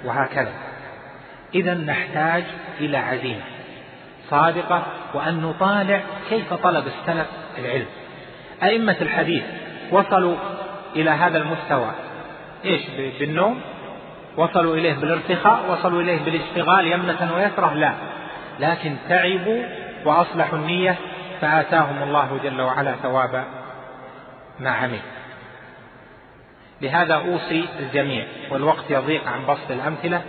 وهكذا. 0.05 0.53
إذا 1.55 1.75
نحتاج 1.75 2.45
إلى 2.81 2.97
عزيمة. 2.97 3.43
صادقة 4.31 4.83
وأن 5.15 5.41
نطالع 5.41 6.01
كيف 6.29 6.55
طلب 6.55 6.87
السلف 6.87 7.27
العلم. 7.59 7.87
أئمة 8.63 8.97
الحديث 9.01 9.43
وصلوا 9.91 10.37
إلى 10.97 11.11
هذا 11.11 11.39
المستوى. 11.39 11.91
إيش 12.65 12.83
بالنوم؟ 13.19 13.61
وصلوا 14.37 14.77
إليه 14.77 14.95
بالارتخاء؟ 14.95 15.71
وصلوا 15.71 16.03
إليه 16.03 16.25
بالاشتغال 16.25 16.87
يمنة 16.87 17.33
ويسرة؟ 17.35 17.75
لا. 17.75 17.95
لكن 18.61 18.97
تعبوا 19.09 19.63
وأصلحوا 20.05 20.59
النية 20.59 20.97
فآتاهم 21.41 22.03
الله 22.03 22.41
جل 22.45 22.61
وعلا 22.61 22.93
ثواب 22.93 23.45
ما 24.61 24.71
عمل. 24.71 25.01
لهذا 26.83 27.15
أوصي 27.15 27.65
الجميع 27.81 28.27
والوقت 28.51 28.85
يضيق 28.91 29.29
عن 29.29 29.47
بسط 29.47 29.71
الأمثلة. 29.71 30.23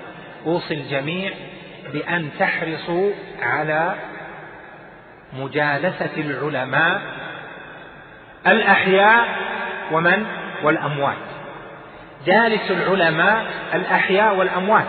أوصي 0.46 0.74
الجميع 0.74 1.32
بأن 1.94 2.30
تحرصوا 2.40 3.12
على 3.42 3.96
مجالسة 5.34 6.10
العلماء 6.18 7.02
الأحياء 8.48 9.28
ومن؟ 9.92 10.26
والأموات. 10.64 11.18
جالس 12.26 12.72
العلماء 12.72 13.46
الأحياء 13.74 14.36
والأموات. 14.36 14.86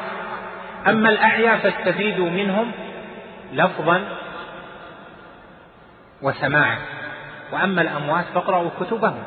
أما 0.86 1.09
الأحياء 1.09 1.59
فاستفيدوا 1.59 2.30
منهم 2.30 2.72
لفظا 3.53 4.01
وسماعا. 6.22 6.78
وأما 7.53 7.82
الأموات 7.82 8.24
فاقرأوا 8.34 8.70
كتبهم. 8.80 9.22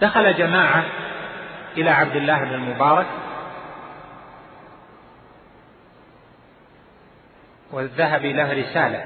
دخل 0.00 0.34
جماعة 0.34 0.84
إلى 1.76 1.90
عبد 1.90 2.16
الله 2.16 2.38
بن 2.44 2.54
المبارك 2.54 3.06
والذهبي 7.74 8.32
له 8.32 8.52
رسالة. 8.52 9.04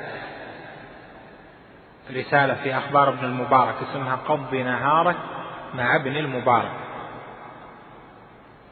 رسالة 2.16 2.54
في 2.54 2.76
أخبار 2.76 3.08
ابن 3.08 3.24
المبارك 3.24 3.74
اسمها 3.90 4.16
قض 4.16 4.54
نهارك 4.54 5.16
مع 5.74 5.96
ابن 5.96 6.16
المبارك. 6.16 6.70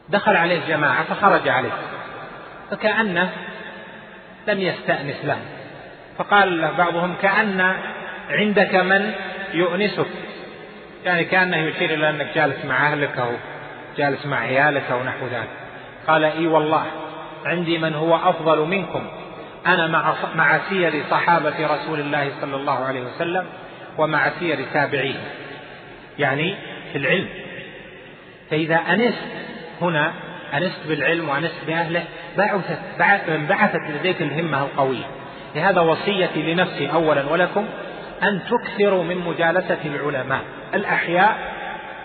دخل 0.09 0.35
عليه 0.35 0.67
جماعة 0.67 1.03
فخرج 1.03 1.49
عليه. 1.49 1.71
فكأنه 2.71 3.31
لم 4.47 4.59
يستأنس 4.59 5.25
له. 5.25 5.39
فقال 6.17 6.61
له 6.61 6.71
بعضهم 6.71 7.15
كأن 7.21 7.75
عندك 8.29 8.75
من 8.75 9.13
يؤنسك. 9.53 10.07
يعني 11.05 11.23
كأنه 11.23 11.57
يشير 11.57 11.93
إلى 11.93 12.09
أنك 12.09 12.27
جالس 12.35 12.65
مع 12.65 12.87
أهلك 12.87 13.17
أو 13.17 13.31
جالس 13.97 14.25
مع 14.25 14.37
عيالك 14.39 14.91
أو 14.91 15.03
نحو 15.03 15.25
ذلك. 15.25 15.49
قال 16.07 16.23
إي 16.23 16.47
والله 16.47 16.85
عندي 17.45 17.77
من 17.77 17.95
هو 17.95 18.15
أفضل 18.15 18.59
منكم. 18.59 19.07
أنا 19.65 19.87
مع 19.87 20.13
مع 20.35 20.59
سير 20.69 21.03
صحابة 21.11 21.67
رسول 21.67 21.99
الله 21.99 22.31
صلى 22.41 22.55
الله 22.55 22.85
عليه 22.85 23.01
وسلم 23.01 23.45
ومع 23.97 24.29
سير 24.39 24.65
تابعيه 24.73 25.19
يعني 26.19 26.55
في 26.91 26.97
العلم. 26.97 27.27
فإذا 28.51 28.75
أنست 28.75 29.17
هنا 29.81 30.11
أنست 30.53 30.87
بالعلم 30.87 31.29
وأنست 31.29 31.55
بأهله 31.67 32.03
بعثت 32.37 32.79
بعثت 33.49 33.81
لديك 33.89 34.21
الهمة 34.21 34.61
القوية. 34.63 35.05
لهذا 35.55 35.81
وصيتي 35.81 36.53
لنفسي 36.53 36.91
أولا 36.91 37.29
ولكم 37.31 37.65
أن 38.23 38.39
تكثروا 38.49 39.03
من 39.03 39.17
مجالسة 39.17 39.77
العلماء 39.85 40.41
الأحياء 40.73 41.37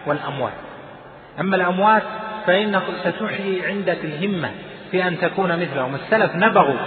والأموات. 0.06 0.52
أما 1.40 1.56
الأموات 1.56 2.02
فإنك 2.46 2.82
ستحيي 3.04 3.66
عندك 3.66 3.98
الهمة 4.04 4.50
في 4.90 5.08
أن 5.08 5.20
تكون 5.20 5.60
مثلهم. 5.60 5.94
السلف 5.94 6.36
نبغوا 6.36 6.78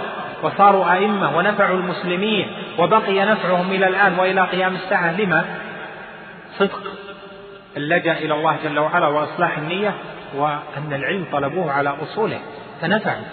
وصاروا 0.42 0.92
أئمة 0.92 1.36
ونفعوا 1.36 1.76
المسلمين 1.76 2.52
وبقي 2.78 3.24
نفعهم 3.24 3.70
إلى 3.70 3.86
الآن 3.86 4.18
وإلى 4.18 4.40
قيام 4.40 4.74
الساعة. 4.74 5.20
لما؟ 5.20 5.44
صدق 6.58 6.80
اللجأ 7.76 8.12
إلى 8.12 8.34
الله 8.34 8.56
جل 8.64 8.78
وعلا 8.78 9.06
وإصلاح 9.06 9.58
النية 9.58 9.94
وأن 10.34 10.92
العلم 10.92 11.26
طلبوه 11.32 11.72
على 11.72 11.94
أصوله 12.02 12.40
فنفعوا 12.80 13.24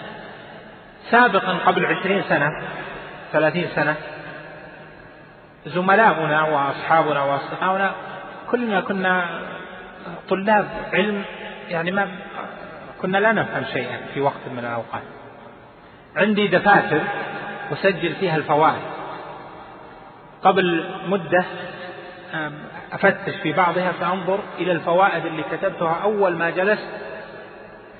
سابقا 1.10 1.52
قبل 1.66 1.86
عشرين 1.86 2.22
سنة 2.28 2.48
ثلاثين 3.32 3.68
سنة 3.74 3.94
زملاؤنا 5.66 6.42
وأصحابنا 6.42 7.22
وأصدقاؤنا 7.22 7.92
كلنا 8.50 8.80
كنا 8.80 9.24
طلاب 10.28 10.68
علم 10.92 11.22
يعني 11.68 11.90
ما 11.90 12.08
كنا 13.02 13.18
لا 13.18 13.32
نفهم 13.32 13.64
شيئا 13.72 14.00
في 14.14 14.20
وقت 14.20 14.48
من 14.52 14.58
الأوقات. 14.58 15.02
عندي 16.16 16.48
دفاتر 16.48 17.00
أسجل 17.72 18.14
فيها 18.14 18.36
الفوائد. 18.36 18.82
قبل 20.42 20.84
مدة 21.06 21.44
أفتش 22.92 23.34
في 23.42 23.52
بعضها 23.52 23.92
فأنظر 23.92 24.40
إلى 24.58 24.72
الفوائد 24.72 25.26
اللي 25.26 25.42
كتبتها 25.42 26.00
أول 26.02 26.36
ما 26.36 26.50
جلست 26.50 26.88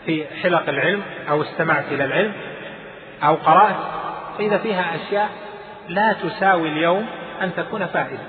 في 0.06 0.26
حلق 0.42 0.68
العلم 0.68 1.02
أو 1.30 1.42
استمعت 1.42 1.84
إلى 1.92 2.04
العلم 2.04 2.32
أو 3.22 3.34
قرأت. 3.34 3.76
فإذا 4.38 4.58
فيها 4.58 4.96
أشياء 4.96 5.28
لا 5.88 6.12
تساوي 6.12 6.68
اليوم 6.68 7.06
أن 7.42 7.50
تكون 7.56 7.86
فائدة. 7.86 8.22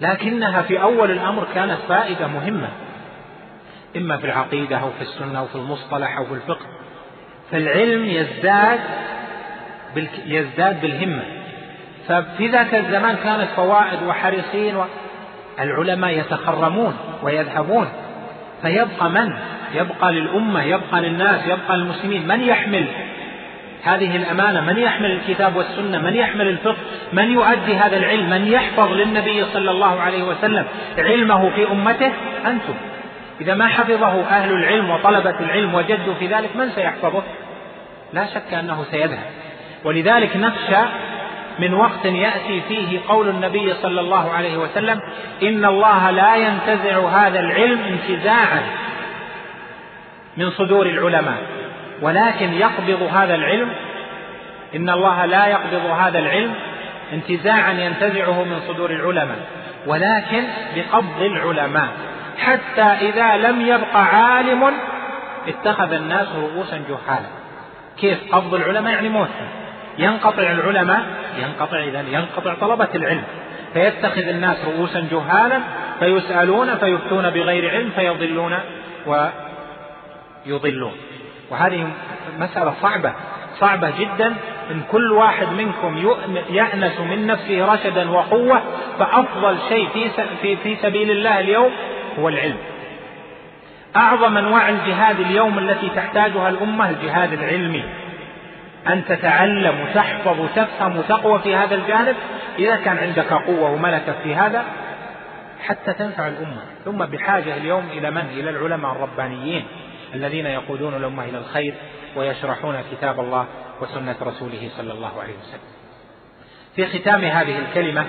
لكنها 0.00 0.62
في 0.62 0.82
أول 0.82 1.10
الأمر 1.10 1.46
كانت 1.54 1.78
فائدة 1.88 2.26
مهمة 2.26 2.68
إما 3.96 4.16
في 4.16 4.26
العقيدة 4.26 4.78
أو 4.78 4.90
في 4.90 5.02
السنة 5.02 5.38
أو 5.38 5.46
في 5.46 5.56
المصطلح 5.56 6.16
أو 6.18 6.24
في 6.24 6.34
الفقه. 6.34 6.66
فالعلم 7.52 8.04
يزداد 8.04 8.80
يزداد 10.26 10.80
بالهمة. 10.80 11.22
ففي 12.08 12.48
ذاك 12.48 12.74
الزمان 12.74 13.16
كانت 13.24 13.48
فوائد 13.56 14.02
وحريصين 14.08 14.74
العلماء 15.60 16.18
يتخرمون 16.18 16.96
ويذهبون. 17.22 17.88
فيبقى 18.62 19.10
من؟ 19.10 19.32
يبقى 19.74 20.12
للأمة 20.12 20.62
يبقى 20.62 21.00
للناس 21.00 21.46
يبقى 21.46 21.76
للمسلمين. 21.76 22.28
من 22.28 22.40
يحمل 22.40 22.86
هذه 23.82 24.16
الأمانة؟ 24.16 24.60
من 24.60 24.78
يحمل 24.78 25.10
الكتاب 25.10 25.56
والسنة؟ 25.56 25.98
من 25.98 26.14
يحمل 26.14 26.48
الفقه؟ 26.48 26.76
من 27.12 27.32
يؤدي 27.32 27.76
هذا 27.76 27.96
العلم؟ 27.96 28.30
من 28.30 28.48
يحفظ 28.48 28.92
للنبي 28.92 29.44
صلى 29.44 29.70
الله 29.70 30.00
عليه 30.00 30.22
وسلم 30.22 30.66
علمه 30.98 31.50
في 31.50 31.66
أمته؟ 31.72 32.12
أنتم. 32.46 32.74
إذا 33.40 33.54
ما 33.54 33.68
حفظه 33.68 34.22
أهل 34.22 34.52
العلم 34.52 34.90
وطلبة 34.90 35.40
العلم 35.40 35.74
وجدوا 35.74 36.14
في 36.14 36.26
ذلك 36.26 36.56
من 36.56 36.70
سيحفظه؟ 36.70 37.22
لا 38.12 38.26
شك 38.26 38.54
أنه 38.54 38.84
سيذهب. 38.90 39.24
ولذلك 39.84 40.36
نخشى 40.36 40.82
من 41.58 41.74
وقت 41.74 42.04
يأتي 42.04 42.60
فيه 42.68 43.00
قول 43.08 43.28
النبي 43.28 43.74
صلى 43.74 44.00
الله 44.00 44.32
عليه 44.32 44.56
وسلم 44.56 45.00
إن 45.42 45.64
الله 45.64 46.10
لا 46.10 46.36
ينتزع 46.36 47.08
هذا 47.08 47.40
العلم 47.40 47.80
انتزاعا 47.80 48.62
من 50.36 50.50
صدور 50.50 50.86
العلماء. 50.86 51.38
ولكن 52.02 52.52
يقبض 52.52 53.02
هذا 53.14 53.34
العلم 53.34 53.72
إن 54.76 54.90
الله 54.90 55.24
لا 55.24 55.46
يقبض 55.46 55.86
هذا 55.98 56.18
العلم 56.18 56.54
انتزاعا 57.12 57.72
ينتزعه 57.72 58.44
من 58.44 58.60
صدور 58.68 58.90
العلماء. 58.90 59.38
ولكن 59.86 60.44
بقبض 60.76 61.22
العلماء. 61.22 61.88
حتى 62.38 62.82
إذا 62.82 63.36
لم 63.36 63.60
يبق 63.60 63.96
عالم 63.96 64.72
اتخذ 65.48 65.92
الناس 65.92 66.26
رؤوسا 66.36 66.82
جهالا. 66.88 67.28
كيف؟ 67.98 68.34
قبض 68.34 68.54
العلماء 68.54 68.92
يعني 68.92 69.08
موتهم 69.08 69.48
ينقطع 69.98 70.42
العلماء 70.42 71.02
ينقطع 71.38 71.78
إذا 71.82 72.00
ينقطع 72.00 72.54
طلبة 72.54 72.88
العلم. 72.94 73.24
فيتخذ 73.72 74.28
الناس 74.28 74.56
رؤوسا 74.64 75.08
جهالا 75.10 75.60
فيسألون 76.00 76.76
فيفتون 76.76 77.30
بغير 77.30 77.70
علم 77.70 77.90
فيضلون 77.90 78.58
ويضلون. 80.46 80.92
وهذه 81.50 81.88
مسألة 82.38 82.74
صعبة 82.82 83.12
صعبة 83.58 83.92
جدا. 83.98 84.34
إن 84.70 84.82
كل 84.92 85.12
واحد 85.12 85.48
منكم 85.48 86.14
يأنس 86.50 87.00
من 87.00 87.26
نفسه 87.26 87.74
رشدا 87.74 88.10
وقوة 88.10 88.62
فأفضل 88.98 89.56
شيء 89.68 89.88
في, 90.42 90.56
في 90.56 90.76
سبيل 90.76 91.10
الله 91.10 91.40
اليوم 91.40 91.70
هو 92.18 92.28
العلم 92.28 92.56
أعظم 93.96 94.36
أنواع 94.36 94.68
الجهاد 94.68 95.20
اليوم 95.20 95.58
التي 95.58 95.88
تحتاجها 95.88 96.48
الأمة 96.48 96.90
الجهاد 96.90 97.32
العلمي. 97.32 97.84
أن 98.88 99.04
تتعلم 99.04 99.80
وتحفظ 99.80 100.40
وتفهم 100.40 100.96
وتقوى 100.96 101.38
في 101.38 101.56
هذا 101.56 101.74
الجانب. 101.74 102.16
إذا 102.58 102.76
كان 102.76 102.98
عندك 102.98 103.32
قوة 103.32 103.70
وملكة 103.70 104.14
في 104.22 104.34
هذا 104.34 104.64
حتى 105.66 105.92
تنفع 105.92 106.28
الأمة. 106.28 106.62
الأمة 106.86 107.06
بحاجة 107.06 107.56
اليوم 107.56 107.88
إلى 107.92 108.10
من؟ 108.10 108.26
إلى 108.32 108.50
العلماء 108.50 108.92
الربانيين 108.92 109.64
الذين 110.14 110.46
يقودون 110.46 110.94
الأمة 110.94 111.24
إلى 111.24 111.38
الخير 111.38 111.74
ويشرحون 112.16 112.76
كتاب 112.92 113.20
الله 113.20 113.46
وسنة 113.80 114.16
رسوله 114.22 114.68
صلى 114.76 114.92
الله 114.92 115.20
عليه 115.20 115.34
وسلم. 115.34 115.76
في 116.76 116.98
ختام 116.98 117.24
هذه 117.24 117.58
الكلمة 117.58 118.06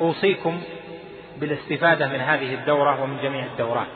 أوصيكم 0.00 0.62
بالاستفادة 1.42 2.08
من 2.08 2.20
هذه 2.20 2.54
الدورة 2.54 3.02
ومن 3.02 3.16
جميع 3.22 3.44
الدورات 3.44 3.86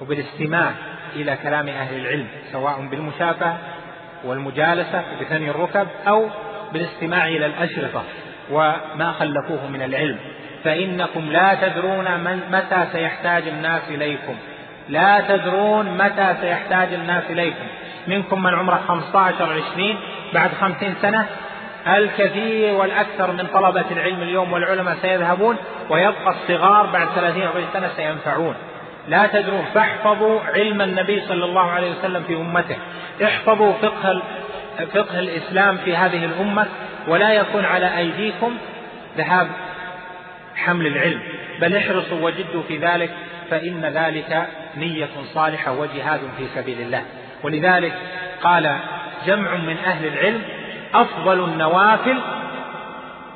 وبالاستماع 0.00 0.72
إلى 1.16 1.36
كلام 1.42 1.68
أهل 1.68 1.96
العلم 1.96 2.26
سواء 2.52 2.88
بالمشافهة 2.90 3.58
والمجالسة 4.24 5.02
بثني 5.20 5.50
الركب 5.50 5.86
أو 6.08 6.28
بالاستماع 6.72 7.28
إلى 7.28 7.46
الأشرطة 7.46 8.02
وما 8.50 9.12
خلفوه 9.18 9.66
من 9.66 9.82
العلم. 9.82 10.18
فإنكم 10.64 11.30
لا 11.30 11.54
تدرون 11.54 12.20
من 12.20 12.40
متى 12.52 12.86
سيحتاج 12.92 13.48
الناس 13.48 13.82
إليكم. 13.88 14.36
لا 14.88 15.20
تدرون 15.28 15.98
متى 15.98 16.34
سيحتاج 16.40 16.94
الناس 16.94 17.24
إليكم. 17.30 17.64
منكم 18.06 18.42
من 18.42 18.54
عمره 18.54 18.82
15 18.88 19.62
20 19.72 19.96
بعد 20.34 20.50
50 20.60 20.94
سنة 21.02 21.26
الكثير 21.88 22.74
والأكثر 22.74 23.32
من 23.32 23.46
طلبة 23.46 23.84
العلم 23.90 24.22
اليوم 24.22 24.52
والعلماء 24.52 24.96
سيذهبون 25.02 25.56
ويبقى 25.90 26.30
الصغار 26.30 26.86
بعد 26.86 27.08
30 27.14 27.42
40 27.42 27.66
سنة 27.72 27.88
سينفعون. 27.96 28.54
لا 29.08 29.26
تدرون 29.26 29.64
فاحفظوا 29.74 30.40
علم 30.40 30.82
النبي 30.82 31.20
صلى 31.20 31.44
الله 31.44 31.70
عليه 31.70 31.90
وسلم 31.90 32.22
في 32.22 32.34
أمته. 32.34 32.76
احفظوا 33.24 33.72
فقه 33.72 34.22
فقه 34.94 35.18
الإسلام 35.18 35.76
في 35.76 35.96
هذه 35.96 36.24
الأمة 36.24 36.66
ولا 37.08 37.32
يكون 37.32 37.64
على 37.64 37.98
أيديكم 37.98 38.56
ذهاب 39.16 39.48
حمل 40.56 40.86
العلم. 40.86 41.20
بل 41.60 41.76
احرصوا 41.76 42.20
وجدوا 42.20 42.62
في 42.68 42.78
ذلك 42.78 43.10
فإن 43.50 43.84
ذلك 43.84 44.46
نية 44.76 45.08
صالحة 45.34 45.72
وجهاد 45.72 46.20
في 46.38 46.46
سبيل 46.54 46.80
الله. 46.80 47.02
ولذلك 47.42 47.92
قال 48.42 48.76
جمع 49.26 49.54
من 49.54 49.76
أهل 49.86 50.06
العلم 50.06 50.42
أفضل 50.94 51.44
النوافل 51.44 52.20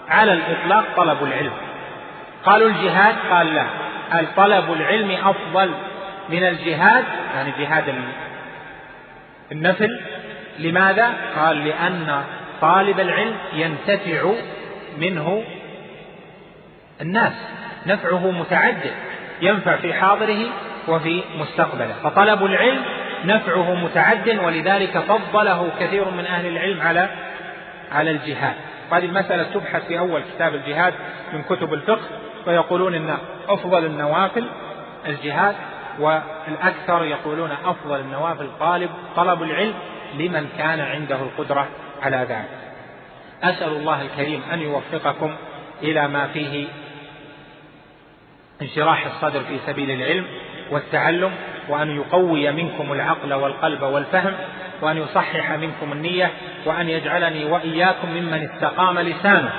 على 0.09 0.33
الإطلاق 0.33 0.85
طلب 0.97 1.23
العلم. 1.23 1.53
قالوا 2.45 2.69
الجهاد؟ 2.69 3.15
قال 3.31 3.55
لا. 3.55 3.67
طلب 4.37 4.73
العلم 4.73 5.11
أفضل 5.11 5.75
من 6.29 6.45
الجهاد 6.45 7.05
يعني 7.35 7.53
جهاد 7.59 7.95
النفل. 9.53 10.01
لماذا؟ 10.59 11.13
قال 11.37 11.65
لأن 11.65 12.25
طالب 12.61 13.01
العلم 13.01 13.35
ينتفع 13.53 14.33
منه 14.99 15.45
الناس. 17.01 17.33
نفعه 17.87 18.31
متعدد 18.31 18.95
ينفع 19.43 19.77
في 19.77 19.95
حاضره 19.95 20.47
وفي 20.89 21.23
مستقبله. 21.39 21.95
فطلب 22.03 22.45
العلم 22.45 22.83
نفعه 23.25 23.75
متعد 23.75 24.39
ولذلك 24.45 24.99
فضله 24.99 25.71
كثير 25.81 26.11
من 26.11 26.27
أهل 26.27 26.47
العلم 26.47 26.81
على 26.81 27.09
على 27.93 28.11
الجهاد. 28.11 28.55
وهذه 28.91 29.05
المسألة 29.05 29.43
تبحث 29.43 29.87
في 29.87 29.99
أول 29.99 30.23
كتاب 30.35 30.55
الجهاد 30.55 30.95
من 31.33 31.43
كتب 31.43 31.75
الفقه 31.75 32.07
ويقولون 32.47 32.95
أن 32.95 33.19
أفضل 33.49 33.85
النوافل 33.85 34.47
الجهاد 35.07 35.57
والأكثر 35.99 37.05
يقولون 37.05 37.51
أفضل 37.65 38.01
النوافل 38.01 38.49
طالب 38.61 38.91
طلب 39.17 39.43
العلم 39.43 39.75
لمن 40.15 40.49
كان 40.59 40.81
عنده 40.81 41.17
القدرة 41.17 41.69
على 42.03 42.17
ذلك. 42.17 42.49
أسأل 43.43 43.69
الله 43.69 44.03
الكريم 44.03 44.43
أن 44.53 44.61
يوفقكم 44.61 45.37
إلى 45.83 46.09
ما 46.09 46.27
فيه 46.27 46.67
انشراح 48.63 49.07
الصدر 49.07 49.41
في 49.41 49.59
سبيل 49.67 49.91
العلم 49.91 50.27
والتعلم 50.71 51.33
وأن 51.69 51.97
يقوي 51.97 52.51
منكم 52.51 52.93
العقل 52.93 53.35
والقلب 53.35 53.83
والفهم 53.83 54.33
وأن 54.83 54.97
يصحح 54.97 55.53
منكم 55.53 55.93
النية 55.93 56.31
وأن 56.67 56.89
يجعلني 56.89 57.45
وإياكم 57.45 58.11
ممن 58.11 58.49
استقام 58.53 58.99
لسانه 58.99 59.51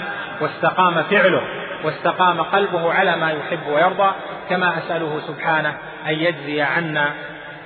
واستقام 0.42 1.04
فعله 1.04 1.42
واستقام 1.84 2.42
قلبه 2.42 2.94
على 2.94 3.16
ما 3.16 3.32
يحب 3.32 3.68
ويرضى 3.68 4.12
كما 4.50 4.78
أسأله 4.78 5.22
سبحانه 5.28 5.74
أن 6.08 6.14
يجزي 6.14 6.62
عنا 6.62 7.14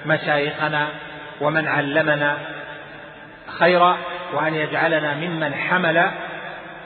مشايخنا 0.06 0.88
ومن 1.42 1.68
علمنا 1.68 2.38
خيرا 3.60 3.98
وأن 4.34 4.56
يجعلنا 4.56 5.14
ممن 5.14 5.54
حمل 5.54 6.04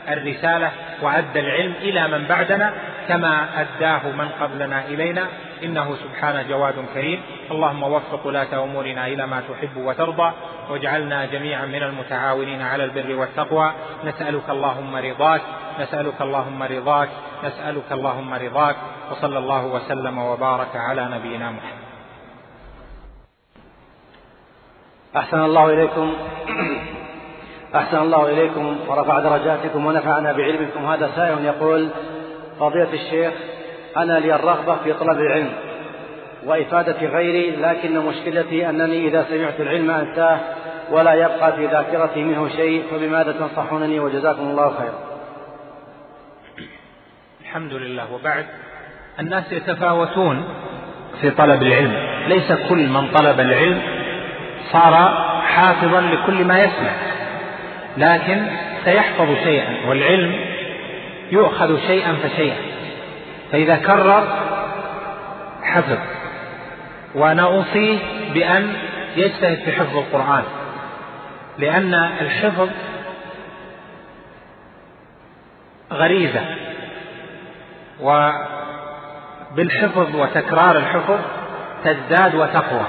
الرسالة 0.09 0.71
وأدى 1.01 1.39
العلم 1.39 1.73
إلى 1.81 2.07
من 2.07 2.25
بعدنا 2.29 2.73
كما 3.07 3.45
أداه 3.57 4.01
من 4.17 4.29
قبلنا 4.41 4.85
إلينا. 4.87 5.27
إنه 5.63 5.95
سبحانه 5.95 6.41
جواد 6.41 6.85
كريم. 6.93 7.21
اللهم 7.51 7.83
وفق 7.83 8.27
ولاة 8.27 8.63
أمورنا 8.63 9.07
إلى 9.07 9.27
ما 9.27 9.43
تحب 9.49 9.77
وترضى 9.77 10.31
واجعلنا 10.69 11.25
جميعا 11.25 11.65
من 11.65 11.83
المتعاونين 11.83 12.61
على 12.61 12.83
البر 12.83 13.15
والتقوى. 13.15 13.71
نسألك 14.05 14.49
اللهم 14.49 14.95
رضاك 14.95 15.41
نسألك 15.79 16.21
اللهم 16.21 16.63
رضاك 16.63 17.09
نسألك 17.43 17.91
اللهم 17.91 18.33
رضاك. 18.33 18.75
وصلى 19.11 19.37
الله 19.37 19.65
وسلم 19.65 20.17
وبارك 20.17 20.75
على 20.75 21.03
نبينا 21.05 21.51
محمد. 21.51 21.87
أحسن 25.15 25.39
الله 25.39 25.69
إليكم. 25.69 26.13
أحسن 27.75 27.97
الله 27.97 28.31
إليكم. 28.31 28.77
ورفع 28.87 29.19
درجاتكم 29.19 29.85
ونفعنا 29.85 30.31
بعلمكم. 30.33 30.85
هذا 30.85 31.11
سائل 31.15 31.45
يقول 31.45 31.89
فضيلة 32.59 32.93
الشيخ 32.93 33.33
أنا 33.97 34.19
لي 34.19 34.35
الرغبة 34.35 34.75
في 34.75 34.93
طلب 34.93 35.19
العلم 35.19 35.49
وإفادة 36.45 37.07
غيري 37.07 37.55
لكن 37.55 37.99
مشكلتي 37.99 38.69
أنني 38.69 39.07
إذا 39.07 39.25
سمعت 39.29 39.59
العلم 39.59 39.91
أنساه 39.91 40.39
ولا 40.91 41.13
يبقى 41.13 41.55
في 41.55 41.65
ذاكرتي 41.65 42.23
منه 42.23 42.49
شيء 42.49 42.83
فبماذا 42.91 43.31
تنصحونني؟ 43.31 43.99
وجزاكم 43.99 44.41
الله 44.41 44.69
خيرا. 44.79 44.99
الحمد 47.41 47.73
لله. 47.73 48.13
وبعد 48.13 48.45
الناس 49.19 49.51
يتفاوتون 49.51 50.43
في 51.21 51.31
طلب 51.31 51.61
العلم. 51.61 51.93
ليس 52.27 52.51
كل 52.69 52.87
من 52.87 53.11
طلب 53.11 53.39
العلم 53.39 53.81
صار 54.71 54.93
حافظا 55.41 56.01
لكل 56.01 56.45
ما 56.45 56.59
يسمع 56.59 56.91
لكن 57.97 58.45
سيحفظ 58.85 59.27
شيئا 59.43 59.89
والعلم 59.89 60.35
يؤخذ 61.31 61.79
شيئا 61.87 62.13
فشيئا. 62.13 62.66
فإذا 63.51 63.75
كرر 63.75 64.27
حفظ. 65.63 65.97
وأنا 67.15 67.43
أوصيه 67.43 67.99
بأن 68.33 68.73
يجتهد 69.15 69.57
في 69.57 69.71
حفظ 69.71 69.97
القرآن. 69.97 70.43
لأن 71.57 71.93
الحفظ 71.93 72.69
غريزة. 75.93 76.41
وبالحفظ 78.01 80.15
وتكرار 80.15 80.77
الحفظ 80.77 81.19
تزداد 81.83 82.35
وتقوى. 82.35 82.85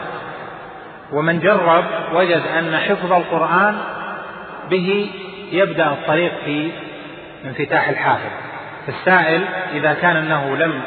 ومن 1.12 1.40
جرب 1.40 1.84
وجد 2.12 2.42
أن 2.58 2.76
حفظ 2.76 3.12
القرآن 3.12 3.78
به 4.70 5.10
يبدأ 5.52 5.86
الطريق 5.86 6.32
في 6.44 6.70
انفتاح 7.44 7.88
الحافظ. 7.88 8.47
السائل 8.88 9.44
إذا 9.72 9.92
كان 9.92 10.16
أنه 10.16 10.56
لم 10.56 10.80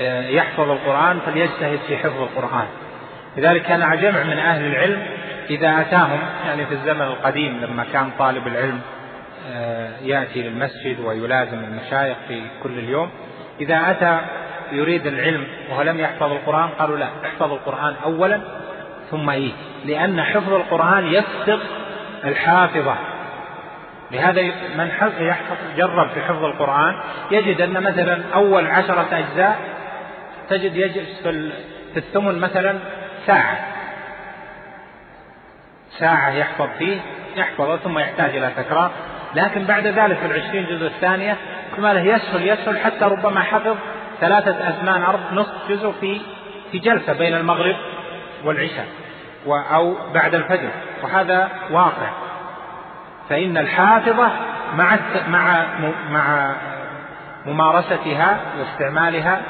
آه، 0.00 0.28
يحفظ 0.28 0.70
القرآن 0.70 1.18
فليجتهد 1.26 1.78
في 1.86 1.96
حفظ 1.96 2.20
القرآن. 2.22 2.66
لذلك 3.36 3.62
كان 3.62 4.00
جمع 4.00 4.22
من 4.22 4.38
أهل 4.38 4.64
العلم 4.66 5.02
إذا 5.50 5.80
أتاهم 5.80 6.20
يعني 6.46 6.66
في 6.66 6.74
الزمن 6.74 7.02
القديم 7.02 7.60
لما 7.60 7.84
كان 7.92 8.10
طالب 8.18 8.46
العلم 8.46 8.80
آه، 9.52 9.90
يأتي 10.02 10.42
للمسجد 10.42 11.00
ويلازم 11.00 11.58
المشايخ 11.58 12.16
في 12.28 12.42
كل 12.62 12.78
اليوم 12.78 13.10
إذا 13.60 13.90
أتى 13.90 14.20
يريد 14.72 15.06
العلم 15.06 15.46
وهو 15.70 15.82
لم 15.82 16.00
يحفظ 16.00 16.32
القرآن 16.32 16.68
قالوا 16.68 16.98
لا 16.98 17.08
احفظ 17.24 17.52
القرآن 17.52 17.94
أولا 18.04 18.40
ثم 19.10 19.30
إيه 19.30 19.52
لأن 19.84 20.22
حفظ 20.22 20.52
القرآن 20.52 21.06
يفسق 21.06 21.60
الحافظة. 22.24 22.94
لهذا 24.12 24.42
من 24.76 24.90
يحفظ 25.18 25.56
جرب 25.76 26.08
في 26.08 26.20
حفظ 26.20 26.44
القرآن 26.44 26.94
يجد 27.30 27.60
أن 27.60 27.82
مثلا 27.82 28.22
أول 28.34 28.66
عشرة 28.66 29.08
أجزاء 29.12 29.58
تجد 30.50 30.76
يجلس 30.76 31.20
في 31.92 31.96
الثمن 31.96 32.38
مثلا 32.38 32.78
ساعة. 33.26 33.58
ساعة 35.98 36.30
يحفظ 36.30 36.68
فيه 36.78 37.00
يحفظه 37.36 37.76
ثم 37.76 37.98
يحتاج 37.98 38.36
إلى 38.36 38.50
تكرار. 38.56 38.90
لكن 39.34 39.64
بعد 39.64 39.86
ذلك 39.86 40.16
في 40.16 40.26
العشرين 40.26 40.66
جزء 40.66 40.86
الثانية 40.86 41.36
كما 41.76 41.92
له 41.92 42.00
يسهل 42.00 42.48
يسهل 42.48 42.78
حتى 42.78 43.04
ربما 43.04 43.40
حفظ 43.40 43.76
ثلاثة 44.20 44.68
أزمان 44.68 45.02
أرض 45.02 45.20
نصف 45.32 45.68
جزء 45.68 45.92
في 46.00 46.20
في 46.72 46.78
جلسة 46.78 47.12
بين 47.12 47.34
المغرب 47.34 47.76
والعشاء 48.44 48.86
أو 49.46 49.96
بعد 50.14 50.34
الفجر. 50.34 50.70
وهذا 51.02 51.48
واقع. 51.70 52.31
فإن 53.32 53.58
الحافظة 53.58 54.30
مع 54.76 54.98
مع 55.28 55.66
مع 56.10 56.54
ممارستها 57.46 58.40
واستعمالها 58.58 59.42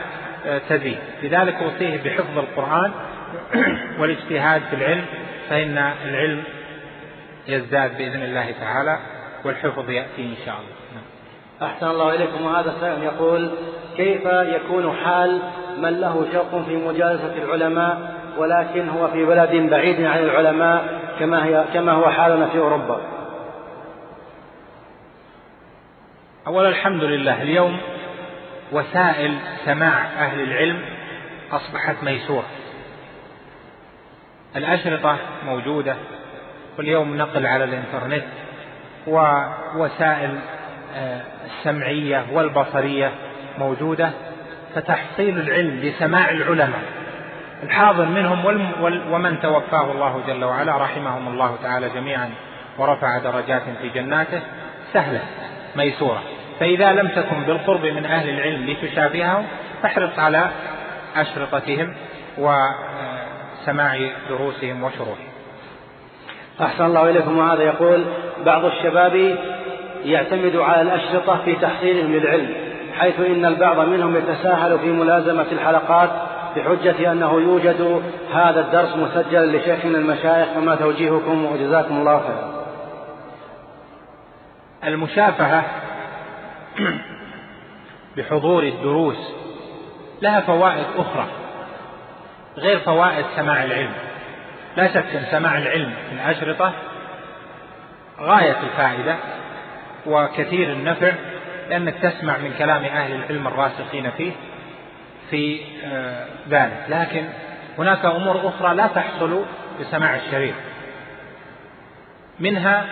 آه، 0.47 0.61
تزيد. 0.69 0.99
لذلك 1.23 1.55
أوصيه 1.55 2.03
بحفظ 2.05 2.39
القرآن 2.39 2.93
والاجتهاد 3.99 4.63
في 4.71 4.77
العلم 4.77 5.05
فإن 5.51 5.93
العلم 6.05 6.43
يزداد 7.49 7.99
بإذن 7.99 8.23
الله 8.23 8.55
تعالى 8.61 8.99
والحفظ 9.45 9.91
يأتي 9.91 10.23
إن 10.23 10.35
شاء 10.47 10.55
الله. 10.55 10.77
نعم. 10.95 11.71
أحسن 11.71 11.87
الله 11.87 12.15
إليكم. 12.15 12.45
وهذا 12.45 12.71
السائل 12.71 13.03
يقول 13.03 13.51
كيف 13.97 14.25
يكون 14.27 14.97
حال 15.05 15.39
من 15.79 16.01
له 16.01 16.27
شوق 16.33 16.65
في 16.65 16.77
مجالسة 16.77 17.35
العلماء 17.45 18.15
ولكن 18.39 18.89
هو 18.89 19.09
في 19.09 19.25
بلد 19.25 19.71
بعيد 19.71 20.05
عن 20.05 20.19
العلماء 20.19 21.01
كما 21.19 21.45
هي 21.45 21.65
كما 21.75 21.93
هو 21.93 22.11
حالنا 22.11 22.47
في 22.47 22.59
أوروبا؟ 22.59 23.12
أولا 26.47 26.69
الحمد 26.69 27.05
لله 27.05 27.43
اليوم 27.43 27.79
وسائل 28.73 29.35
سماع 29.65 30.05
أهل 30.19 30.41
العلم 30.41 30.81
أصبحت 31.53 31.97
ميسورة. 32.03 32.45
الأشرطة 34.57 35.17
موجودة 35.47 35.97
واليوم 36.79 37.17
نقل 37.17 37.47
على 37.47 37.65
الإنترنت 37.65 38.25
ووسائل 39.07 40.39
آه، 40.97 41.21
السمعية 41.47 42.27
والبصرية 42.33 43.11
موجودة 43.59 44.11
فتحصيل 44.75 45.39
العلم 45.39 45.81
بسماع 45.81 46.31
العلماء. 46.31 46.83
الحاضر 47.63 48.05
منهم 48.05 48.45
ومن 49.13 49.41
توفاه 49.41 49.93
الله 49.93 50.23
جل 50.27 50.45
وعلا 50.45 50.77
رحمهم 50.77 51.29
الله 51.29 51.57
تعالى 51.63 51.89
جميعا 51.89 52.31
ورفع 52.79 53.19
درجات 53.19 53.63
في 53.83 53.89
جناته 53.89 54.41
سهلة 54.93 55.21
ميسورة. 55.77 56.23
فإذا 56.61 56.93
لم 56.93 57.09
تكن 57.09 57.43
بالقرب 57.43 57.87
من 57.87 58.07
أهل 58.07 58.29
العلم 58.29 58.71
لتشافههم 58.71 59.47
فاحرص 59.83 60.19
على 60.19 60.49
أشرطتهم 61.17 61.95
وسماع 62.39 63.99
دروسهم 64.29 64.83
وشروحهم. 64.85 65.33
أحسن 66.61 66.85
الله 66.85 67.11
إليكم. 67.11 67.39
وهذا 67.39 67.63
يقول 67.63 68.05
بعض 68.45 68.65
الشباب 68.65 69.37
يعتمد 70.05 70.57
على 70.57 70.83
الأشرطة 70.83 71.45
في 71.45 71.57
تحصيلهم 71.57 72.13
للعلم 72.13 72.55
حيث 72.99 73.21
إن 73.21 73.45
البعض 73.45 73.79
منهم 73.79 74.17
يتساهل 74.17 74.79
في 74.79 74.87
ملازمة 74.87 75.47
الحلقات 75.53 76.11
بحجة 76.57 77.13
أنه 77.13 77.33
يوجد 77.33 78.03
هذا 78.35 78.61
الدرس 78.61 78.97
مسجلا 78.97 79.57
لشيخنا 79.57 79.99
المشايخ. 79.99 80.49
فما 80.55 80.75
توجيهكم؟ 80.75 81.45
وجزاكم 81.45 81.97
الله 81.97 82.19
خيرا. 82.19 82.53
المشافهة 84.85 85.65
بحضور 88.17 88.63
الدروس 88.63 89.33
لها 90.23 90.41
فوائد 90.41 90.87
أخرى 90.97 91.27
غير 92.57 92.79
فوائد 92.79 93.25
سماع 93.37 93.65
العلم. 93.65 93.93
لا 94.77 94.89
شك 94.89 95.17
أن 95.17 95.25
سماع 95.31 95.59
العلم 95.59 95.93
في 96.09 96.15
الأشرطة 96.15 96.73
غاية 98.21 98.57
الفائدة 98.61 99.17
وكثير 100.07 100.73
النفع 100.73 101.13
لأنك 101.71 101.95
تسمع 101.95 102.39
من 102.39 102.55
كلام 102.59 102.85
أهل 102.85 103.15
العلم 103.15 103.47
الراسخين 103.47 104.11
فيه 104.11 104.33
في 105.31 105.61
آه، 105.85 106.27
ذلك 106.49 106.85
لكن 106.89 107.25
هناك 107.79 108.05
أمور 108.05 108.49
أخرى 108.49 108.75
لا 108.75 108.87
تحصل 108.87 109.45
بسماع 109.81 110.17
الشريط 110.17 110.55
منها 112.41 112.87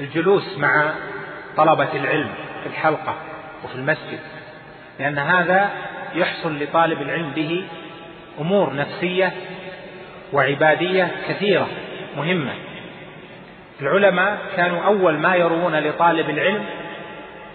الجلوس 0.00 0.58
مع 0.58 0.92
طلبة 1.56 1.88
العلم 1.94 2.28
في 2.62 2.68
الحلقة 2.68 3.14
وفي 3.64 3.74
المسجد 3.74 4.20
لأن 4.98 5.18
هذا 5.18 5.70
يحصل 6.14 6.62
لطالب 6.62 7.02
العلم 7.02 7.30
به 7.30 7.64
أمور 8.40 8.74
نفسية 8.74 9.32
وعبادية 10.32 11.08
كثيرة 11.28 11.68
مهمة. 12.16 12.52
العلماء 13.80 14.38
كانوا 14.56 14.82
أول 14.82 15.18
ما 15.18 15.36
يروون 15.36 15.74
لطالب 15.74 16.30
العلم 16.30 16.64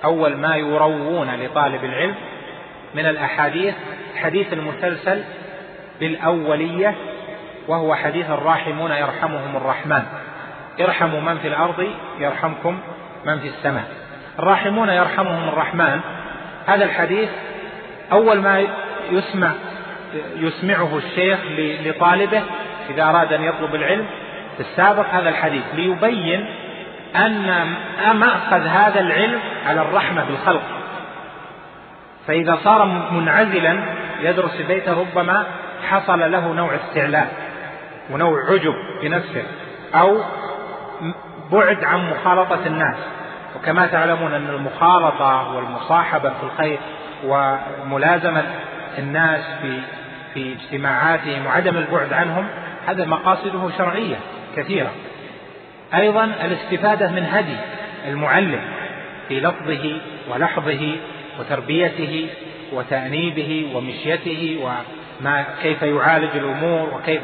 أول 0.03 0.37
ما 0.37 0.55
يروون 0.55 1.35
لطالب 1.35 1.83
العلم 1.83 2.15
من 2.95 3.05
الأحاديث 3.05 3.73
حديث 4.15 4.53
المسلسل 4.53 5.23
بالأولية 5.99 6.95
وهو 7.67 7.95
حديث 7.95 8.29
الراحمون 8.29 8.91
يرحمهم 8.91 9.55
الرحمن. 9.55 10.03
ارحموا 10.81 11.21
من 11.21 11.37
في 11.37 11.47
الأرض 11.47 11.89
يرحمكم 12.19 12.79
من 13.26 13.39
في 13.39 13.47
السماء. 13.47 13.84
الراحمون 14.39 14.89
يرحمهم 14.89 15.49
الرحمن. 15.49 15.99
هذا 16.67 16.86
الحديث 16.86 17.30
أول 18.11 18.39
ما 18.39 18.63
يسمع 19.11 19.51
يسمعه 20.36 20.97
الشيخ 20.97 21.39
لطالبه 21.57 22.43
إذا 22.89 23.03
أراد 23.03 23.34
أن 23.34 23.43
يطلب 23.43 23.76
العلم 23.76 24.05
في 24.57 24.61
السابق 24.61 25.05
هذا 25.09 25.30
الحديث 25.30 25.63
ليبين 25.73 26.45
أن 27.15 27.76
مأخذ 28.16 28.62
هذا 28.62 28.99
العلم 28.99 29.39
على 29.67 29.82
الرحمة 29.82 30.24
بالخلق. 30.24 30.62
فإذا 32.28 32.58
صار 32.63 32.86
منعزلا 33.12 33.83
يدرس 34.21 34.51
في 34.51 34.63
بيته 34.63 34.99
ربما 34.99 35.45
حصل 35.89 36.32
له 36.32 36.54
نوع 36.54 36.75
استعلاء 36.75 37.33
ونوع 38.12 38.51
عجب 38.51 38.74
بنفسه 39.01 39.43
أو 39.95 40.21
بعد 41.51 41.83
عن 41.83 42.09
مخالطة 42.09 42.59
الناس. 42.66 42.97
وكما 43.55 43.87
تعلمون 43.87 44.33
أن 44.33 44.49
المخالطة 44.49 45.55
والمصاحبة 45.55 46.29
في 46.29 46.43
الخير 46.43 46.77
وملازمة 47.25 48.43
الناس 48.97 49.41
في 49.61 49.79
في 50.33 50.53
اجتماعاتهم 50.53 51.45
وعدم 51.45 51.77
البعد 51.77 52.13
عنهم 52.13 52.47
هذا 52.87 53.05
مقاصده 53.05 53.69
شرعية 53.77 54.15
كثيرة. 54.55 54.91
أيضا 55.93 56.23
الاستفادة 56.23 57.11
من 57.11 57.25
هدي 57.25 57.55
المعلم 58.07 58.61
في 59.27 59.39
لفظه 59.39 60.01
ولحظه 60.29 60.95
وتربيته 61.39 62.29
وتأنيبه 62.73 63.71
ومشيته 63.75 64.59
وما 64.63 65.45
كيف 65.61 65.82
يعالج 65.82 66.29
الأمور 66.36 66.89
وكيف 66.93 67.23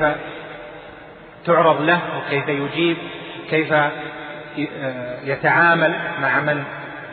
تعرض 1.46 1.82
له 1.82 2.00
وكيف 2.18 2.48
يجيب 2.50 2.98
كيف 3.50 3.74
يتعامل 5.24 5.96
مع 6.22 6.40
من 6.40 6.64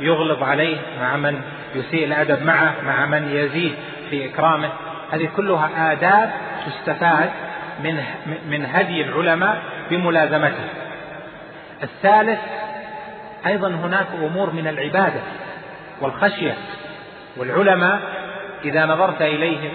يغلظ 0.01 0.43
عليه 0.43 0.77
مع 1.01 1.17
من 1.17 1.41
يسيء 1.75 2.05
الأدب 2.05 2.43
معه 2.43 2.75
مع 2.85 3.07
من 3.07 3.31
يزيد 3.33 3.75
في 4.11 4.27
إكرامه. 4.27 4.73
هذه 5.13 5.29
كلها 5.37 5.93
آداب 5.93 6.31
تستفاد 6.67 7.31
من 7.85 8.03
من 8.51 8.67
هدي 8.67 9.03
العلماء 9.03 9.63
بملازمته. 9.91 10.65
الثالث 11.83 12.39
أيضا 13.47 13.69
هناك 13.69 14.07
أمور 14.23 14.51
من 14.51 14.69
العبادة 14.69 15.21
والخشية. 16.01 16.55
والعلماء 17.37 18.01
إذا 18.65 18.87
نظرت 18.87 19.23
إليهم 19.23 19.71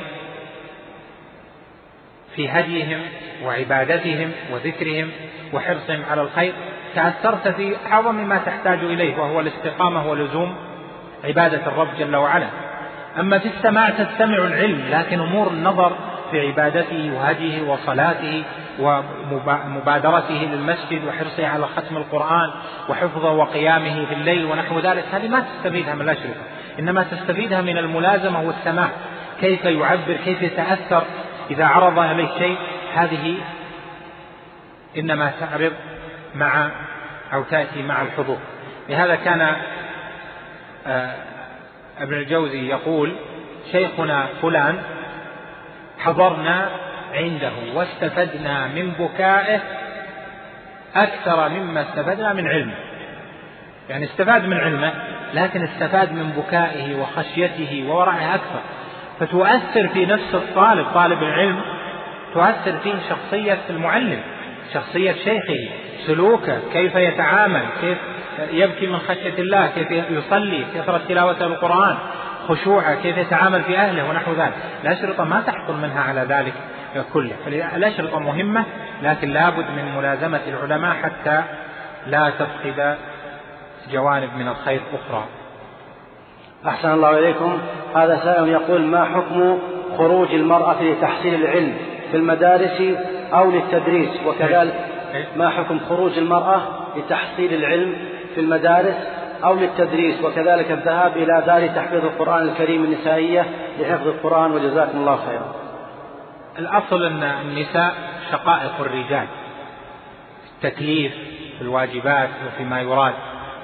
في 2.36 2.50
هديهم 2.50 3.02
وعبادتهم 3.44 4.32
وذكرهم 4.52 5.12
وحرصهم 5.54 6.04
على 6.12 6.22
الخير 6.22 6.54
تأثرت 6.96 7.48
في 7.48 7.76
أعظم 7.92 8.16
ما 8.16 8.38
تحتاج 8.38 8.80
إليه 8.80 9.18
وهو 9.18 9.40
الاستقامة 9.40 10.10
ولزوم 10.10 10.56
عبادة 11.24 11.68
الرب 11.68 11.88
جل 12.00 12.16
وعلا. 12.16 12.48
أما 13.20 13.40
في 13.40 13.48
السماع 13.48 13.90
تستمع 13.90 14.38
العلم 14.38 14.86
لكن 14.92 15.20
أمور 15.20 15.48
النظر 15.48 15.96
في 16.32 16.48
عبادته 16.48 17.12
وهديه 17.16 17.62
وصلاته 17.62 18.44
ومبادرته 18.80 20.50
للمسجد 20.52 21.06
وحرصه 21.08 21.48
على 21.48 21.68
ختم 21.68 21.98
القرآن 21.98 22.52
وحفظه 22.90 23.32
وقيامه 23.32 24.06
في 24.06 24.14
الليل 24.14 24.46
ونحو 24.46 24.80
ذلك 24.80 25.04
هذه 25.14 25.28
ما 25.28 25.40
تستفيدها 25.40 25.96
من 25.96 26.02
الأشرطة 26.02 26.42
إنما 26.80 27.04
تستفيدها 27.04 27.62
من 27.62 27.78
الملازمة 27.78 28.42
والسماع. 28.42 28.90
كيف 29.42 29.66
يعبر؟ 29.66 30.18
كيف 30.26 30.42
يتأثر؟ 30.42 31.04
إذا 31.52 31.66
عرض 31.66 32.00
عليه 32.00 32.28
شيء 32.38 32.58
هذه 32.96 33.38
إنما 34.98 35.32
تعرض 35.40 35.72
مع 36.36 36.72
أو 37.34 37.44
تأتي 37.44 37.84
مع 37.84 38.02
الحضور. 38.02 38.38
لهذا 38.90 39.16
كان 39.16 39.56
آه، 40.88 41.16
ابن 42.02 42.14
الجوزي 42.14 42.70
يقول 42.70 43.16
شيخنا 43.72 44.28
فلان 44.42 44.78
حضرنا 46.00 46.70
عنده 47.14 47.52
واستفدنا 47.74 48.68
من 48.68 48.92
بكائه 49.00 49.60
أكثر 50.96 51.50
مما 51.50 51.82
استفدنا 51.82 52.34
من 52.34 52.48
علمه. 52.48 52.74
يعني 53.90 54.06
استفاد 54.06 54.46
من 54.46 54.58
علمه 54.58 54.94
لكن 55.34 55.64
استفاد 55.64 56.12
من 56.12 56.30
بكائه 56.30 56.96
وخشيته 56.96 57.86
وورعه 57.90 58.36
أكثر. 58.36 58.62
فتؤثر 59.20 59.88
في 59.88 60.06
نفس 60.06 60.36
الطالب 60.36 60.88
طالب 60.94 61.24
العلم 61.24 61.62
تؤثر 62.34 62.78
فيه 62.84 62.96
شخصية 63.10 63.60
المعلم 63.70 64.22
شخصية 64.74 65.12
شيخه. 65.12 65.83
سلوكه 66.08 66.60
كيف 66.74 66.96
يتعامل 66.96 67.62
كيف 67.82 67.98
يبكي 68.52 68.88
من 68.88 69.00
خشية 69.00 69.38
الله 69.40 69.68
كيف 69.68 69.92
يصلي 69.92 70.66
كثرة 70.76 71.02
تلاوة 71.08 71.46
القرآن 71.46 71.98
خشوعه 72.48 73.02
كيف 73.02 73.18
يتعامل 73.18 73.64
في 73.64 73.78
أهله 73.78 74.10
ونحو 74.10 74.32
ذلك. 74.34 74.54
الأشرطة 74.84 75.24
ما 75.24 75.42
تحصل 75.42 75.78
منها 75.82 76.02
على 76.02 76.22
ذلك 76.22 76.54
كله. 77.14 77.36
فالأشرطة 77.46 78.20
مهمة 78.20 78.66
لكن 79.02 79.30
لابد 79.30 79.66
من 79.78 79.96
ملازمة 79.98 80.42
العلماء 80.48 80.96
حتى 80.96 81.44
لا 82.08 82.30
تفقد 82.30 82.98
جوانب 83.92 84.30
من 84.38 84.48
الخير 84.48 84.82
أخرى. 84.94 85.24
أحسن 86.68 86.94
الله 86.94 87.20
إليكم. 87.20 87.62
هذا 87.96 88.20
سائل 88.24 88.50
يقول 88.50 88.82
ما 88.82 89.06
حكم 89.06 89.60
خروج 89.98 90.34
المرأة 90.34 90.84
لتحصيل 90.84 91.36
العلم 91.36 91.74
في 92.12 92.18
المدارس 92.18 92.82
أو 93.34 93.52
للتدريس؟ 93.52 94.10
وكذلك؟ 94.26 94.93
ما 95.36 95.50
حكم 95.50 95.80
خروج 95.90 96.18
المرأة 96.18 96.62
لتحصيل 96.98 97.54
العلم 97.54 97.96
في 98.36 98.42
المدارس 98.42 98.96
أو 99.44 99.56
للتدريس؟ 99.56 100.24
وكذلك 100.24 100.72
الذهاب 100.72 101.18
إلى 101.18 101.44
دار 101.46 101.68
تحفيظ 101.68 102.06
القرآن 102.06 102.50
الكريم 102.50 102.84
النسائية 102.84 103.46
لحفظ 103.80 104.08
القرآن 104.08 104.52
وجزاكم 104.52 104.98
الله 104.98 105.20
خيرا. 105.26 105.56
الأصل 106.60 107.04
أن 107.04 107.24
النساء 107.24 107.94
شقائق 108.32 108.80
الرجال 108.80 109.28
التكليف 110.56 111.14
في 111.58 111.62
الواجبات 111.62 112.30
وفيما 112.48 112.82
يراد 112.82 113.14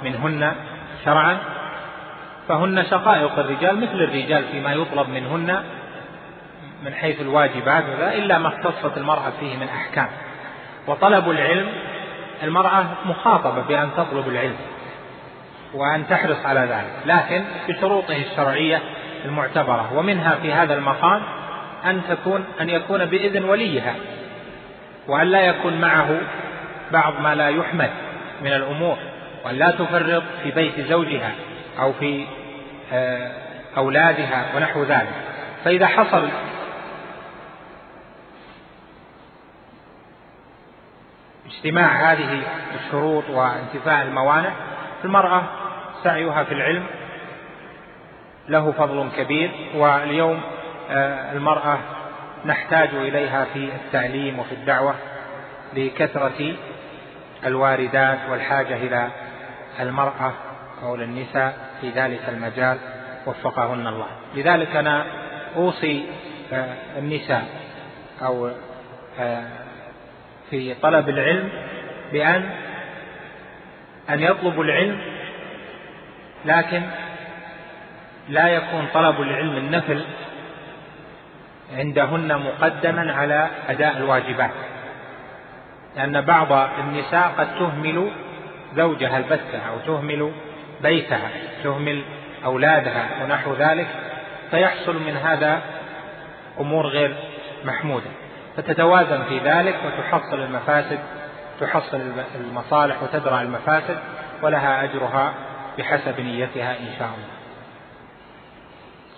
منهن 0.04 0.54
شرعا. 1.06 1.38
فهن 2.48 2.84
شقائق 2.84 3.40
الرجال 3.40 3.82
مثل 3.82 3.96
الرجال 3.96 4.44
فيما 4.52 4.74
يطلب 4.74 5.10
منهن 5.10 5.64
من 6.84 6.94
حيث 6.94 7.22
الواجبات 7.22 7.84
إلا 8.02 8.38
ما 8.38 8.48
اختصت 8.48 8.98
المرأة 8.98 9.32
فيه 9.40 9.58
من 9.58 9.68
أحكام. 9.68 10.10
وطلب 10.90 11.30
العلم 11.30 11.68
المرأة 12.44 12.86
مخاطبة 13.06 13.62
بأن 13.62 13.90
تطلب 13.98 14.28
العلم 14.28 14.56
وأن 15.74 16.08
تحرص 16.08 16.46
على 16.46 16.60
ذلك 16.60 16.94
لكن 17.06 17.44
بشروطه 17.68 18.16
الشرعية 18.16 18.82
المعتبرة. 19.26 19.94
ومنها 19.96 20.36
في 20.42 20.54
هذا 20.54 20.74
المقام 20.74 21.22
أن 21.86 22.02
تكون 22.10 22.46
أن 22.62 22.70
يكون 22.70 23.06
بإذن 23.06 23.44
وليها 23.44 23.96
وأن 25.08 25.28
لا 25.28 25.42
يكون 25.42 25.82
معه 25.82 26.18
بعض 26.92 27.14
ما 27.22 27.36
لا 27.36 27.50
يحمد 27.50 27.90
من 28.42 28.54
الأمور 28.54 28.98
وأن 29.46 29.56
لا 29.56 29.72
تفرط 29.72 30.24
في 30.44 30.52
بيت 30.52 30.80
زوجها 30.80 31.32
أو 31.80 31.94
في 31.94 32.26
آه، 32.94 33.32
أولادها 33.78 34.46
ونحو 34.56 34.84
ذلك. 34.84 35.14
فإذا 35.66 35.88
حصل 35.88 36.30
اجتماع 41.50 42.12
هذه 42.12 42.44
الشروط 42.76 43.30
وانتفاء 43.30 44.02
الموانع 44.02 44.52
المرأة 45.04 45.44
سعيها 46.04 46.44
في 46.44 46.54
العلم 46.54 46.84
له 48.50 48.72
فضل 48.72 49.10
كبير 49.18 49.52
واليوم 49.76 50.42
آه، 50.92 51.32
المرأة 51.32 51.80
نحتاج 52.46 52.90
إليها 52.94 53.46
في 53.54 53.70
التعليم 53.86 54.40
وفي 54.40 54.52
الدعوة 54.52 54.96
لكثرة 55.74 56.56
الواردات 57.46 58.18
والحاجة 58.32 58.76
إلى 58.76 59.08
المرأة 59.80 60.34
أو 60.84 60.96
للنساء 60.96 61.58
في 61.82 61.90
ذلك 61.90 62.22
المجال 62.30 62.78
وفقهن 63.26 63.88
الله. 63.88 64.08
لذلك 64.36 64.76
أنا 64.76 65.06
أوصي 65.56 66.06
آه، 66.54 66.76
النساء 66.98 67.46
أو 68.22 68.52
آه، 69.20 69.44
في 70.50 70.74
طلب 70.74 71.10
العلم 71.10 71.50
بأن 72.12 72.50
أن 74.10 74.24
يطلبوا 74.24 74.64
العلم 74.64 75.02
لكن 76.46 76.82
لا 78.30 78.48
يكون 78.48 78.88
طلب 78.94 79.22
العلم 79.22 79.58
النفل 79.58 80.04
عندهن 81.78 82.38
مقدما 82.38 83.14
على 83.14 83.48
أداء 83.70 83.98
الواجبات. 83.98 84.52
لأن 85.96 86.22
بعض 86.22 86.70
النساء 86.80 87.34
قد 87.38 87.56
تهمل 87.60 88.12
زوجها 88.76 89.18
البتة 89.18 89.60
أو 89.70 89.80
تهمل 89.86 90.32
بيتها 90.82 91.30
تهمل 91.64 92.04
أولادها 92.46 93.10
ونحو 93.24 93.54
ذلك 93.54 93.88
فيحصل 94.52 94.96
من 94.96 95.18
هذا 95.18 95.62
أمور 96.60 96.88
غير 96.88 97.16
محمودة. 97.66 98.10
فتتوازن 98.62 99.24
في 99.30 99.40
ذلك 99.40 99.76
وتحصل 99.86 100.36
المفاسد 100.36 101.00
تحصل 101.62 102.02
المصالح 102.36 103.04
وتدرع 103.04 103.42
المفاسد 103.42 103.98
ولها 104.44 104.84
أجرها 104.84 105.34
بحسب 105.78 106.20
نيتها 106.20 106.72
إن 106.72 106.94
شاء 107.00 107.08
الله. 107.08 107.40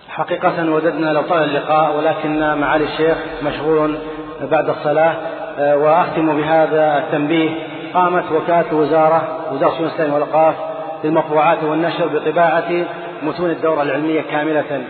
حقيقة 0.10 0.72
وددنا 0.72 1.10
لو 1.10 1.22
طال 1.22 1.44
اللقاء 1.44 1.98
ولكن 1.98 2.40
معالي 2.58 2.86
الشيخ 2.86 3.18
مشغول 3.44 3.98
بعد 4.42 4.70
الصلاة 4.70 5.16
آه، 5.60 5.78
وأختم 5.78 6.38
بهذا 6.38 6.98
التنبيه. 6.98 7.50
قامت 7.94 8.32
وكالة 8.32 8.76
وزارة 8.76 9.48
وزارة 9.52 9.80
الإسلامية 9.80 10.14
والأوقاف 10.14 10.56
للمطبوعات 11.04 11.64
والنشر 11.64 12.08
بطباعة 12.08 12.86
متون 13.24 13.50
الدورة 13.50 13.82
العلمية 13.82 14.22
كاملة 14.22 14.84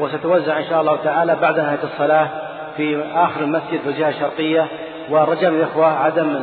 وستوزع 0.00 0.58
إن 0.58 0.64
شاء 0.64 0.80
الله 0.80 0.96
تعالى 0.96 1.36
بعد 1.36 1.60
نهاية 1.60 1.78
الصلاة 1.84 2.28
في 2.76 3.04
آخر 3.14 3.40
المسجد 3.40 3.80
في 3.84 3.88
الجهة 3.88 4.08
الشرقية 4.08 4.66
والرجاء 5.10 5.50
من 5.50 5.56
الإخوة 5.56 5.86
عدم 5.86 6.36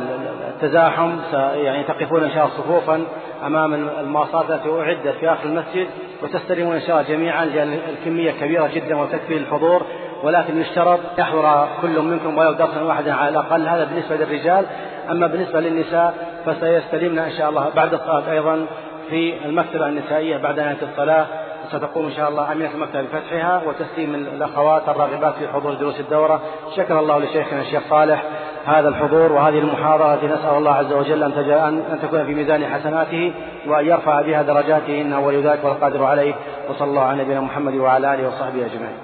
التزاحم 0.48 1.16
يعني 1.54 1.84
تقفون 1.84 2.24
إن 2.24 2.30
شاء 2.30 2.44
الله 2.44 2.56
صفوفا 2.56 3.04
أمام 3.46 3.74
المواصلات 3.74 4.50
التي 4.50 4.68
أعدت 4.70 5.08
في 5.20 5.32
آخر 5.32 5.44
المسجد 5.44 5.86
وتستلمون 6.22 6.74
إن 6.74 6.80
شاء 6.80 6.90
الله 6.90 7.08
جميعا 7.08 7.44
لأن 7.44 7.78
الكمية 7.98 8.30
كبيرة 8.30 8.70
جدا 8.74 8.96
وتكفي 8.96 9.36
الحضور 9.36 9.82
ولكن 10.22 10.60
يشترط 10.60 11.00
يحضر 11.18 11.68
كل 11.82 12.00
منكم 12.00 12.38
ولو 12.38 12.52
درسا 12.52 12.82
واحدا 12.82 13.14
على 13.14 13.28
الأقل 13.28 13.68
هذا 13.68 13.84
بالنسبة 13.84 14.16
للرجال. 14.16 14.66
أما 15.10 15.26
بالنسبة 15.26 15.60
للنساء 15.60 16.14
فسيستلمن 16.46 17.18
إن 17.18 17.32
شاء 17.32 17.48
الله 17.50 17.70
بعد 17.76 17.94
الصلاة 17.94 18.32
أيضا 18.32 18.66
في 19.10 19.34
المكتبة 19.44 19.88
النسائية 19.88 20.36
بعد 20.36 20.60
نهاية 20.60 20.76
الصلاة. 20.92 21.26
ستقوم 21.68 22.06
إن 22.06 22.12
شاء 22.12 22.28
الله 22.28 22.52
أمينة 22.52 22.70
المكتبة 22.74 23.02
بفتحها 23.02 23.62
وتسليم 23.66 24.14
الأخوات 24.14 24.88
الراغبات 24.88 25.34
في 25.34 25.48
حضور 25.48 25.74
دروس 25.74 26.00
الدورة. 26.00 26.42
شكر 26.76 27.00
الله 27.00 27.18
لشيخنا 27.18 27.60
الشيخ 27.60 27.82
صالح 27.90 28.24
هذا 28.64 28.88
الحضور 28.88 29.32
وهذه 29.32 29.58
المحاضرة. 29.58 30.14
التي 30.14 30.26
نسأل 30.26 30.56
الله 30.56 30.72
عز 30.72 30.92
وجل 30.92 31.22
أن, 31.22 31.78
أن 31.92 31.98
تكون 32.02 32.26
في 32.26 32.34
ميزان 32.34 32.66
حسناته 32.66 33.34
وأن 33.66 33.86
يرفع 33.86 34.22
بها 34.22 34.42
درجاته. 34.42 35.00
إنه 35.00 35.20
ولي 35.20 35.42
ذلك 35.42 35.64
والقادر 35.64 36.04
عليه. 36.04 36.34
وصلى 36.70 36.88
الله 36.88 37.02
على 37.02 37.22
نبينا 37.22 37.40
محمد 37.40 37.74
وعلى 37.74 38.14
آله 38.14 38.28
وصحبه 38.28 38.66
أجمعين. 38.66 38.96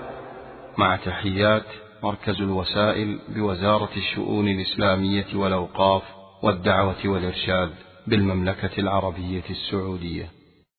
مع 0.79 0.97
تحيات 0.97 1.67
مركز 2.03 2.43
الوسائل 2.43 3.19
بوزارة 3.29 3.91
الشؤون 3.97 4.49
الإسلامية 4.49 5.27
والأوقاف 5.35 6.03
والدعوة 6.43 6.97
والإرشاد 7.05 7.71
بالمملكة 8.07 8.81
العربية 8.81 9.43
السعودية. 9.51 10.40